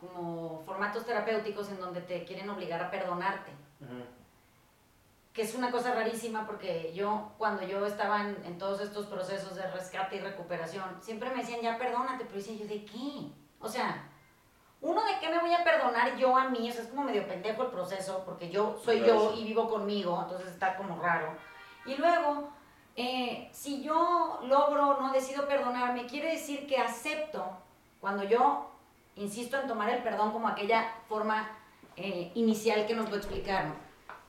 como 0.00 0.62
formatos 0.66 1.06
terapéuticos 1.06 1.70
en 1.70 1.80
donde 1.80 2.00
te 2.00 2.24
quieren 2.24 2.50
obligar 2.50 2.82
a 2.82 2.90
perdonarte. 2.90 3.52
Uh 3.80 3.84
-huh. 3.84 4.04
Que 5.32 5.42
es 5.42 5.54
una 5.54 5.70
cosa 5.70 5.94
rarísima 5.94 6.46
porque 6.46 6.92
yo, 6.92 7.32
cuando 7.38 7.62
yo 7.62 7.86
estaba 7.86 8.22
en, 8.22 8.36
en, 8.44 8.58
todos 8.58 8.80
estos 8.80 9.06
procesos 9.06 9.54
de 9.56 9.70
rescate 9.70 10.16
y 10.16 10.20
recuperación, 10.20 10.84
siempre 11.00 11.30
me 11.30 11.36
decían, 11.36 11.60
ya 11.60 11.78
perdónate, 11.78 12.24
pero 12.24 12.36
decía 12.36 12.56
yo, 12.56 12.66
¿de 12.66 12.84
qué? 12.84 13.30
O 13.60 13.68
sea, 13.68 14.08
uno, 14.80 15.02
¿de 15.04 15.18
qué 15.18 15.30
me 15.30 15.40
voy 15.40 15.52
a 15.52 15.64
perdonar 15.64 16.16
yo 16.16 16.36
a 16.36 16.48
mí? 16.48 16.68
O 16.68 16.72
sea, 16.72 16.82
es 16.82 16.88
como 16.88 17.04
medio 17.04 17.26
pendejo 17.26 17.62
el 17.62 17.70
proceso 17.70 18.22
porque 18.24 18.50
yo 18.50 18.76
soy 18.84 19.00
yo 19.00 19.32
y 19.34 19.44
vivo 19.44 19.68
conmigo, 19.68 20.20
entonces 20.22 20.48
está 20.48 20.76
como 20.76 21.00
raro. 21.00 21.34
Y 21.86 21.94
luego, 21.96 22.50
eh, 22.96 23.48
si 23.52 23.82
yo 23.82 24.40
logro, 24.44 25.00
no 25.00 25.12
decido 25.12 25.48
perdonarme, 25.48 26.06
quiere 26.06 26.32
decir 26.32 26.66
que 26.66 26.78
acepto 26.78 27.44
cuando 28.00 28.22
yo 28.24 28.70
insisto 29.16 29.58
en 29.58 29.66
tomar 29.66 29.90
el 29.90 30.02
perdón 30.02 30.32
como 30.32 30.48
aquella 30.48 30.92
forma 31.08 31.50
eh, 31.96 32.30
inicial 32.34 32.86
que 32.86 32.94
nos 32.94 33.10
lo 33.10 33.16
explicaron. 33.16 33.74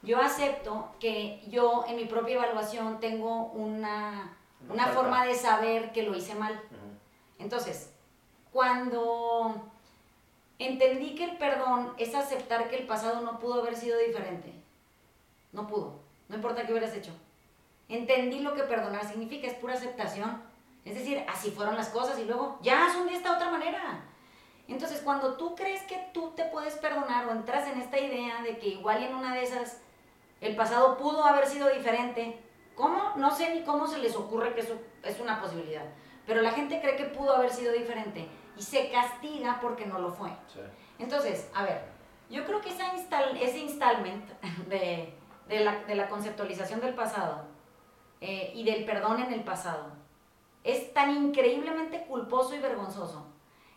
Yo 0.02 0.20
acepto 0.20 0.92
que 1.00 1.44
yo 1.48 1.84
en 1.88 1.96
mi 1.96 2.06
propia 2.06 2.36
evaluación 2.36 3.00
tengo 3.00 3.46
una, 3.52 4.38
una 4.70 4.88
forma 4.88 5.26
de 5.26 5.36
saber 5.36 5.92
que 5.92 6.04
lo 6.04 6.16
hice 6.16 6.36
mal. 6.36 6.60
Entonces, 7.40 7.92
cuando 8.52 9.70
entendí 10.60 11.16
que 11.16 11.26
el 11.26 11.38
perdón 11.38 11.94
es 11.98 12.14
aceptar 12.16 12.70
que 12.70 12.78
el 12.78 12.88
pasado 12.88 13.22
no 13.22 13.40
pudo 13.40 13.62
haber 13.62 13.76
sido 13.76 13.98
diferente, 14.00 14.54
no 15.52 15.68
pudo, 15.68 16.00
no 16.30 16.36
importa 16.36 16.66
qué 16.66 16.72
hubieras 16.72 16.94
hecho. 16.94 17.12
Entendí 17.88 18.40
lo 18.40 18.56
que 18.56 18.64
perdonar 18.64 19.06
significa, 19.06 19.48
es 19.48 19.54
pura 19.56 19.74
aceptación. 19.74 20.42
Es 20.84 20.96
decir, 20.96 21.24
así 21.28 21.52
fueron 21.52 21.76
las 21.76 21.90
cosas 21.90 22.20
y 22.20 22.26
luego 22.26 22.60
ya 22.62 22.92
son 22.92 23.08
de 23.08 23.16
esta 23.16 23.34
otra 23.36 23.50
manera. 23.50 24.04
Entonces, 24.68 25.02
cuando 25.02 25.36
tú 25.38 25.56
crees 25.56 25.84
que 25.84 26.10
tú 26.14 26.34
te 26.36 26.46
puedes 26.46 26.76
perdonar 26.76 27.28
o 27.28 27.32
entras 27.32 27.68
en 27.68 27.80
esta 27.80 28.00
idea 28.00 28.42
de 28.42 28.58
que 28.58 28.70
igual 28.70 29.04
en 29.04 29.16
una 29.16 29.34
de 29.34 29.44
esas 29.44 29.82
El 30.42 30.56
pasado 30.56 30.98
pudo 30.98 31.24
haber 31.24 31.48
sido 31.48 31.70
diferente. 31.70 32.38
¿Cómo? 32.76 33.14
No 33.16 33.32
sé 33.32 33.56
ni 33.56 33.64
cómo 33.64 33.88
se 33.88 34.00
les 34.00 34.16
ocurre 34.16 34.54
que 34.54 34.62
eso 34.62 34.78
es 35.02 35.20
una 35.20 35.40
posibilidad. 35.42 35.86
Pero 36.28 36.42
la 36.42 36.52
gente 36.52 36.82
cree 36.82 36.98
que 36.98 37.06
pudo 37.06 37.36
haber 37.36 37.52
sido 37.52 37.72
diferente 37.72 38.28
y 38.58 38.62
se 38.62 38.90
castiga 38.92 39.60
porque 39.62 39.86
no 39.86 40.00
lo 40.00 40.12
fue. 40.12 40.30
Entonces, 41.00 41.50
a 41.54 41.64
ver, 41.64 41.84
yo 42.30 42.46
creo 42.46 42.62
que 42.62 42.70
esa 42.70 42.94
ese 42.94 43.60
installment 43.60 44.30
de, 44.68 45.14
la, 45.50 46.10
conceptualización 46.10 46.82
del 46.82 46.94
pasado 46.94 47.46
eh, 48.26 48.52
y 48.56 48.64
del 48.64 48.86
perdón 48.86 49.22
en 49.22 49.32
el 49.34 49.44
pasado 49.44 49.94
es 50.64 50.94
tan 50.94 51.12
increíblemente 51.12 52.06
culposo 52.06 52.56
y 52.56 52.60
vergonzoso 52.60 53.28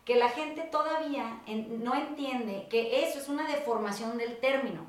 que 0.07 0.17
la 0.17 0.31
gente 0.31 0.63
todavía 0.63 1.43
no 1.47 1.95
entiende 1.95 2.67
que 2.71 3.05
eso 3.05 3.19
es 3.19 3.29
una 3.29 3.47
deformación 3.47 4.17
del 4.17 4.39
término. 4.39 4.87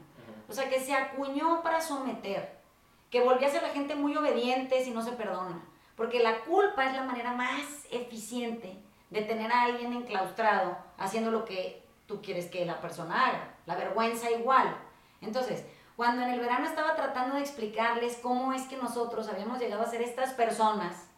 O 0.47 0.53
sea, 0.53 0.69
que 0.69 0.79
se 0.79 0.93
acuñó 0.93 1.61
para 1.61 1.81
someter, 1.81 2.57
que 3.09 3.19
volvió 3.19 3.45
a 3.45 3.51
ser 3.51 3.61
la 3.61 3.69
gente 3.69 3.95
muy 3.95 4.15
obediente 4.15 4.81
si 4.81 4.91
no 4.91 5.01
se 5.01 5.11
perdona. 5.11 5.61
Porque 5.97 6.23
la 6.23 6.39
culpa 6.45 6.85
es 6.85 6.95
la 6.95 7.03
manera 7.03 7.33
más 7.33 7.85
eficiente 7.91 8.81
de 9.09 9.21
tener 9.23 9.51
a 9.51 9.63
alguien 9.63 9.91
enclaustrado 9.91 10.77
haciendo 10.97 11.31
lo 11.31 11.43
que 11.43 11.83
tú 12.07 12.21
quieres 12.21 12.45
que 12.45 12.65
la 12.65 12.79
persona 12.79 13.27
haga. 13.27 13.55
La 13.65 13.75
vergüenza 13.75 14.31
igual. 14.31 14.73
Entonces, 15.19 15.65
cuando 15.99 16.21
en 16.21 16.29
el 16.29 16.39
verano 16.39 16.65
estaba 16.65 16.95
tratando 16.95 17.35
de 17.35 17.41
explicarles 17.41 18.19
cómo 18.23 18.53
es 18.53 18.61
que 18.67 18.77
nosotros 18.77 19.27
habíamos 19.27 19.59
llegado 19.59 19.81
a 19.81 19.85
ser 19.85 20.01
estas 20.01 20.31
personas 20.31 21.09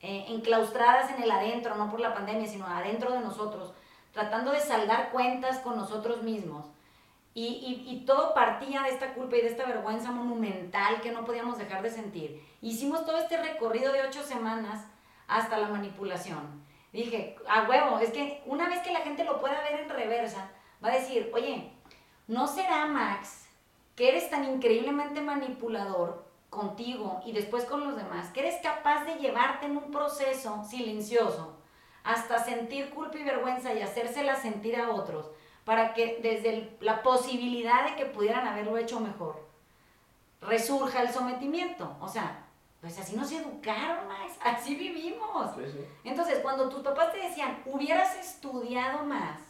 eh, 0.00 0.24
enclaustradas 0.28 1.10
en 1.10 1.22
el 1.22 1.30
adentro, 1.30 1.74
no 1.74 1.90
por 1.90 2.00
la 2.00 2.14
pandemia, 2.14 2.46
sino 2.46 2.66
adentro 2.66 3.12
de 3.12 3.20
nosotros, 3.20 3.74
tratando 4.14 4.52
de 4.52 4.60
saldar 4.60 5.10
cuentas 5.10 5.58
con 5.58 5.76
nosotros 5.76 6.22
mismos. 6.22 6.64
Y, 7.34 7.84
y, 7.86 8.06
todo 8.06 8.32
partía 8.32 8.80
de 8.80 8.88
esta 8.88 9.12
culpa 9.12 9.36
y 9.36 9.42
de 9.42 9.48
esta 9.48 9.66
vergüenza 9.66 10.10
monumental 10.10 11.02
que 11.02 11.12
no 11.12 11.26
podíamos 11.26 11.58
dejar 11.58 11.82
de 11.82 11.90
sentir. 11.90 12.42
Hicimos 12.62 13.04
todo 13.04 13.18
este 13.18 13.36
recorrido 13.36 13.92
de 13.92 14.04
ocho 14.08 14.22
semanas 14.22 14.86
hasta 15.26 15.58
la 15.58 15.68
manipulación. 15.68 16.64
Dije, 16.94 17.36
a 17.46 17.68
huevo, 17.68 17.98
es 17.98 18.10
que 18.12 18.42
una 18.46 18.70
vez 18.70 18.80
que 18.80 18.90
la 18.90 19.00
gente 19.00 19.24
lo 19.24 19.38
pueda 19.38 19.60
ver 19.60 19.80
en 19.80 19.90
reversa, 19.90 20.50
va 20.82 20.88
a 20.88 20.94
decir, 20.94 21.30
oye, 21.34 21.70
¿no 22.26 22.46
será 22.46 22.86
Max 22.86 23.47
que 23.98 24.08
eres 24.08 24.30
tan 24.30 24.44
increíblemente 24.44 25.20
manipulador 25.20 26.24
contigo 26.50 27.20
y 27.26 27.32
después 27.32 27.64
con 27.64 27.84
los 27.84 27.96
demás, 27.96 28.28
que 28.28 28.38
eres 28.38 28.62
capaz 28.62 29.04
de 29.04 29.16
llevarte 29.16 29.66
en 29.66 29.76
un 29.76 29.90
proceso 29.90 30.64
silencioso 30.64 31.56
hasta 32.04 32.38
sentir 32.38 32.90
culpa 32.90 33.18
y 33.18 33.24
vergüenza 33.24 33.74
y 33.74 33.82
hacérsela 33.82 34.36
sentir 34.36 34.80
a 34.80 34.92
otros, 34.92 35.26
para 35.64 35.94
que 35.94 36.20
desde 36.22 36.76
la 36.80 37.02
posibilidad 37.02 37.86
de 37.86 37.96
que 37.96 38.06
pudieran 38.06 38.46
haberlo 38.46 38.78
hecho 38.78 39.00
mejor, 39.00 39.44
resurja 40.42 41.02
el 41.02 41.10
sometimiento. 41.10 41.96
O 42.00 42.06
sea, 42.06 42.46
pues 42.80 42.96
así 43.00 43.16
nos 43.16 43.32
educaron, 43.32 44.06
más, 44.06 44.32
así 44.44 44.76
vivimos. 44.76 45.50
Entonces, 46.04 46.38
cuando 46.38 46.68
tus 46.68 46.82
papás 46.82 47.12
te 47.12 47.18
decían, 47.18 47.62
hubieras 47.66 48.16
estudiado 48.16 49.04
más, 49.04 49.40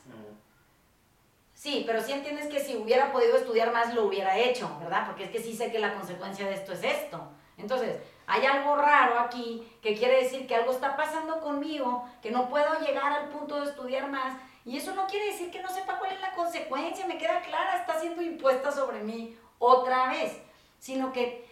Sí, 1.58 1.82
pero 1.84 2.00
sí 2.00 2.12
entiendes 2.12 2.46
que 2.46 2.60
si 2.60 2.76
hubiera 2.76 3.10
podido 3.10 3.36
estudiar 3.36 3.72
más 3.72 3.92
lo 3.92 4.04
hubiera 4.04 4.38
hecho, 4.38 4.70
¿verdad? 4.78 5.04
Porque 5.06 5.24
es 5.24 5.30
que 5.30 5.42
sí 5.42 5.56
sé 5.56 5.72
que 5.72 5.80
la 5.80 5.92
consecuencia 5.92 6.46
de 6.46 6.54
esto 6.54 6.72
es 6.72 6.84
esto. 6.84 7.20
Entonces, 7.56 7.96
hay 8.28 8.46
algo 8.46 8.76
raro 8.76 9.18
aquí 9.18 9.68
que 9.82 9.96
quiere 9.96 10.22
decir 10.22 10.46
que 10.46 10.54
algo 10.54 10.70
está 10.70 10.96
pasando 10.96 11.40
conmigo, 11.40 12.08
que 12.22 12.30
no 12.30 12.48
puedo 12.48 12.78
llegar 12.78 13.12
al 13.12 13.30
punto 13.30 13.60
de 13.60 13.70
estudiar 13.70 14.08
más. 14.08 14.38
Y 14.64 14.76
eso 14.76 14.94
no 14.94 15.08
quiere 15.08 15.32
decir 15.32 15.50
que 15.50 15.60
no 15.60 15.68
sepa 15.68 15.98
cuál 15.98 16.12
es 16.12 16.20
la 16.20 16.30
consecuencia, 16.30 17.08
me 17.08 17.18
queda 17.18 17.40
clara, 17.40 17.80
está 17.80 17.98
siendo 17.98 18.22
impuesta 18.22 18.70
sobre 18.70 19.02
mí 19.02 19.36
otra 19.58 20.10
vez. 20.10 20.38
Sino 20.78 21.12
que 21.12 21.44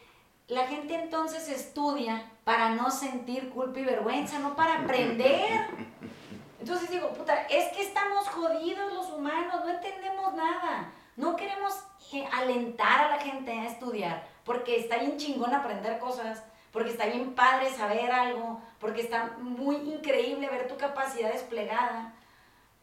la 0.46 0.68
gente 0.68 0.94
entonces 0.94 1.48
estudia 1.48 2.30
para 2.44 2.68
no 2.70 2.92
sentir 2.92 3.50
culpa 3.50 3.80
y 3.80 3.84
vergüenza, 3.84 4.38
no 4.38 4.54
para 4.54 4.82
aprender. 4.82 5.66
Entonces 6.66 6.90
digo, 6.90 7.10
puta, 7.12 7.42
es 7.42 7.72
que 7.72 7.82
estamos 7.82 8.26
jodidos 8.26 8.92
los 8.92 9.10
humanos, 9.10 9.64
no 9.64 9.70
entendemos 9.70 10.34
nada. 10.34 10.90
No 11.14 11.36
queremos 11.36 11.80
eh, 12.12 12.26
alentar 12.32 13.04
a 13.04 13.10
la 13.10 13.18
gente 13.20 13.52
a 13.52 13.66
estudiar, 13.66 14.26
porque 14.44 14.80
está 14.80 14.98
bien 14.98 15.16
chingón 15.16 15.54
aprender 15.54 16.00
cosas, 16.00 16.42
porque 16.72 16.90
está 16.90 17.06
bien 17.06 17.36
padre 17.36 17.70
saber 17.70 18.10
algo, 18.10 18.60
porque 18.80 19.02
está 19.02 19.36
muy 19.38 19.76
increíble 19.76 20.48
ver 20.48 20.66
tu 20.66 20.76
capacidad 20.76 21.32
desplegada. 21.32 22.12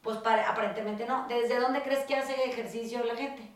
Pues 0.01 0.15
para, 0.19 0.49
aparentemente 0.49 1.05
no. 1.05 1.27
¿Desde 1.27 1.59
dónde 1.59 1.83
crees 1.83 2.05
que 2.05 2.15
hace 2.15 2.35
ejercicio 2.41 3.03
la 3.03 3.17
gente? 3.17 3.51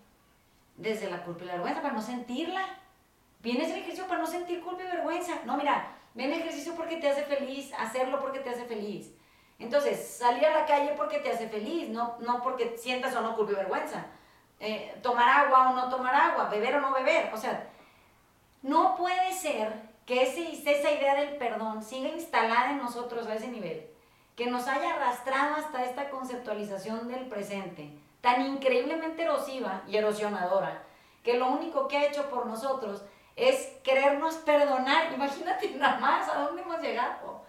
Desde 0.76 1.10
la 1.10 1.24
culpa 1.24 1.46
y 1.46 1.48
la 1.48 1.54
vergüenza, 1.54 1.82
para 1.82 1.94
no 1.94 2.02
sentirla. 2.02 2.66
Vienes 3.42 3.70
el 3.70 3.78
ejercicio 3.78 4.08
para 4.08 4.20
no 4.20 4.28
sentir 4.28 4.60
culpa 4.60 4.84
y 4.84 4.88
vergüenza. 4.88 5.36
No, 5.46 5.56
mira, 5.56 5.96
ven 6.16 6.34
ejercicio 6.34 6.76
porque 6.76 6.98
te 6.98 7.10
hace 7.10 7.24
feliz, 7.24 7.72
hacerlo 7.80 8.20
porque 8.20 8.40
te 8.40 8.50
hace 8.50 8.66
feliz. 8.66 9.13
Entonces, 9.60 10.17
salir 10.17 10.46
a 10.46 10.60
la 10.60 10.65
calle 10.65 10.93
porque 10.96 11.20
te 11.20 11.32
hace 11.32 11.50
feliz, 11.50 11.89
no, 11.89 12.17
no 12.20 12.41
porque 12.41 12.78
sientas 12.78 13.15
o 13.15 13.22
no 13.22 13.36
culpa 13.36 13.54
y 13.54 13.56
vergüenza. 13.56 14.06
Eh, 14.60 14.98
tomar 15.02 15.46
agua 15.46 15.72
o 15.72 15.74
no 15.76 15.89
tomar 15.89 16.13
agua, 16.13 16.50
beber 16.50 16.76
o 16.76 16.82
no 16.82 16.93
beber. 16.93 17.32
O 17.34 17.38
sea, 17.38 17.70
no 18.62 18.96
puede 18.96 19.34
ser 19.34 19.88
que 20.06 20.24
ese, 20.24 20.52
esa 20.52 20.91
idea 20.91 21.15
del 21.15 21.38
perdón 21.38 21.84
siga 21.84 22.10
instalada 22.10 22.72
en 22.72 22.78
nosotros 22.78 23.28
a 23.28 23.36
ese 23.36 23.50
nivel, 23.50 23.88
que 24.36 24.48
nos 24.48 24.67
haya 24.67 24.96
arrastrado 24.96 25.56
hasta 25.56 25.84
esta 25.84 26.10
conceptualización 26.10 27.08
del 27.08 27.28
presente, 27.28 27.91
tan 28.22 28.46
increíblemente 28.46 29.24
erosiva 29.24 29.82
y 29.88 29.98
erosionadora, 29.98 30.84
que 31.24 31.34
lo 31.34 31.50
único 31.50 31.88
que 31.88 31.98
ha 31.98 32.06
hecho 32.06 32.30
por 32.30 32.46
nosotros 32.46 33.04
es 33.36 33.67
querernos 33.84 34.36
perdonar. 34.36 35.13
Imagínate 35.13 35.70
nada 35.72 36.00
más 36.00 36.30
a 36.30 36.41
dónde 36.41 36.62
hemos 36.62 36.82
llegado. 36.82 37.46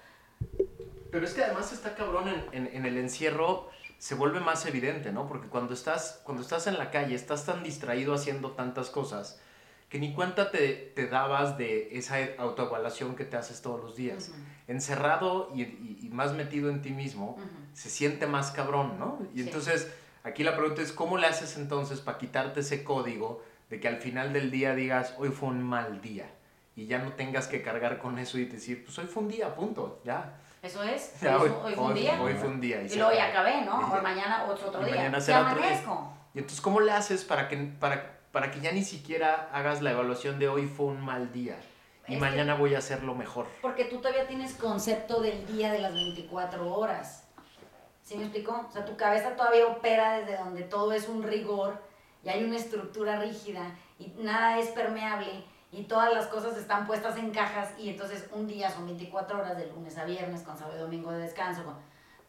Pero 1.11 1.25
es 1.25 1.35
que 1.35 1.43
además 1.43 1.73
está 1.73 1.95
cabrón 1.95 2.29
en, 2.53 2.67
en, 2.73 2.87
el 2.87 2.99
encierro, 2.99 3.71
se 3.99 4.15
vuelve 4.15 4.41
más 4.41 4.67
evidente, 4.67 5.13
¿no? 5.13 5.27
Porque 5.27 5.49
cuando 5.49 5.75
estás, 5.75 6.21
cuando 6.25 6.43
estás 6.43 6.67
en 6.67 6.79
la 6.79 6.91
calle, 6.91 7.15
estás 7.15 7.47
tan 7.47 7.63
distraído 7.63 8.15
haciendo 8.15 8.53
tantas 8.53 8.91
cosas 8.91 9.41
que 9.89 9.99
ni 9.99 10.13
cuenta 10.13 10.51
te, 10.51 10.93
te 10.95 11.07
dabas 11.07 11.57
de 11.57 11.97
esa 11.97 12.17
autoevaluación 12.39 13.17
que 13.17 13.25
te 13.25 13.37
haces 13.37 13.63
todos 13.63 13.83
los 13.83 13.97
días. 13.97 14.33
Encerrado 14.67 15.51
y, 15.55 15.63
y, 15.63 16.11
más 16.13 16.35
metido 16.35 16.69
en 16.69 16.83
ti 16.83 16.91
mismo, 16.91 17.39
se 17.73 17.89
siente 17.89 18.27
más 18.27 18.51
cabrón, 18.51 18.99
¿no? 18.99 19.19
Y 19.35 19.41
entonces, 19.41 19.91
aquí 20.25 20.45
la 20.45 20.57
pregunta 20.57 20.83
es, 20.83 20.93
¿cómo 20.93 21.17
le 21.17 21.27
haces 21.27 21.57
entonces 21.57 22.01
para 22.01 22.19
quitarte 22.19 22.61
ese 22.61 22.85
código 22.85 23.43
de 23.71 23.81
que 23.81 23.89
al 23.89 23.97
final 23.97 24.35
del 24.35 24.51
día 24.51 24.75
digas, 24.75 25.15
hoy 25.17 25.31
fue 25.31 25.49
un 25.49 25.63
mal 25.63 26.03
día? 26.03 26.31
Y 26.77 26.87
ya 26.87 26.99
no 26.99 27.15
tengas 27.15 27.49
que 27.49 27.63
cargar 27.63 27.99
con 27.99 28.19
eso 28.19 28.39
y 28.39 28.45
decir, 28.45 28.85
pues 28.85 28.99
hoy 28.99 29.07
fue 29.07 29.23
un 29.23 29.31
día, 29.31 29.55
punto, 29.55 30.03
ya. 30.05 30.39
Eso 30.63 30.83
es. 30.83 31.15
hoy, 31.23 31.75
fue 31.75 31.85
un 31.85 31.95
día. 31.95 32.21
Hoy 32.21 32.35
fue 32.35 32.49
un 32.49 32.61
día. 32.61 32.83
Y, 32.83 32.95
luego 32.97 33.13
ya 33.13 33.27
acabé, 33.27 33.63
¿no? 33.63 33.79
O 33.99 34.03
mañana 34.03 34.47
otro, 34.49 34.69
otro 34.69 34.85
día. 34.85 34.97
Mañana 34.97 35.21
será 35.21 35.51
otro 35.51 35.63
día. 35.63 35.83
Y 36.35 36.39
entonces, 36.39 36.61
¿cómo 36.61 36.81
le 36.81 36.93
haces 36.93 37.25
para 37.25 37.49
que, 37.49 37.57
para, 37.57 38.19
para 38.33 38.51
que 38.51 38.61
ya 38.61 38.73
ni 38.73 38.85
siquiera 38.85 39.49
hagas 39.53 39.83
la 39.83 39.93
evaluación 39.93 40.39
de 40.39 40.49
hoy 40.49 40.67
fue 40.67 40.87
un 40.87 41.01
mal 41.01 41.33
día? 41.33 41.57
Y 42.07 42.17
mañana 42.17 42.55
voy 42.55 42.75
a 42.75 42.79
hacerlo 42.79 43.15
mejor. 43.15 43.47
Porque 43.61 43.85
tú 43.85 43.99
todavía 43.99 44.27
tienes 44.27 44.55
concepto 44.55 45.21
del 45.21 45.47
día 45.47 45.71
de 45.71 45.79
las 45.81 45.93
24 45.93 46.75
horas. 46.75 47.29
¿Sí 48.03 48.17
me 48.17 48.23
explicó? 48.23 48.65
O 48.67 48.73
sea, 48.73 48.87
tu 48.87 48.97
cabeza 48.97 49.37
todavía 49.37 49.67
opera 49.67 50.19
desde 50.19 50.39
donde 50.39 50.63
todo 50.63 50.93
es 50.93 51.07
un 51.09 51.23
rigor 51.23 51.83
y 52.25 52.31
hay 52.31 52.43
una 52.43 52.57
estructura 52.57 53.21
rígida 53.21 53.77
y 53.99 54.07
nada 54.19 54.59
es 54.59 54.69
permeable 54.69 55.45
y 55.71 55.85
todas 55.85 56.13
las 56.13 56.27
cosas 56.29 56.57
están 56.57 56.87
puestas 56.87 57.17
en 57.17 57.31
cajas 57.31 57.73
y 57.79 57.91
entonces 57.91 58.29
un 58.33 58.47
día 58.47 58.71
son 58.71 58.87
24 58.87 59.39
horas 59.39 59.57
de 59.57 59.67
lunes 59.67 59.99
a 59.99 60.05
viernes 60.05 60.43
con 60.43 60.57
sábado 60.57 60.77
y 60.77 60.81
domingo 60.81 61.11
de 61.13 61.19
descanso. 61.19 61.63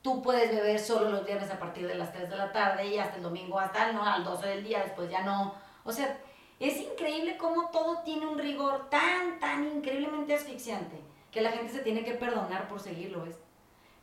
Tú 0.02 0.22
puedes 0.22 0.50
beber 0.50 0.80
solo 0.80 1.10
los 1.10 1.26
viernes 1.26 1.52
a 1.52 1.60
partir 1.60 1.88
de 1.88 1.96
las 1.96 2.12
3 2.12 2.30
de 2.30 2.38
la 2.38 2.52
tarde 2.52 2.88
y 2.88 3.00
hasta 3.00 3.18
el 3.18 3.24
domingo 3.24 3.60
hasta 3.60 3.92
¿no? 3.92 4.04
al 4.04 4.24
12 4.24 4.48
del 4.48 4.64
día, 4.64 4.84
después 4.84 5.10
ya 5.10 5.24
no. 5.24 5.54
O 5.84 5.92
sea, 5.92 6.18
es 6.60 6.78
increíble 6.78 7.38
cómo 7.38 7.70
todo 7.70 8.02
tiene 8.04 8.28
un 8.28 8.38
rigor 8.38 8.90
tan, 8.90 9.40
tan 9.40 9.66
increíblemente 9.66 10.34
asfixiante 10.34 11.00
que 11.32 11.42
la 11.42 11.52
gente 11.52 11.72
se 11.72 11.80
tiene 11.80 12.04
que 12.04 12.14
perdonar 12.14 12.68
por 12.68 12.80
seguirlo, 12.80 13.24
¿ves? 13.24 13.38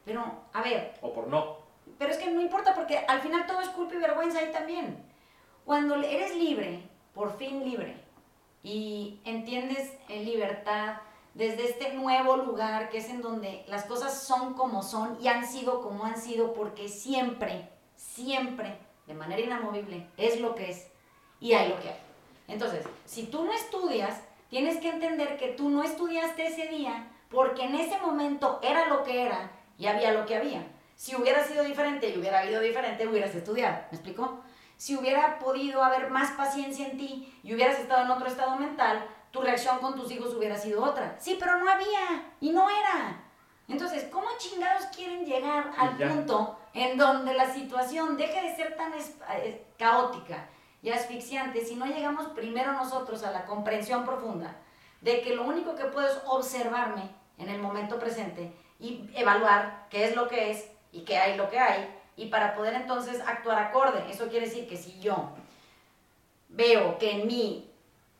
Pero, 0.04 0.22
a 0.52 0.62
ver. 0.62 0.94
O 1.02 1.12
por 1.12 1.26
no. 1.26 1.58
Pero 1.98 2.12
es 2.12 2.18
que 2.18 2.30
no 2.30 2.40
importa 2.40 2.74
porque 2.74 2.98
al 2.98 3.20
final 3.20 3.46
todo 3.46 3.60
es 3.60 3.68
culpa 3.70 3.94
y 3.94 3.98
vergüenza 3.98 4.38
ahí 4.38 4.52
también. 4.52 5.04
Cuando 5.64 5.96
eres 5.96 6.34
libre, 6.36 6.88
por 7.12 7.36
fin 7.36 7.64
libre, 7.64 8.05
y 8.66 9.20
entiendes 9.24 9.92
en 10.08 10.24
libertad 10.24 10.96
desde 11.34 11.66
este 11.66 11.94
nuevo 11.94 12.36
lugar 12.36 12.88
que 12.88 12.98
es 12.98 13.08
en 13.08 13.22
donde 13.22 13.64
las 13.68 13.84
cosas 13.84 14.24
son 14.24 14.54
como 14.54 14.82
son 14.82 15.16
y 15.22 15.28
han 15.28 15.46
sido 15.46 15.82
como 15.82 16.04
han 16.04 16.20
sido 16.20 16.52
porque 16.52 16.88
siempre, 16.88 17.68
siempre, 17.94 18.76
de 19.06 19.14
manera 19.14 19.40
inamovible, 19.40 20.08
es 20.16 20.40
lo 20.40 20.56
que 20.56 20.72
es 20.72 20.88
y 21.38 21.52
hay 21.52 21.68
lo 21.68 21.80
que 21.80 21.90
hay. 21.90 21.98
Entonces, 22.48 22.84
si 23.04 23.26
tú 23.26 23.44
no 23.44 23.52
estudias, 23.52 24.20
tienes 24.50 24.78
que 24.78 24.88
entender 24.88 25.36
que 25.36 25.50
tú 25.50 25.70
no 25.70 25.84
estudiaste 25.84 26.48
ese 26.48 26.66
día 26.66 27.06
porque 27.30 27.66
en 27.66 27.76
ese 27.76 28.00
momento 28.00 28.58
era 28.64 28.88
lo 28.88 29.04
que 29.04 29.22
era 29.22 29.52
y 29.78 29.86
había 29.86 30.10
lo 30.10 30.26
que 30.26 30.34
había. 30.34 30.66
Si 30.96 31.14
hubiera 31.14 31.44
sido 31.44 31.62
diferente 31.62 32.08
y 32.08 32.18
hubiera 32.18 32.40
habido 32.40 32.60
diferente, 32.60 33.06
hubieras 33.06 33.32
estudiado. 33.32 33.76
¿Me 33.92 33.98
explico? 33.98 34.40
Si 34.76 34.96
hubiera 34.96 35.38
podido 35.38 35.82
haber 35.82 36.10
más 36.10 36.32
paciencia 36.32 36.86
en 36.86 36.98
ti 36.98 37.38
y 37.42 37.54
hubieras 37.54 37.78
estado 37.78 38.04
en 38.04 38.10
otro 38.10 38.26
estado 38.26 38.56
mental, 38.56 39.06
tu 39.30 39.40
reacción 39.40 39.78
con 39.78 39.94
tus 39.94 40.10
hijos 40.10 40.34
hubiera 40.34 40.56
sido 40.56 40.82
otra. 40.82 41.16
Sí, 41.18 41.36
pero 41.38 41.58
no 41.58 41.70
había 41.70 42.32
y 42.40 42.50
no 42.50 42.68
era. 42.68 43.22
Entonces, 43.68 44.06
¿cómo 44.12 44.28
chingados 44.38 44.86
quieren 44.86 45.24
llegar 45.24 45.72
al 45.76 45.96
punto 45.96 46.58
en 46.72 46.96
donde 46.96 47.34
la 47.34 47.52
situación 47.52 48.16
deje 48.16 48.42
de 48.42 48.56
ser 48.56 48.76
tan 48.76 48.92
eh, 48.94 49.66
caótica 49.78 50.48
y 50.82 50.90
asfixiante 50.90 51.64
si 51.64 51.74
no 51.74 51.86
llegamos 51.86 52.26
primero 52.28 52.72
nosotros 52.72 53.24
a 53.24 53.32
la 53.32 53.44
comprensión 53.44 54.04
profunda 54.04 54.56
de 55.00 55.20
que 55.22 55.34
lo 55.34 55.42
único 55.44 55.74
que 55.74 55.84
puedo 55.84 56.06
es 56.06 56.20
observarme 56.26 57.10
en 57.38 57.48
el 57.48 57.60
momento 57.60 57.98
presente 57.98 58.52
y 58.78 59.10
evaluar 59.14 59.86
qué 59.90 60.04
es 60.04 60.14
lo 60.14 60.28
que 60.28 60.50
es 60.50 60.70
y 60.92 61.04
qué 61.04 61.18
hay 61.18 61.36
lo 61.36 61.50
que 61.50 61.58
hay 61.58 61.92
y 62.16 62.26
para 62.26 62.54
poder 62.54 62.74
entonces 62.74 63.20
actuar 63.26 63.58
acorde. 63.58 64.10
Eso 64.10 64.28
quiere 64.28 64.46
decir 64.46 64.68
que 64.68 64.76
si 64.76 64.98
yo 65.00 65.30
veo 66.48 66.98
que 66.98 67.10
en 67.12 67.26
mí 67.26 67.70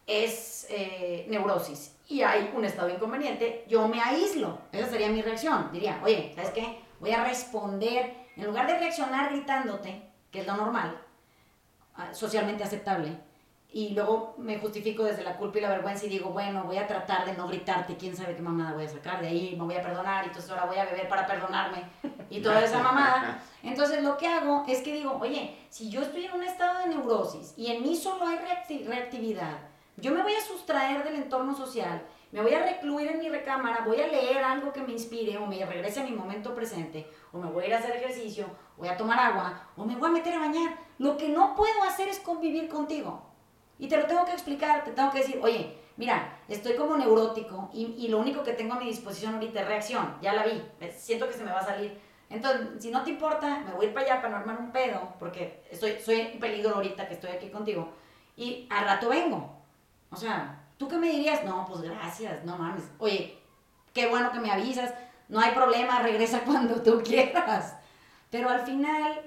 es 0.06 0.66
eh, 0.70 1.26
neurosis 1.28 1.96
y 2.08 2.22
hay 2.22 2.52
un 2.54 2.64
estado 2.64 2.88
inconveniente, 2.88 3.64
yo 3.68 3.88
me 3.88 4.00
aíslo. 4.00 4.58
Esa 4.72 4.88
sería 4.88 5.08
mi 5.08 5.22
reacción. 5.22 5.70
Diría, 5.72 6.00
oye, 6.04 6.32
¿sabes 6.34 6.50
qué? 6.50 6.80
Voy 7.00 7.10
a 7.10 7.24
responder, 7.24 8.14
en 8.36 8.46
lugar 8.46 8.66
de 8.66 8.78
reaccionar 8.78 9.30
gritándote, 9.30 10.02
que 10.30 10.40
es 10.40 10.46
lo 10.46 10.56
normal, 10.56 11.00
ah, 11.96 12.14
socialmente 12.14 12.62
aceptable, 12.62 13.16
y 13.76 13.90
luego 13.90 14.32
me 14.38 14.58
justifico 14.58 15.04
desde 15.04 15.22
la 15.22 15.36
culpa 15.36 15.58
y 15.58 15.60
la 15.60 15.68
vergüenza 15.68 16.06
y 16.06 16.08
digo, 16.08 16.30
bueno, 16.30 16.64
voy 16.64 16.78
a 16.78 16.86
tratar 16.86 17.26
de 17.26 17.34
no 17.34 17.46
gritarte, 17.46 17.98
quién 17.98 18.16
sabe 18.16 18.34
qué 18.34 18.40
mamada 18.40 18.72
voy 18.72 18.86
a 18.86 18.88
sacar 18.88 19.20
de 19.20 19.28
ahí, 19.28 19.54
me 19.54 19.64
voy 19.64 19.74
a 19.74 19.82
perdonar 19.82 20.24
y 20.24 20.28
entonces 20.28 20.50
ahora 20.50 20.64
voy 20.64 20.78
a 20.78 20.86
beber 20.86 21.06
para 21.10 21.26
perdonarme 21.26 21.84
y 22.30 22.40
toda 22.40 22.64
esa 22.64 22.78
mamada. 22.78 23.38
Entonces 23.62 24.02
lo 24.02 24.16
que 24.16 24.28
hago 24.28 24.64
es 24.66 24.80
que 24.80 24.94
digo, 24.94 25.18
oye, 25.20 25.58
si 25.68 25.90
yo 25.90 26.00
estoy 26.00 26.24
en 26.24 26.32
un 26.32 26.42
estado 26.44 26.78
de 26.78 26.86
neurosis 26.86 27.52
y 27.58 27.70
en 27.70 27.82
mí 27.82 27.94
solo 27.94 28.26
hay 28.26 28.38
reactividad, 28.86 29.58
yo 29.98 30.10
me 30.10 30.22
voy 30.22 30.32
a 30.32 30.40
sustraer 30.40 31.04
del 31.04 31.16
entorno 31.16 31.54
social, 31.54 32.00
me 32.32 32.40
voy 32.40 32.54
a 32.54 32.64
recluir 32.64 33.08
en 33.08 33.18
mi 33.18 33.28
recámara, 33.28 33.84
voy 33.84 34.00
a 34.00 34.06
leer 34.06 34.38
algo 34.38 34.72
que 34.72 34.80
me 34.80 34.92
inspire 34.92 35.36
o 35.36 35.44
me 35.44 35.62
regrese 35.66 36.00
a 36.00 36.04
mi 36.04 36.12
momento 36.12 36.54
presente, 36.54 37.06
o 37.30 37.36
me 37.36 37.50
voy 37.50 37.64
a 37.64 37.66
ir 37.66 37.74
a 37.74 37.78
hacer 37.80 37.96
ejercicio, 37.96 38.46
voy 38.78 38.88
a 38.88 38.96
tomar 38.96 39.18
agua, 39.18 39.68
o 39.76 39.84
me 39.84 39.96
voy 39.96 40.08
a 40.08 40.12
meter 40.12 40.32
a 40.32 40.38
bañar. 40.38 40.78
Lo 40.96 41.18
que 41.18 41.28
no 41.28 41.54
puedo 41.54 41.82
hacer 41.82 42.08
es 42.08 42.18
convivir 42.20 42.70
contigo. 42.70 43.35
Y 43.78 43.88
te 43.88 43.96
lo 43.96 44.06
tengo 44.06 44.24
que 44.24 44.32
explicar, 44.32 44.84
te 44.84 44.92
tengo 44.92 45.10
que 45.10 45.18
decir, 45.18 45.38
oye, 45.42 45.78
mira, 45.96 46.38
estoy 46.48 46.76
como 46.76 46.96
neurótico 46.96 47.70
y, 47.72 48.08
lo 48.08 48.18
único 48.18 48.42
que 48.42 48.52
tengo 48.52 48.74
a 48.74 48.78
mi 48.78 48.86
disposición 48.86 49.34
ahorita 49.34 49.60
es 49.60 49.66
reacción, 49.66 50.16
ya 50.22 50.32
la 50.32 50.44
vi, 50.44 50.62
siento 50.96 51.26
que 51.26 51.34
se 51.34 51.44
me 51.44 51.52
va 51.52 51.60
a 51.60 51.64
salir. 51.64 51.98
Entonces, 52.28 52.68
si 52.80 52.90
no 52.90 53.02
te 53.04 53.10
importa, 53.10 53.60
me 53.60 53.72
voy 53.72 53.86
a 53.86 53.88
ir 53.88 53.94
para 53.94 54.06
allá 54.06 54.22
para 54.22 54.30
no 54.30 54.36
armar 54.38 54.58
un 54.58 54.72
pedo, 54.72 55.14
porque 55.18 55.62
estoy, 55.70 56.00
soy 56.00 56.20
en 56.20 56.40
peligro 56.40 56.74
ahorita 56.74 57.06
que 57.06 57.14
estoy 57.14 57.30
aquí 57.30 57.50
contigo, 57.50 57.92
y 58.36 58.66
al 58.70 58.84
rato 58.84 59.08
vengo. 59.08 59.56
O 60.10 60.16
sea, 60.16 60.64
¿tú 60.76 60.88
qué 60.88 60.96
me 60.96 61.10
dirías? 61.10 61.44
No, 61.44 61.64
pues 61.68 61.82
gracias, 61.82 62.44
no 62.44 62.56
mames. 62.56 62.84
Oye, 62.98 63.38
qué 63.92 64.08
bueno 64.08 64.32
que 64.32 64.40
me 64.40 64.50
avisas, 64.50 64.92
no 65.28 65.40
hay 65.40 65.52
problema, 65.52 66.00
regresa 66.00 66.40
cuando 66.44 66.82
tú 66.82 67.02
quieras. 67.04 67.76
Pero 68.30 68.48
al 68.48 68.62
final, 68.62 69.25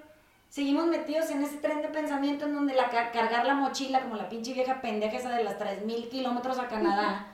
seguimos 0.49 0.87
metidos 0.87 1.29
en 1.29 1.43
ese 1.43 1.57
tren 1.57 1.81
de 1.81 1.87
pensamiento 1.87 2.45
en 2.45 2.55
donde 2.55 2.73
la, 2.73 2.89
cargar 2.89 3.45
la 3.45 3.53
mochila 3.53 4.01
como 4.01 4.15
la 4.15 4.27
pinche 4.27 4.53
vieja 4.53 4.81
pendeja 4.81 5.17
esa 5.17 5.29
de 5.29 5.43
las 5.43 5.57
3.000 5.57 6.09
kilómetros 6.09 6.57
a 6.59 6.67
Canadá, 6.67 7.27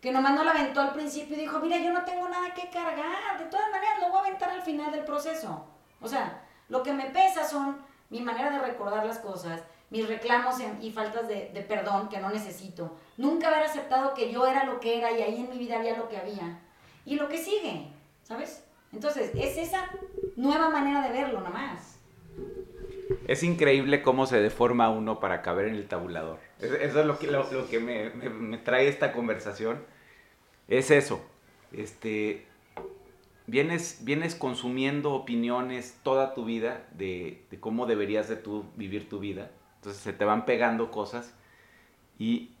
que 0.00 0.12
nomás 0.12 0.34
no 0.34 0.44
la 0.44 0.52
aventó 0.52 0.80
al 0.80 0.92
principio 0.92 1.36
y 1.36 1.40
dijo, 1.40 1.58
mira, 1.58 1.78
yo 1.78 1.92
no 1.92 2.04
tengo 2.04 2.28
nada 2.28 2.54
que 2.54 2.70
cargar, 2.70 3.38
de 3.38 3.46
todas 3.46 3.70
maneras 3.70 4.00
lo 4.00 4.08
voy 4.08 4.18
a 4.18 4.20
aventar 4.26 4.50
al 4.50 4.62
final 4.62 4.90
del 4.92 5.04
proceso. 5.04 5.66
O 6.00 6.08
sea, 6.08 6.42
lo 6.68 6.82
que 6.82 6.92
me 6.92 7.06
pesa 7.06 7.44
son 7.44 7.78
mi 8.10 8.20
manera 8.20 8.50
de 8.50 8.58
recordar 8.58 9.04
las 9.04 9.18
cosas, 9.18 9.62
mis 9.90 10.08
reclamos 10.08 10.56
y 10.80 10.90
faltas 10.90 11.28
de, 11.28 11.50
de 11.52 11.60
perdón 11.62 12.08
que 12.08 12.18
no 12.18 12.30
necesito, 12.30 12.96
nunca 13.16 13.48
haber 13.48 13.64
aceptado 13.64 14.14
que 14.14 14.32
yo 14.32 14.46
era 14.46 14.64
lo 14.64 14.80
que 14.80 14.98
era 14.98 15.10
y 15.12 15.22
ahí 15.22 15.40
en 15.40 15.50
mi 15.50 15.58
vida 15.58 15.76
había 15.76 15.96
lo 15.96 16.08
que 16.08 16.16
había, 16.16 16.60
y 17.04 17.16
lo 17.16 17.28
que 17.28 17.38
sigue, 17.38 17.88
¿sabes? 18.22 18.64
Entonces, 18.92 19.32
es 19.34 19.56
esa 19.56 19.88
nueva 20.36 20.68
manera 20.68 21.02
de 21.02 21.10
verlo 21.10 21.40
nomás. 21.40 21.91
Es 23.26 23.42
increíble 23.42 24.02
cómo 24.02 24.26
se 24.26 24.40
deforma 24.40 24.90
uno 24.90 25.20
para 25.20 25.42
caber 25.42 25.66
en 25.66 25.74
el 25.74 25.86
tabulador. 25.86 26.38
Eso 26.60 27.00
es 27.00 27.06
lo 27.06 27.18
que, 27.18 27.28
lo, 27.28 27.68
que 27.68 27.80
me, 27.80 28.58
trae 28.58 28.88
esta 28.88 29.12
conversación. 29.12 29.82
Es 30.68 30.90
eso. 30.90 31.24
Este, 31.72 32.46
vienes, 33.46 34.00
vienes 34.02 34.34
consumiendo 34.34 35.12
opiniones 35.12 35.98
toda 36.02 36.34
tu 36.34 36.44
vida 36.44 36.86
de, 36.92 37.44
cómo 37.60 37.86
deberías 37.86 38.28
de 38.28 38.36
tú 38.36 38.64
vivir 38.76 39.08
tu 39.08 39.18
vida. 39.18 39.50
Entonces 39.76 40.02
se 40.02 40.12
te 40.12 40.24
van 40.24 40.44
pegando 40.44 40.90
cosas 40.90 41.34
y 42.18 42.52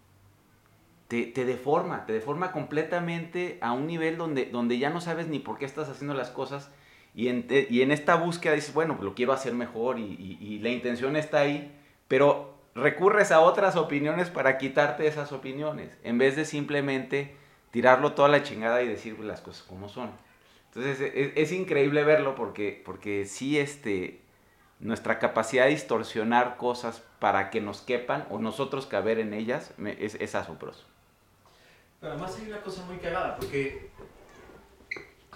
te, 1.08 1.32
deforma, 1.44 2.06
te 2.06 2.12
deforma 2.14 2.52
completamente 2.52 3.58
a 3.60 3.72
un 3.72 3.86
nivel 3.86 4.16
donde, 4.16 4.46
donde 4.46 4.78
ya 4.78 4.88
no 4.88 5.00
sabes 5.00 5.28
ni 5.28 5.38
por 5.38 5.58
qué 5.58 5.66
estás 5.66 5.90
haciendo 5.90 6.14
las 6.14 6.30
cosas 6.30 6.70
y 7.14 7.28
en, 7.28 7.46
y 7.48 7.82
en 7.82 7.92
esta 7.92 8.16
búsqueda 8.16 8.54
dices, 8.54 8.72
bueno, 8.72 8.94
pues 8.94 9.04
lo 9.04 9.14
quiero 9.14 9.32
hacer 9.32 9.52
mejor 9.52 9.98
y, 9.98 10.38
y, 10.40 10.58
la 10.60 10.70
intención 10.70 11.16
está 11.16 11.40
ahí, 11.40 11.70
pero 12.08 12.54
recurres 12.74 13.32
a 13.32 13.40
otras 13.40 13.76
opiniones 13.76 14.30
para 14.30 14.56
quitarte 14.56 15.06
esas 15.06 15.32
opiniones, 15.32 15.98
en 16.04 16.16
vez 16.16 16.36
de 16.36 16.46
simplemente 16.46 17.36
tirarlo 17.70 18.12
toda 18.12 18.28
la 18.28 18.42
chingada 18.42 18.82
y 18.82 18.88
decir 18.88 19.18
las 19.20 19.42
cosas 19.42 19.62
como 19.62 19.88
son. 19.88 20.10
Entonces 20.68 21.00
es, 21.00 21.32
es, 21.36 21.52
increíble 21.52 22.02
verlo 22.02 22.34
porque, 22.34 22.80
porque 22.82 23.26
sí, 23.26 23.58
este, 23.58 24.22
nuestra 24.80 25.18
capacidad 25.18 25.64
de 25.64 25.70
distorsionar 25.70 26.56
cosas 26.56 27.02
para 27.18 27.50
que 27.50 27.60
nos 27.60 27.82
quepan 27.82 28.26
o 28.30 28.38
nosotros 28.38 28.86
caber 28.86 29.18
en 29.18 29.34
ellas 29.34 29.74
es, 29.98 30.14
es 30.14 30.34
asombroso. 30.34 30.86
Pero 32.00 32.14
además 32.14 32.38
hay 32.38 32.48
una 32.48 32.62
cosa 32.62 32.84
muy 32.86 32.96
cagada, 32.96 33.36
porque 33.36 33.90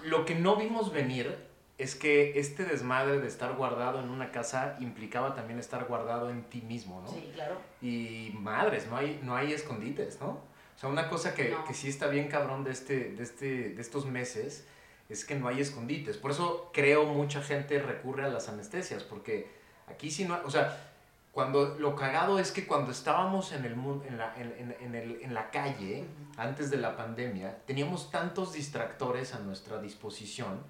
lo 0.04 0.24
que 0.24 0.34
no 0.34 0.56
vimos 0.56 0.90
venir 0.90 1.45
es 1.78 1.94
que 1.94 2.38
este 2.38 2.64
desmadre 2.64 3.20
de 3.20 3.28
estar 3.28 3.54
guardado 3.54 4.00
en 4.00 4.08
una 4.08 4.30
casa 4.32 4.76
implicaba 4.80 5.34
también 5.34 5.58
estar 5.58 5.84
guardado 5.84 6.30
en 6.30 6.44
ti 6.44 6.62
mismo, 6.62 7.02
¿no? 7.02 7.08
Sí, 7.08 7.30
claro. 7.34 7.60
Y 7.82 8.32
madres, 8.34 8.86
no 8.88 8.96
hay, 8.96 9.20
no 9.22 9.36
hay 9.36 9.52
escondites, 9.52 10.18
¿no? 10.20 10.28
O 10.28 10.78
sea, 10.78 10.88
una 10.88 11.08
cosa 11.08 11.34
que, 11.34 11.54
que 11.66 11.74
sí 11.74 11.88
está 11.88 12.06
bien 12.06 12.28
cabrón 12.28 12.64
de, 12.64 12.70
este, 12.70 13.10
de, 13.10 13.22
este, 13.22 13.70
de 13.70 13.80
estos 13.80 14.06
meses 14.06 14.66
es 15.08 15.24
que 15.24 15.34
no 15.34 15.48
hay 15.48 15.60
escondites. 15.60 16.16
Por 16.16 16.30
eso 16.30 16.70
creo 16.72 17.04
mucha 17.06 17.42
gente 17.42 17.78
recurre 17.78 18.24
a 18.24 18.28
las 18.28 18.48
anestesias, 18.48 19.02
porque 19.02 19.50
aquí 19.86 20.10
sí 20.10 20.24
no, 20.24 20.38
o 20.44 20.50
sea, 20.50 20.92
cuando 21.32 21.76
lo 21.78 21.94
cagado 21.94 22.38
es 22.38 22.52
que 22.52 22.66
cuando 22.66 22.92
estábamos 22.92 23.52
en, 23.52 23.66
el, 23.66 23.72
en, 23.72 24.16
la, 24.18 24.34
en, 24.36 24.74
en, 24.80 24.94
el, 24.94 25.20
en 25.22 25.34
la 25.34 25.50
calle, 25.50 26.06
antes 26.38 26.70
de 26.70 26.78
la 26.78 26.96
pandemia, 26.96 27.58
teníamos 27.66 28.10
tantos 28.10 28.54
distractores 28.54 29.34
a 29.34 29.40
nuestra 29.40 29.78
disposición 29.80 30.60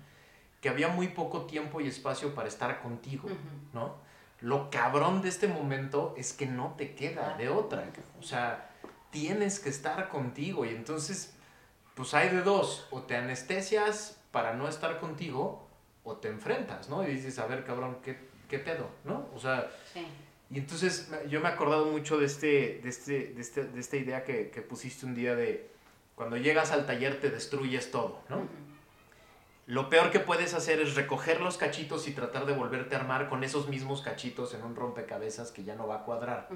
que 0.67 0.71
había 0.71 0.89
muy 0.89 1.07
poco 1.07 1.43
tiempo 1.43 1.81
y 1.81 1.87
espacio 1.87 2.35
para 2.35 2.49
estar 2.49 2.83
contigo, 2.83 3.29
¿no? 3.73 3.95
Lo 4.41 4.69
cabrón 4.69 5.23
de 5.23 5.29
este 5.29 5.47
momento 5.47 6.13
es 6.17 6.33
que 6.33 6.47
no 6.47 6.75
te 6.77 6.97
queda 6.97 7.37
de 7.39 7.49
otra. 7.49 7.89
O 8.19 8.25
sea, 8.25 8.69
tienes 9.13 9.61
que 9.61 9.69
estar 9.69 10.09
contigo 10.09 10.65
y 10.65 10.71
entonces, 10.71 11.37
pues 11.95 12.15
hay 12.15 12.31
de 12.31 12.43
dos, 12.43 12.89
o 12.91 13.03
te 13.03 13.15
anestesias 13.15 14.21
para 14.33 14.55
no 14.55 14.67
estar 14.67 14.99
contigo 14.99 15.69
o 16.03 16.17
te 16.17 16.31
enfrentas, 16.31 16.89
¿no? 16.89 17.07
Y 17.07 17.13
dices, 17.13 17.39
a 17.39 17.47
ver, 17.47 17.65
cabrón, 17.65 17.99
¿qué, 18.03 18.19
qué 18.49 18.59
pedo? 18.59 18.89
¿No? 19.05 19.29
O 19.37 19.39
sea, 19.39 19.71
y 20.51 20.59
entonces 20.59 21.13
yo 21.29 21.41
me 21.41 21.49
he 21.49 21.53
acordado 21.53 21.85
mucho 21.85 22.19
de, 22.19 22.27
este, 22.27 22.81
de, 22.83 22.89
este, 22.89 23.29
de, 23.29 23.41
este, 23.41 23.65
de 23.67 23.79
esta 23.79 23.97
idea 23.99 24.25
que, 24.25 24.51
que, 24.51 24.63
pusiste 24.63 25.07
un 25.07 25.15
día 25.15 25.37
de 25.37 25.71
cuando 26.17 26.37
llegas 26.37 26.73
al 26.73 26.87
taller 26.87 27.21
te 27.21 27.31
destruyes 27.31 27.93
todo, 27.93 28.21
¿no? 28.29 28.49
Lo 29.67 29.89
peor 29.89 30.13
que 30.13 30.21
puedes 30.21 30.55
hacer 30.55 30.81
es 30.81 30.95
recoger 30.95 31.41
los 31.41 31.57
cachitos 31.57 32.07
y 32.07 32.13
tratar 32.13 32.47
de 32.47 32.53
volverte 32.53 32.95
a 32.95 33.01
armar 33.01 33.29
con 33.29 33.43
esos 33.43 33.69
mismos 33.69 34.01
cachitos 34.01 34.55
en 34.55 34.63
un 34.63 34.77
rompecabezas 34.77 35.51
que 35.51 35.65
ya 35.65 35.75
no 35.75 35.89
va 35.89 35.97
a 35.97 36.03
cuadrar. 36.05 36.49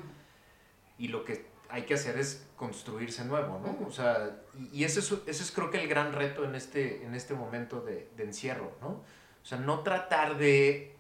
Y 0.96 1.08
lo 1.08 1.24
que 1.24 1.46
hay 1.68 1.82
que 1.82 1.94
hacer 1.94 2.18
es 2.18 2.46
construirse 2.56 3.24
nuevo, 3.24 3.58
¿no? 3.58 3.86
O 3.86 3.90
sea, 3.90 4.38
y, 4.72 4.84
ese, 4.84 5.00
es, 5.00 5.12
ese 5.26 5.42
es 5.42 5.50
creo 5.50 5.70
que 5.70 5.80
el 5.80 5.88
gran 5.88 6.12
reto 6.12 6.44
en 6.44 6.54
este, 6.54 7.04
en 7.04 7.16
este 7.16 7.34
momento 7.34 7.80
de, 7.80 8.08
de 8.16 8.24
encierro, 8.24 8.76
¿no? 8.80 8.88
O 8.88 9.44
sea, 9.44 9.58
no 9.58 9.80
tratar 9.80 10.36
de, 10.36 10.94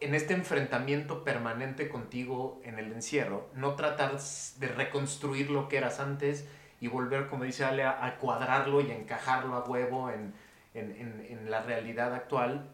en 0.00 0.14
este 0.14 0.32
enfrentamiento 0.32 1.24
permanente 1.24 1.90
contigo 1.90 2.60
en 2.64 2.78
el 2.78 2.90
encierro, 2.92 3.50
no 3.54 3.74
tratar 3.74 4.18
de 4.18 4.68
reconstruir 4.68 5.50
lo 5.50 5.68
que 5.68 5.76
eras 5.76 6.00
antes 6.00 6.46
y 6.80 6.88
volver, 6.88 7.28
como 7.28 7.44
dice 7.44 7.64
Ale, 7.64 7.82
a, 7.82 8.06
a 8.06 8.16
cuadrarlo 8.16 8.80
y 8.80 8.90
a 8.90 8.96
encajarlo 8.96 9.56
a 9.56 9.64
huevo 9.64 10.10
en 10.10 10.32
en, 10.74 10.90
en, 10.92 11.26
en, 11.28 11.50
la 11.50 11.62
realidad 11.62 12.14
actual, 12.14 12.68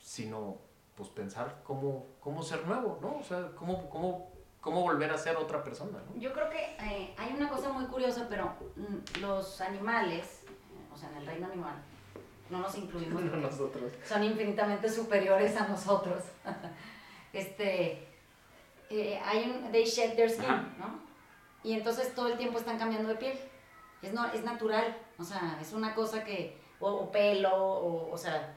sino 0.00 0.58
pues 0.96 1.08
pensar 1.10 1.60
cómo, 1.62 2.06
cómo 2.20 2.42
ser 2.42 2.66
nuevo, 2.66 2.98
¿no? 3.00 3.18
O 3.18 3.22
sea, 3.22 3.52
cómo, 3.54 3.88
cómo, 3.88 4.32
cómo 4.60 4.82
volver 4.82 5.10
a 5.12 5.18
ser 5.18 5.36
otra 5.36 5.62
persona, 5.62 5.98
¿no? 5.98 6.20
Yo 6.20 6.32
creo 6.32 6.50
que 6.50 6.76
eh, 6.80 7.14
hay 7.16 7.32
una 7.34 7.48
cosa 7.48 7.70
muy 7.70 7.84
curiosa, 7.86 8.26
pero 8.28 8.54
mm, 8.76 9.20
los 9.20 9.60
animales, 9.60 10.42
o 10.92 10.96
sea, 10.96 11.10
en 11.10 11.16
el 11.18 11.26
reino 11.26 11.46
animal, 11.46 11.76
no 12.50 12.58
nos 12.58 12.76
incluimos 12.76 13.22
nosotros. 13.32 13.92
son 14.04 14.24
infinitamente 14.24 14.88
superiores 14.88 15.56
a 15.56 15.68
nosotros. 15.68 16.24
este, 17.32 18.08
eh, 18.90 19.20
hay 19.24 19.50
un, 19.50 19.70
they 19.70 19.84
shed 19.84 20.16
their 20.16 20.30
skin, 20.30 20.74
¿no? 20.78 20.98
Y 21.62 21.74
entonces 21.74 22.14
todo 22.14 22.28
el 22.28 22.38
tiempo 22.38 22.58
están 22.58 22.78
cambiando 22.78 23.08
de 23.08 23.16
piel. 23.16 23.38
Es, 24.02 24.12
no, 24.12 24.26
es 24.26 24.44
natural, 24.44 24.96
o 25.18 25.24
sea, 25.24 25.58
es 25.60 25.72
una 25.72 25.94
cosa 25.94 26.24
que, 26.24 26.56
o, 26.80 27.10
pelo, 27.10 27.54
o, 27.54 28.12
o 28.12 28.18
sea, 28.18 28.54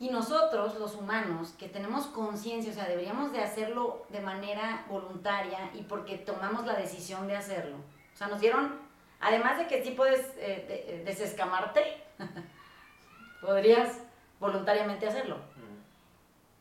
y 0.00 0.08
nosotros, 0.08 0.76
los 0.76 0.94
humanos, 0.94 1.54
que 1.58 1.68
tenemos 1.68 2.06
conciencia, 2.06 2.72
o 2.72 2.74
sea, 2.74 2.88
deberíamos 2.88 3.32
de 3.32 3.42
hacerlo 3.42 4.06
de 4.08 4.22
manera 4.22 4.86
voluntaria 4.88 5.70
y 5.74 5.82
porque 5.82 6.16
tomamos 6.16 6.64
la 6.64 6.72
decisión 6.72 7.28
de 7.28 7.36
hacerlo. 7.36 7.76
O 7.76 8.16
sea, 8.16 8.28
nos 8.28 8.40
dieron, 8.40 8.78
además 9.20 9.58
de 9.58 9.66
que 9.66 9.84
sí 9.84 9.90
puedes 9.90 10.20
eh, 10.38 10.64
eh, 10.68 11.02
desescamarte, 11.04 12.02
podrías 13.42 13.98
voluntariamente 14.40 15.06
hacerlo. 15.06 15.36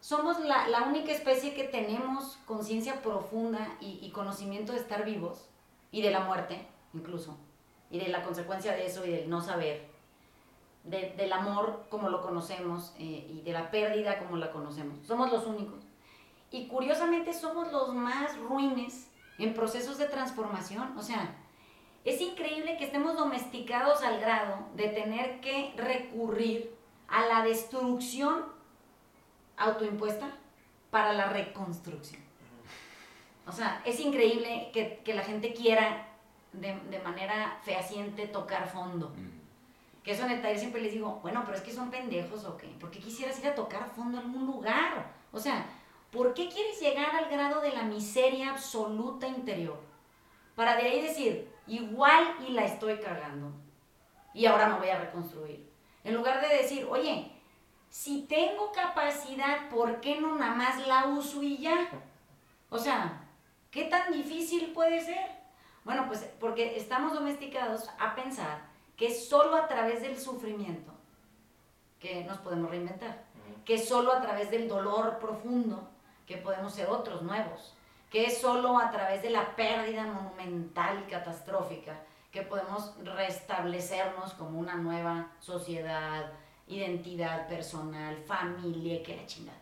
Somos 0.01 0.39
la, 0.41 0.68
la, 0.68 0.84
única 0.84 1.14
especie 1.14 1.53
que 1.53 1.64
tenemos 1.64 2.39
conciencia 2.45 3.01
profunda 3.01 3.78
y, 3.80 3.99
y 4.01 4.12
conocimiento 4.12 4.74
de 4.74 4.80
estar 4.80 5.05
vivos 5.05 5.47
y 5.93 6.01
de 6.01 6.12
la 6.12 6.22
muerte, 6.22 6.68
incluso, 6.93 7.38
y 7.89 7.99
de 7.99 8.10
la 8.10 8.22
consecuencia 8.24 8.74
de 8.74 8.86
eso 8.86 9.05
y 9.05 9.12
del 9.12 9.30
no 9.30 9.39
saber 9.39 9.88
del 10.89 11.33
amor 11.33 11.85
como 11.89 12.09
lo 12.09 12.21
conocemos 12.21 12.93
eh, 12.97 13.27
y 13.29 13.41
de 13.41 13.51
la 13.51 13.69
pérdida 13.71 14.17
como 14.19 14.37
la 14.37 14.51
conocemos. 14.51 15.05
Somos 15.05 15.31
los 15.31 15.45
únicos. 15.45 15.83
Y 16.51 16.67
curiosamente 16.67 17.33
somos 17.33 17.71
los 17.71 17.93
más 17.93 18.37
ruines 18.39 19.09
en 19.37 19.53
procesos 19.53 19.97
de 19.97 20.07
transformación. 20.07 20.97
O 20.97 21.01
sea, 21.01 21.35
es 22.05 22.19
increíble 22.21 22.77
que 22.77 22.85
estemos 22.85 23.15
domesticados 23.15 24.01
al 24.01 24.19
grado 24.19 24.67
de 24.75 24.87
tener 24.89 25.41
que 25.41 25.73
recurrir 25.77 26.75
a 27.07 27.25
la 27.25 27.43
destrucción 27.43 28.45
autoimpuesta 29.57 30.31
para 30.89 31.13
la 31.13 31.29
reconstrucción. 31.29 32.21
O 33.47 33.51
sea, 33.51 33.81
es 33.85 33.99
increíble 33.99 34.69
que, 34.73 35.01
que 35.03 35.13
la 35.13 35.23
gente 35.23 35.53
quiera 35.53 36.07
de, 36.53 36.79
de 36.89 36.99
manera 36.99 37.59
fehaciente 37.63 38.27
tocar 38.27 38.67
fondo. 38.69 39.09
Mm. 39.09 39.38
Que 40.04 40.12
eso 40.12 40.26
en 40.26 40.32
el 40.32 40.41
taller 40.41 40.60
siempre 40.60 40.82
les 40.82 40.93
digo, 40.93 41.20
bueno, 41.22 41.43
pero 41.45 41.58
es 41.58 41.64
que 41.64 41.74
son 41.74 41.91
pendejos 41.91 42.45
o 42.45 42.58
qué. 42.58 42.68
¿Por 42.80 42.89
qué 42.89 43.00
quisieras 43.00 43.39
ir 43.39 43.47
a 43.47 43.56
tocar 43.56 43.89
fondo 43.89 44.18
a 44.18 44.22
algún 44.22 44.45
lugar? 44.45 45.12
O 45.32 45.39
sea, 45.39 45.66
¿por 46.12 46.34
qué 46.34 46.47
quieres 46.50 46.80
llegar 46.80 47.16
al 47.16 47.30
grado 47.30 47.62
de 47.62 47.72
la 47.72 47.84
miseria 47.84 48.52
absoluta 48.52 49.28
interior? 49.28 49.80
Para 50.56 50.76
de 50.76 50.84
ahí 50.84 51.02
decir, 51.02 51.52
igual 51.68 52.36
y 52.47 52.52
la 52.52 52.66
estoy 52.66 52.97
cagando. 53.00 53.52
Y 54.34 54.45
ahora 54.45 54.70
me 54.70 54.80
voy 54.80 54.89
a 54.89 55.00
reconstruir. 55.00 55.70
En 56.04 56.14
lugar 56.14 56.41
de 56.41 56.56
decir, 56.56 56.88
oye, 56.89 57.32
si 57.89 58.22
tengo 58.24 58.72
capacidad, 58.72 59.70
¿por 59.70 60.00
qué 60.00 60.22
no 60.22 60.36
nada 60.36 60.56
más 60.56 60.88
la 60.88 61.08
uso 61.08 61.43
y 61.43 61.58
ya? 61.58 61.89
O 62.70 62.78
sea, 62.78 63.28
¿qué 63.72 63.86
tan 63.86 64.12
difícil 64.12 64.72
puede 64.72 65.02
ser? 65.02 65.39
Bueno, 65.84 66.06
pues 66.08 66.24
porque 66.39 66.78
estamos 66.78 67.14
domesticados 67.14 67.89
a 68.00 68.16
pensar 68.16 68.68
que 69.00 69.08
es 69.08 69.30
solo 69.30 69.56
a 69.56 69.66
través 69.70 70.02
del 70.02 70.20
sufrimiento 70.20 70.91
que 72.02 72.26
nos 72.26 72.38
podemos 72.39 72.70
reinventar, 72.70 73.24
que 73.64 73.76
es 73.76 73.88
solo 73.88 74.12
a 74.12 74.22
través 74.22 74.52
del 74.52 74.68
dolor 74.68 75.20
profundo 75.20 75.88
que 76.28 76.36
podemos 76.36 76.74
ser 76.74 76.89
otros 76.89 77.22
nuevos, 77.22 77.74
que 78.10 78.26
es 78.26 78.41
solo 78.41 78.78
a 78.78 78.91
través 78.91 79.22
de 79.22 79.30
la 79.30 79.56
pérdida 79.56 80.04
monumental 80.06 81.02
y 81.08 81.10
catastrófica 81.10 81.97
que 82.30 82.41
podemos 82.41 82.93
restablecernos 83.06 84.34
como 84.34 84.60
una 84.60 84.76
nueva 84.76 85.32
sociedad, 85.39 86.34
identidad 86.68 87.47
personal, 87.47 88.18
familia, 88.26 89.02
que 89.02 89.16
la 89.16 89.26
chingada. 89.26 89.58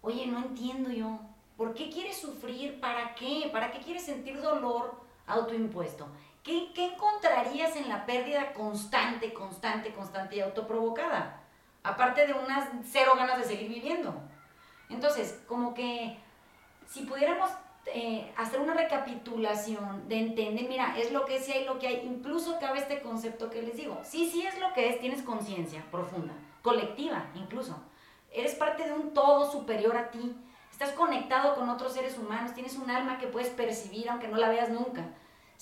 Oye, 0.00 0.26
no 0.26 0.38
entiendo 0.38 0.90
yo. 0.90 1.20
¿Por 1.58 1.74
qué 1.74 1.90
quieres 1.90 2.16
sufrir? 2.16 2.80
¿Para 2.80 3.14
qué? 3.14 3.50
¿Para 3.52 3.70
qué 3.70 3.80
quieres 3.80 4.06
sentir 4.06 4.40
dolor 4.40 4.96
autoimpuesto? 5.26 6.08
¿Qué, 6.42 6.72
encontrarías 6.74 7.76
en 7.76 7.88
la 7.88 8.04
pérdida 8.04 8.52
constante, 8.52 9.32
constante, 9.32 9.92
constante 9.92 10.36
y 10.36 10.40
autoprovocada? 10.40 11.40
Aparte 11.84 12.26
de 12.26 12.32
unas 12.32 12.68
cero 12.84 13.12
ganas 13.16 13.38
de 13.38 13.44
seguir 13.44 13.68
viviendo. 13.68 14.14
Entonces, 14.88 15.40
como 15.46 15.72
que 15.72 16.18
si 16.88 17.02
pudiéramos 17.02 17.48
eh, 17.86 18.32
hacer 18.36 18.60
una 18.60 18.74
recapitulación 18.74 20.08
de 20.08 20.18
entender, 20.18 20.68
mira, 20.68 20.96
es 20.98 21.12
lo 21.12 21.24
que 21.24 21.36
es 21.36 21.48
y 21.48 21.52
hay 21.52 21.64
lo 21.64 21.78
que 21.78 21.86
hay, 21.86 22.02
incluso 22.04 22.58
cabe 22.58 22.80
este 22.80 23.00
concepto 23.02 23.48
que 23.48 23.62
les 23.62 23.76
digo. 23.76 24.00
Sí, 24.02 24.28
sí 24.28 24.44
es 24.44 24.58
lo 24.58 24.72
que 24.72 24.88
es, 24.88 24.98
tienes 24.98 25.22
conciencia 25.22 25.84
profunda, 25.92 26.34
colectiva 26.62 27.30
incluso. 27.36 27.80
Eres 28.32 28.56
parte 28.56 28.84
de 28.84 28.92
un 28.92 29.14
todo 29.14 29.50
superior 29.50 29.96
a 29.96 30.10
ti. 30.10 30.36
Estás 30.72 30.90
conectado 30.90 31.54
con 31.54 31.68
otros 31.68 31.92
seres 31.92 32.18
humanos, 32.18 32.54
tienes 32.54 32.76
un 32.76 32.90
alma 32.90 33.18
que 33.18 33.28
puedes 33.28 33.50
percibir 33.50 34.10
aunque 34.10 34.26
no 34.26 34.38
la 34.38 34.48
veas 34.48 34.70
nunca 34.70 35.04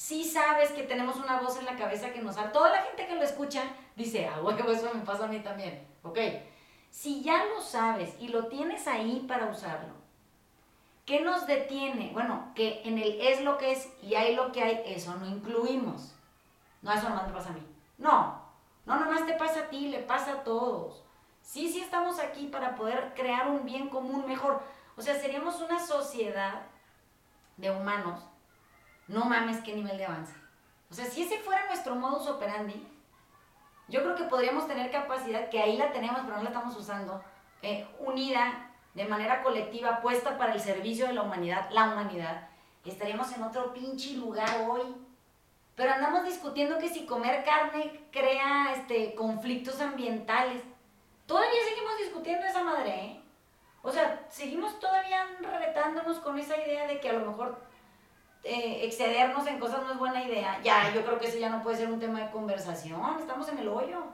sí 0.00 0.24
sabes 0.24 0.72
que 0.72 0.84
tenemos 0.84 1.16
una 1.16 1.40
voz 1.40 1.58
en 1.58 1.66
la 1.66 1.76
cabeza 1.76 2.10
que 2.10 2.22
nos 2.22 2.36
da. 2.36 2.50
Toda 2.52 2.70
la 2.70 2.82
gente 2.84 3.06
que 3.06 3.16
lo 3.16 3.22
escucha 3.22 3.64
dice, 3.96 4.26
ah, 4.26 4.40
bueno, 4.40 4.66
eso 4.70 4.90
me 4.94 5.02
pasa 5.02 5.26
a 5.26 5.28
mí 5.28 5.40
también. 5.40 5.86
Ok, 6.02 6.18
si 6.88 7.22
ya 7.22 7.44
lo 7.44 7.60
sabes 7.60 8.16
y 8.18 8.28
lo 8.28 8.46
tienes 8.46 8.88
ahí 8.88 9.26
para 9.28 9.50
usarlo, 9.50 9.92
¿qué 11.04 11.20
nos 11.20 11.46
detiene? 11.46 12.12
Bueno, 12.14 12.50
que 12.54 12.80
en 12.84 12.96
el 12.96 13.20
es 13.20 13.42
lo 13.42 13.58
que 13.58 13.72
es 13.72 13.92
y 14.02 14.14
hay 14.14 14.34
lo 14.34 14.52
que 14.52 14.62
hay, 14.62 14.82
eso 14.86 15.14
no 15.16 15.26
incluimos. 15.26 16.14
No, 16.80 16.94
eso 16.94 17.10
nomás 17.10 17.26
me 17.26 17.34
pasa 17.34 17.50
a 17.50 17.52
mí. 17.52 17.62
No, 17.98 18.42
no, 18.86 18.98
nomás 18.98 19.26
te 19.26 19.34
pasa 19.34 19.60
a 19.60 19.68
ti, 19.68 19.88
le 19.88 19.98
pasa 19.98 20.32
a 20.32 20.44
todos. 20.44 21.04
Sí, 21.42 21.70
sí 21.70 21.82
estamos 21.82 22.18
aquí 22.20 22.46
para 22.46 22.74
poder 22.74 23.12
crear 23.14 23.50
un 23.50 23.66
bien 23.66 23.90
común 23.90 24.24
mejor. 24.26 24.62
O 24.96 25.02
sea, 25.02 25.20
seríamos 25.20 25.60
una 25.60 25.78
sociedad 25.78 26.62
de 27.58 27.70
humanos 27.70 28.29
no 29.10 29.24
mames 29.24 29.60
qué 29.62 29.74
nivel 29.74 29.98
de 29.98 30.06
avance. 30.06 30.34
O 30.90 30.94
sea, 30.94 31.04
si 31.04 31.22
ese 31.22 31.38
fuera 31.38 31.66
nuestro 31.66 31.96
modus 31.96 32.28
operandi, 32.28 32.86
yo 33.88 34.02
creo 34.02 34.14
que 34.14 34.24
podríamos 34.24 34.68
tener 34.68 34.90
capacidad, 34.90 35.48
que 35.48 35.60
ahí 35.60 35.76
la 35.76 35.92
tenemos, 35.92 36.20
pero 36.22 36.36
no 36.36 36.42
la 36.44 36.50
estamos 36.50 36.76
usando, 36.76 37.22
eh, 37.62 37.86
unida, 37.98 38.70
de 38.94 39.04
manera 39.06 39.42
colectiva, 39.42 40.00
puesta 40.00 40.38
para 40.38 40.54
el 40.54 40.60
servicio 40.60 41.06
de 41.06 41.14
la 41.14 41.22
humanidad, 41.22 41.68
la 41.70 41.92
humanidad, 41.92 42.48
estaríamos 42.84 43.32
en 43.32 43.42
otro 43.42 43.72
pinche 43.72 44.14
lugar 44.14 44.66
hoy. 44.68 44.82
Pero 45.74 45.92
andamos 45.92 46.24
discutiendo 46.24 46.78
que 46.78 46.88
si 46.88 47.06
comer 47.06 47.44
carne 47.44 48.04
crea 48.12 48.74
este, 48.74 49.14
conflictos 49.14 49.80
ambientales. 49.80 50.62
Todavía 51.26 51.60
seguimos 51.68 51.98
discutiendo 51.98 52.46
esa 52.46 52.62
madre, 52.62 52.90
¿eh? 52.90 53.20
O 53.82 53.90
sea, 53.90 54.26
seguimos 54.28 54.78
todavía 54.78 55.26
retándonos 55.40 56.18
con 56.18 56.38
esa 56.38 56.56
idea 56.56 56.86
de 56.86 57.00
que 57.00 57.08
a 57.08 57.14
lo 57.14 57.26
mejor 57.26 57.69
eh, 58.44 58.80
excedernos 58.84 59.46
en 59.46 59.58
cosas 59.58 59.82
no 59.82 59.92
es 59.92 59.98
buena 59.98 60.22
idea. 60.22 60.60
Ya, 60.62 60.92
yo 60.94 61.04
creo 61.04 61.18
que 61.18 61.28
ese 61.28 61.40
ya 61.40 61.50
no 61.50 61.62
puede 61.62 61.76
ser 61.76 61.90
un 61.90 62.00
tema 62.00 62.20
de 62.20 62.30
conversación, 62.30 63.18
estamos 63.18 63.48
en 63.48 63.58
el 63.58 63.68
hoyo. 63.68 64.04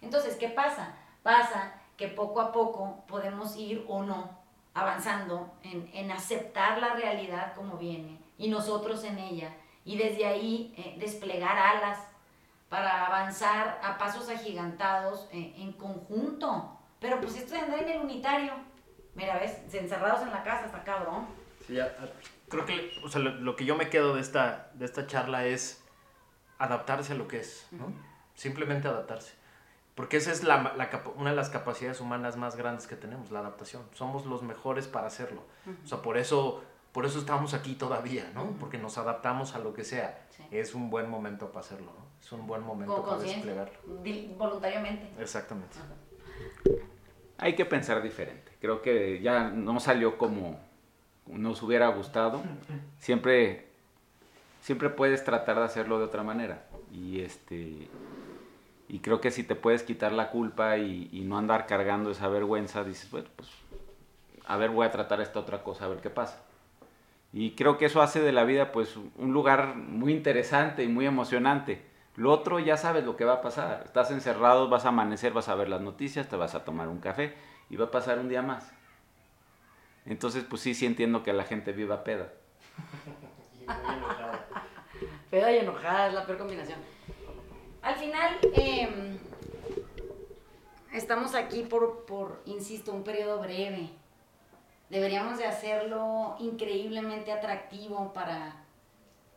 Entonces, 0.00 0.36
¿qué 0.36 0.48
pasa? 0.48 0.94
Pasa 1.22 1.74
que 1.96 2.08
poco 2.08 2.40
a 2.40 2.52
poco 2.52 3.04
podemos 3.06 3.56
ir 3.56 3.84
o 3.88 4.02
no 4.02 4.42
avanzando 4.74 5.52
en, 5.62 5.90
en 5.92 6.10
aceptar 6.10 6.78
la 6.78 6.94
realidad 6.94 7.54
como 7.54 7.76
viene 7.76 8.18
y 8.38 8.48
nosotros 8.48 9.04
en 9.04 9.18
ella 9.18 9.54
y 9.84 9.98
desde 9.98 10.26
ahí 10.26 10.74
eh, 10.76 10.96
desplegar 10.98 11.56
alas 11.58 11.98
para 12.68 13.06
avanzar 13.06 13.80
a 13.82 13.98
pasos 13.98 14.28
agigantados 14.28 15.28
eh, 15.32 15.54
en 15.58 15.72
conjunto. 15.72 16.78
Pero 17.00 17.20
pues 17.20 17.36
esto 17.36 17.54
de 17.54 17.60
andar 17.60 17.82
en 17.82 17.88
el 17.90 18.00
unitario, 18.00 18.52
mira, 19.14 19.38
ves, 19.38 19.58
encerrados 19.74 20.22
en 20.22 20.30
la 20.30 20.42
casa, 20.42 20.66
está 20.66 20.82
cabrón. 20.82 21.26
Sí, 21.66 21.74
ya, 21.74 21.94
creo 22.52 22.66
que 22.66 22.92
o 23.02 23.08
sea, 23.08 23.20
lo, 23.20 23.56
que 23.56 23.64
yo 23.64 23.76
me 23.76 23.88
quedo 23.88 24.14
de 24.14 24.20
esta, 24.20 24.70
de 24.74 24.84
esta 24.84 25.06
charla 25.06 25.46
es 25.46 25.82
adaptarse 26.58 27.14
a 27.14 27.16
lo 27.16 27.26
que 27.26 27.40
es, 27.40 27.66
¿no? 27.72 27.92
Simplemente 28.34 28.88
adaptarse. 28.88 29.34
Porque 29.94 30.18
esa 30.18 30.32
es 30.32 30.44
la, 30.44 30.74
la, 30.76 31.02
una 31.16 31.30
de 31.30 31.36
las 31.36 31.50
capacidades 31.50 32.00
humanas 32.00 32.36
más 32.36 32.56
grandes 32.56 32.86
que 32.86 32.96
tenemos, 32.96 33.30
la 33.30 33.40
adaptación. 33.40 33.82
Somos 33.92 34.26
los 34.26 34.42
mejores 34.42 34.86
para 34.86 35.06
hacerlo. 35.06 35.42
O 35.84 35.86
sea, 35.86 36.02
por 36.02 36.16
eso, 36.16 36.62
por 36.92 37.04
eso 37.04 37.18
estamos 37.18 37.52
aquí 37.52 37.74
todavía, 37.74 38.30
¿no? 38.34 38.56
Porque 38.60 38.78
nos 38.78 38.96
adaptamos 38.96 39.54
a 39.54 39.58
lo 39.58 39.74
que 39.74 39.84
sea. 39.84 40.26
Es 40.50 40.74
un 40.74 40.90
buen 40.90 41.10
momento 41.10 41.48
para 41.48 41.60
hacerlo, 41.60 41.92
¿no? 41.98 42.06
Es 42.22 42.32
un 42.32 42.46
buen 42.46 42.62
momento 42.62 43.02
para 43.02 43.18
desplegarlo. 43.18 43.78
Voluntariamente. 44.36 45.10
Exactamente. 45.20 45.76
Hay 47.38 47.54
que 47.54 47.64
pensar 47.64 48.02
diferente. 48.02 48.52
Creo 48.60 48.80
que 48.80 49.20
ya 49.20 49.50
no 49.50 49.78
salió 49.80 50.16
como 50.16 50.58
nos 51.32 51.62
hubiera 51.62 51.88
gustado, 51.88 52.42
siempre, 52.98 53.66
siempre 54.60 54.90
puedes 54.90 55.24
tratar 55.24 55.56
de 55.56 55.64
hacerlo 55.64 55.98
de 55.98 56.04
otra 56.04 56.22
manera. 56.22 56.64
Y, 56.92 57.20
este, 57.20 57.88
y 58.88 58.98
creo 58.98 59.20
que 59.20 59.30
si 59.30 59.42
te 59.42 59.54
puedes 59.54 59.82
quitar 59.82 60.12
la 60.12 60.30
culpa 60.30 60.78
y, 60.78 61.22
no 61.24 61.38
andar 61.38 61.66
cargando 61.66 62.10
esa 62.10 62.28
vergüenza, 62.28 62.84
dices, 62.84 63.10
bueno, 63.10 63.28
pues 63.36 63.48
a 64.46 64.56
ver, 64.56 64.70
voy 64.70 64.86
a 64.86 64.90
tratar 64.90 65.20
esta 65.20 65.40
otra 65.40 65.62
cosa, 65.62 65.86
a 65.86 65.88
ver 65.88 66.00
qué 66.00 66.10
pasa. 66.10 66.42
Y 67.32 67.52
creo 67.52 67.78
que 67.78 67.86
eso 67.86 68.02
hace 68.02 68.20
de 68.20 68.32
la 68.32 68.44
vida 68.44 68.72
pues 68.72 68.96
un 69.16 69.32
lugar 69.32 69.76
muy 69.76 70.12
interesante 70.12 70.84
y 70.84 70.88
muy 70.88 71.06
emocionante. 71.06 71.86
Lo 72.16 72.30
otro 72.30 72.58
ya 72.58 72.76
sabes 72.76 73.04
lo 73.04 73.16
que 73.16 73.24
va 73.24 73.34
a 73.34 73.40
pasar. 73.40 73.82
Estás 73.86 74.10
encerrado, 74.10 74.68
vas 74.68 74.84
a 74.84 74.88
amanecer, 74.88 75.32
vas 75.32 75.48
a 75.48 75.54
ver 75.54 75.70
las 75.70 75.80
noticias, 75.80 76.28
te 76.28 76.36
vas 76.36 76.54
a 76.54 76.64
tomar 76.64 76.88
un 76.88 76.98
café 76.98 77.34
y 77.70 77.76
va 77.76 77.86
a 77.86 77.90
pasar 77.90 78.18
un 78.18 78.28
día 78.28 78.42
más. 78.42 78.70
Entonces, 80.06 80.44
pues 80.48 80.62
sí, 80.62 80.74
sí 80.74 80.86
entiendo 80.86 81.22
que 81.22 81.32
la 81.32 81.44
gente 81.44 81.72
viva 81.72 82.04
peda. 82.04 82.32
Y 83.62 83.64
muy 83.64 83.94
enojada. 83.94 84.48
Peda 85.30 85.52
y 85.52 85.58
enojada 85.58 86.08
es 86.08 86.14
la 86.14 86.26
peor 86.26 86.38
combinación. 86.38 86.80
Al 87.80 87.94
final, 87.94 88.38
em, 88.54 89.18
estamos 90.92 91.34
aquí 91.34 91.62
por, 91.62 92.04
por, 92.04 92.42
insisto, 92.46 92.92
un 92.92 93.04
periodo 93.04 93.40
breve. 93.40 93.90
Deberíamos 94.90 95.38
de 95.38 95.46
hacerlo 95.46 96.36
increíblemente 96.38 97.32
atractivo 97.32 98.12
para, 98.12 98.64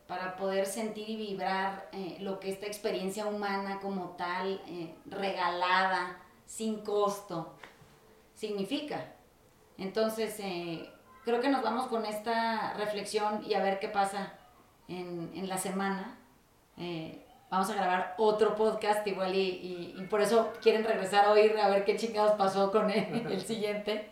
para 0.07 0.35
poder 0.35 0.65
sentir 0.65 1.09
y 1.09 1.15
vibrar 1.15 1.89
eh, 1.93 2.17
lo 2.19 2.39
que 2.39 2.51
esta 2.51 2.65
experiencia 2.65 3.25
humana 3.25 3.79
como 3.79 4.09
tal, 4.17 4.61
eh, 4.67 4.93
regalada, 5.05 6.19
sin 6.45 6.83
costo, 6.83 7.53
significa. 8.33 9.14
Entonces, 9.77 10.35
eh, 10.39 10.89
creo 11.23 11.41
que 11.41 11.49
nos 11.49 11.61
vamos 11.63 11.87
con 11.87 12.05
esta 12.05 12.73
reflexión 12.73 13.43
y 13.45 13.53
a 13.53 13.61
ver 13.61 13.79
qué 13.79 13.89
pasa 13.89 14.33
en, 14.87 15.31
en 15.35 15.49
la 15.49 15.57
semana. 15.57 16.17
Eh, 16.77 17.25
vamos 17.49 17.69
a 17.69 17.75
grabar 17.75 18.15
otro 18.17 18.55
podcast 18.55 19.05
igual 19.07 19.33
y, 19.35 19.39
y, 19.39 19.95
y 19.97 20.05
por 20.07 20.21
eso 20.21 20.51
quieren 20.61 20.83
regresar 20.83 21.25
a 21.25 21.31
oír 21.31 21.57
a 21.57 21.69
ver 21.69 21.85
qué 21.85 21.95
chingados 21.95 22.33
pasó 22.33 22.71
con 22.71 22.89
el, 22.89 23.27
el 23.31 23.41
siguiente. 23.41 24.09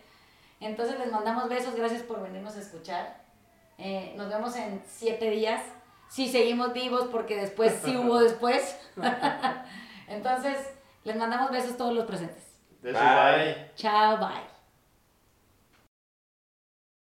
Entonces 0.60 0.98
les 1.00 1.12
mandamos 1.12 1.50
besos, 1.50 1.76
gracias 1.76 2.04
por 2.04 2.22
venirnos 2.22 2.56
a 2.56 2.60
escuchar. 2.60 3.22
Eh, 3.78 4.14
nos 4.16 4.30
vemos 4.30 4.56
en 4.56 4.82
siete 4.88 5.30
días. 5.30 5.62
Si 6.10 6.30
seguimos 6.30 6.74
vivos, 6.74 7.08
porque 7.12 7.36
después 7.36 7.74
sí 7.84 7.98
hubo 7.98 8.20
después. 8.20 8.78
Entonces, 10.08 10.58
les 11.04 11.16
mandamos 11.16 11.52
besos 11.52 11.74
a 11.74 11.78
todos 11.78 11.94
los 11.94 12.06
presentes. 12.06 12.44
Bye. 12.82 13.72
Chao, 13.76 14.18
bye. 14.18 14.53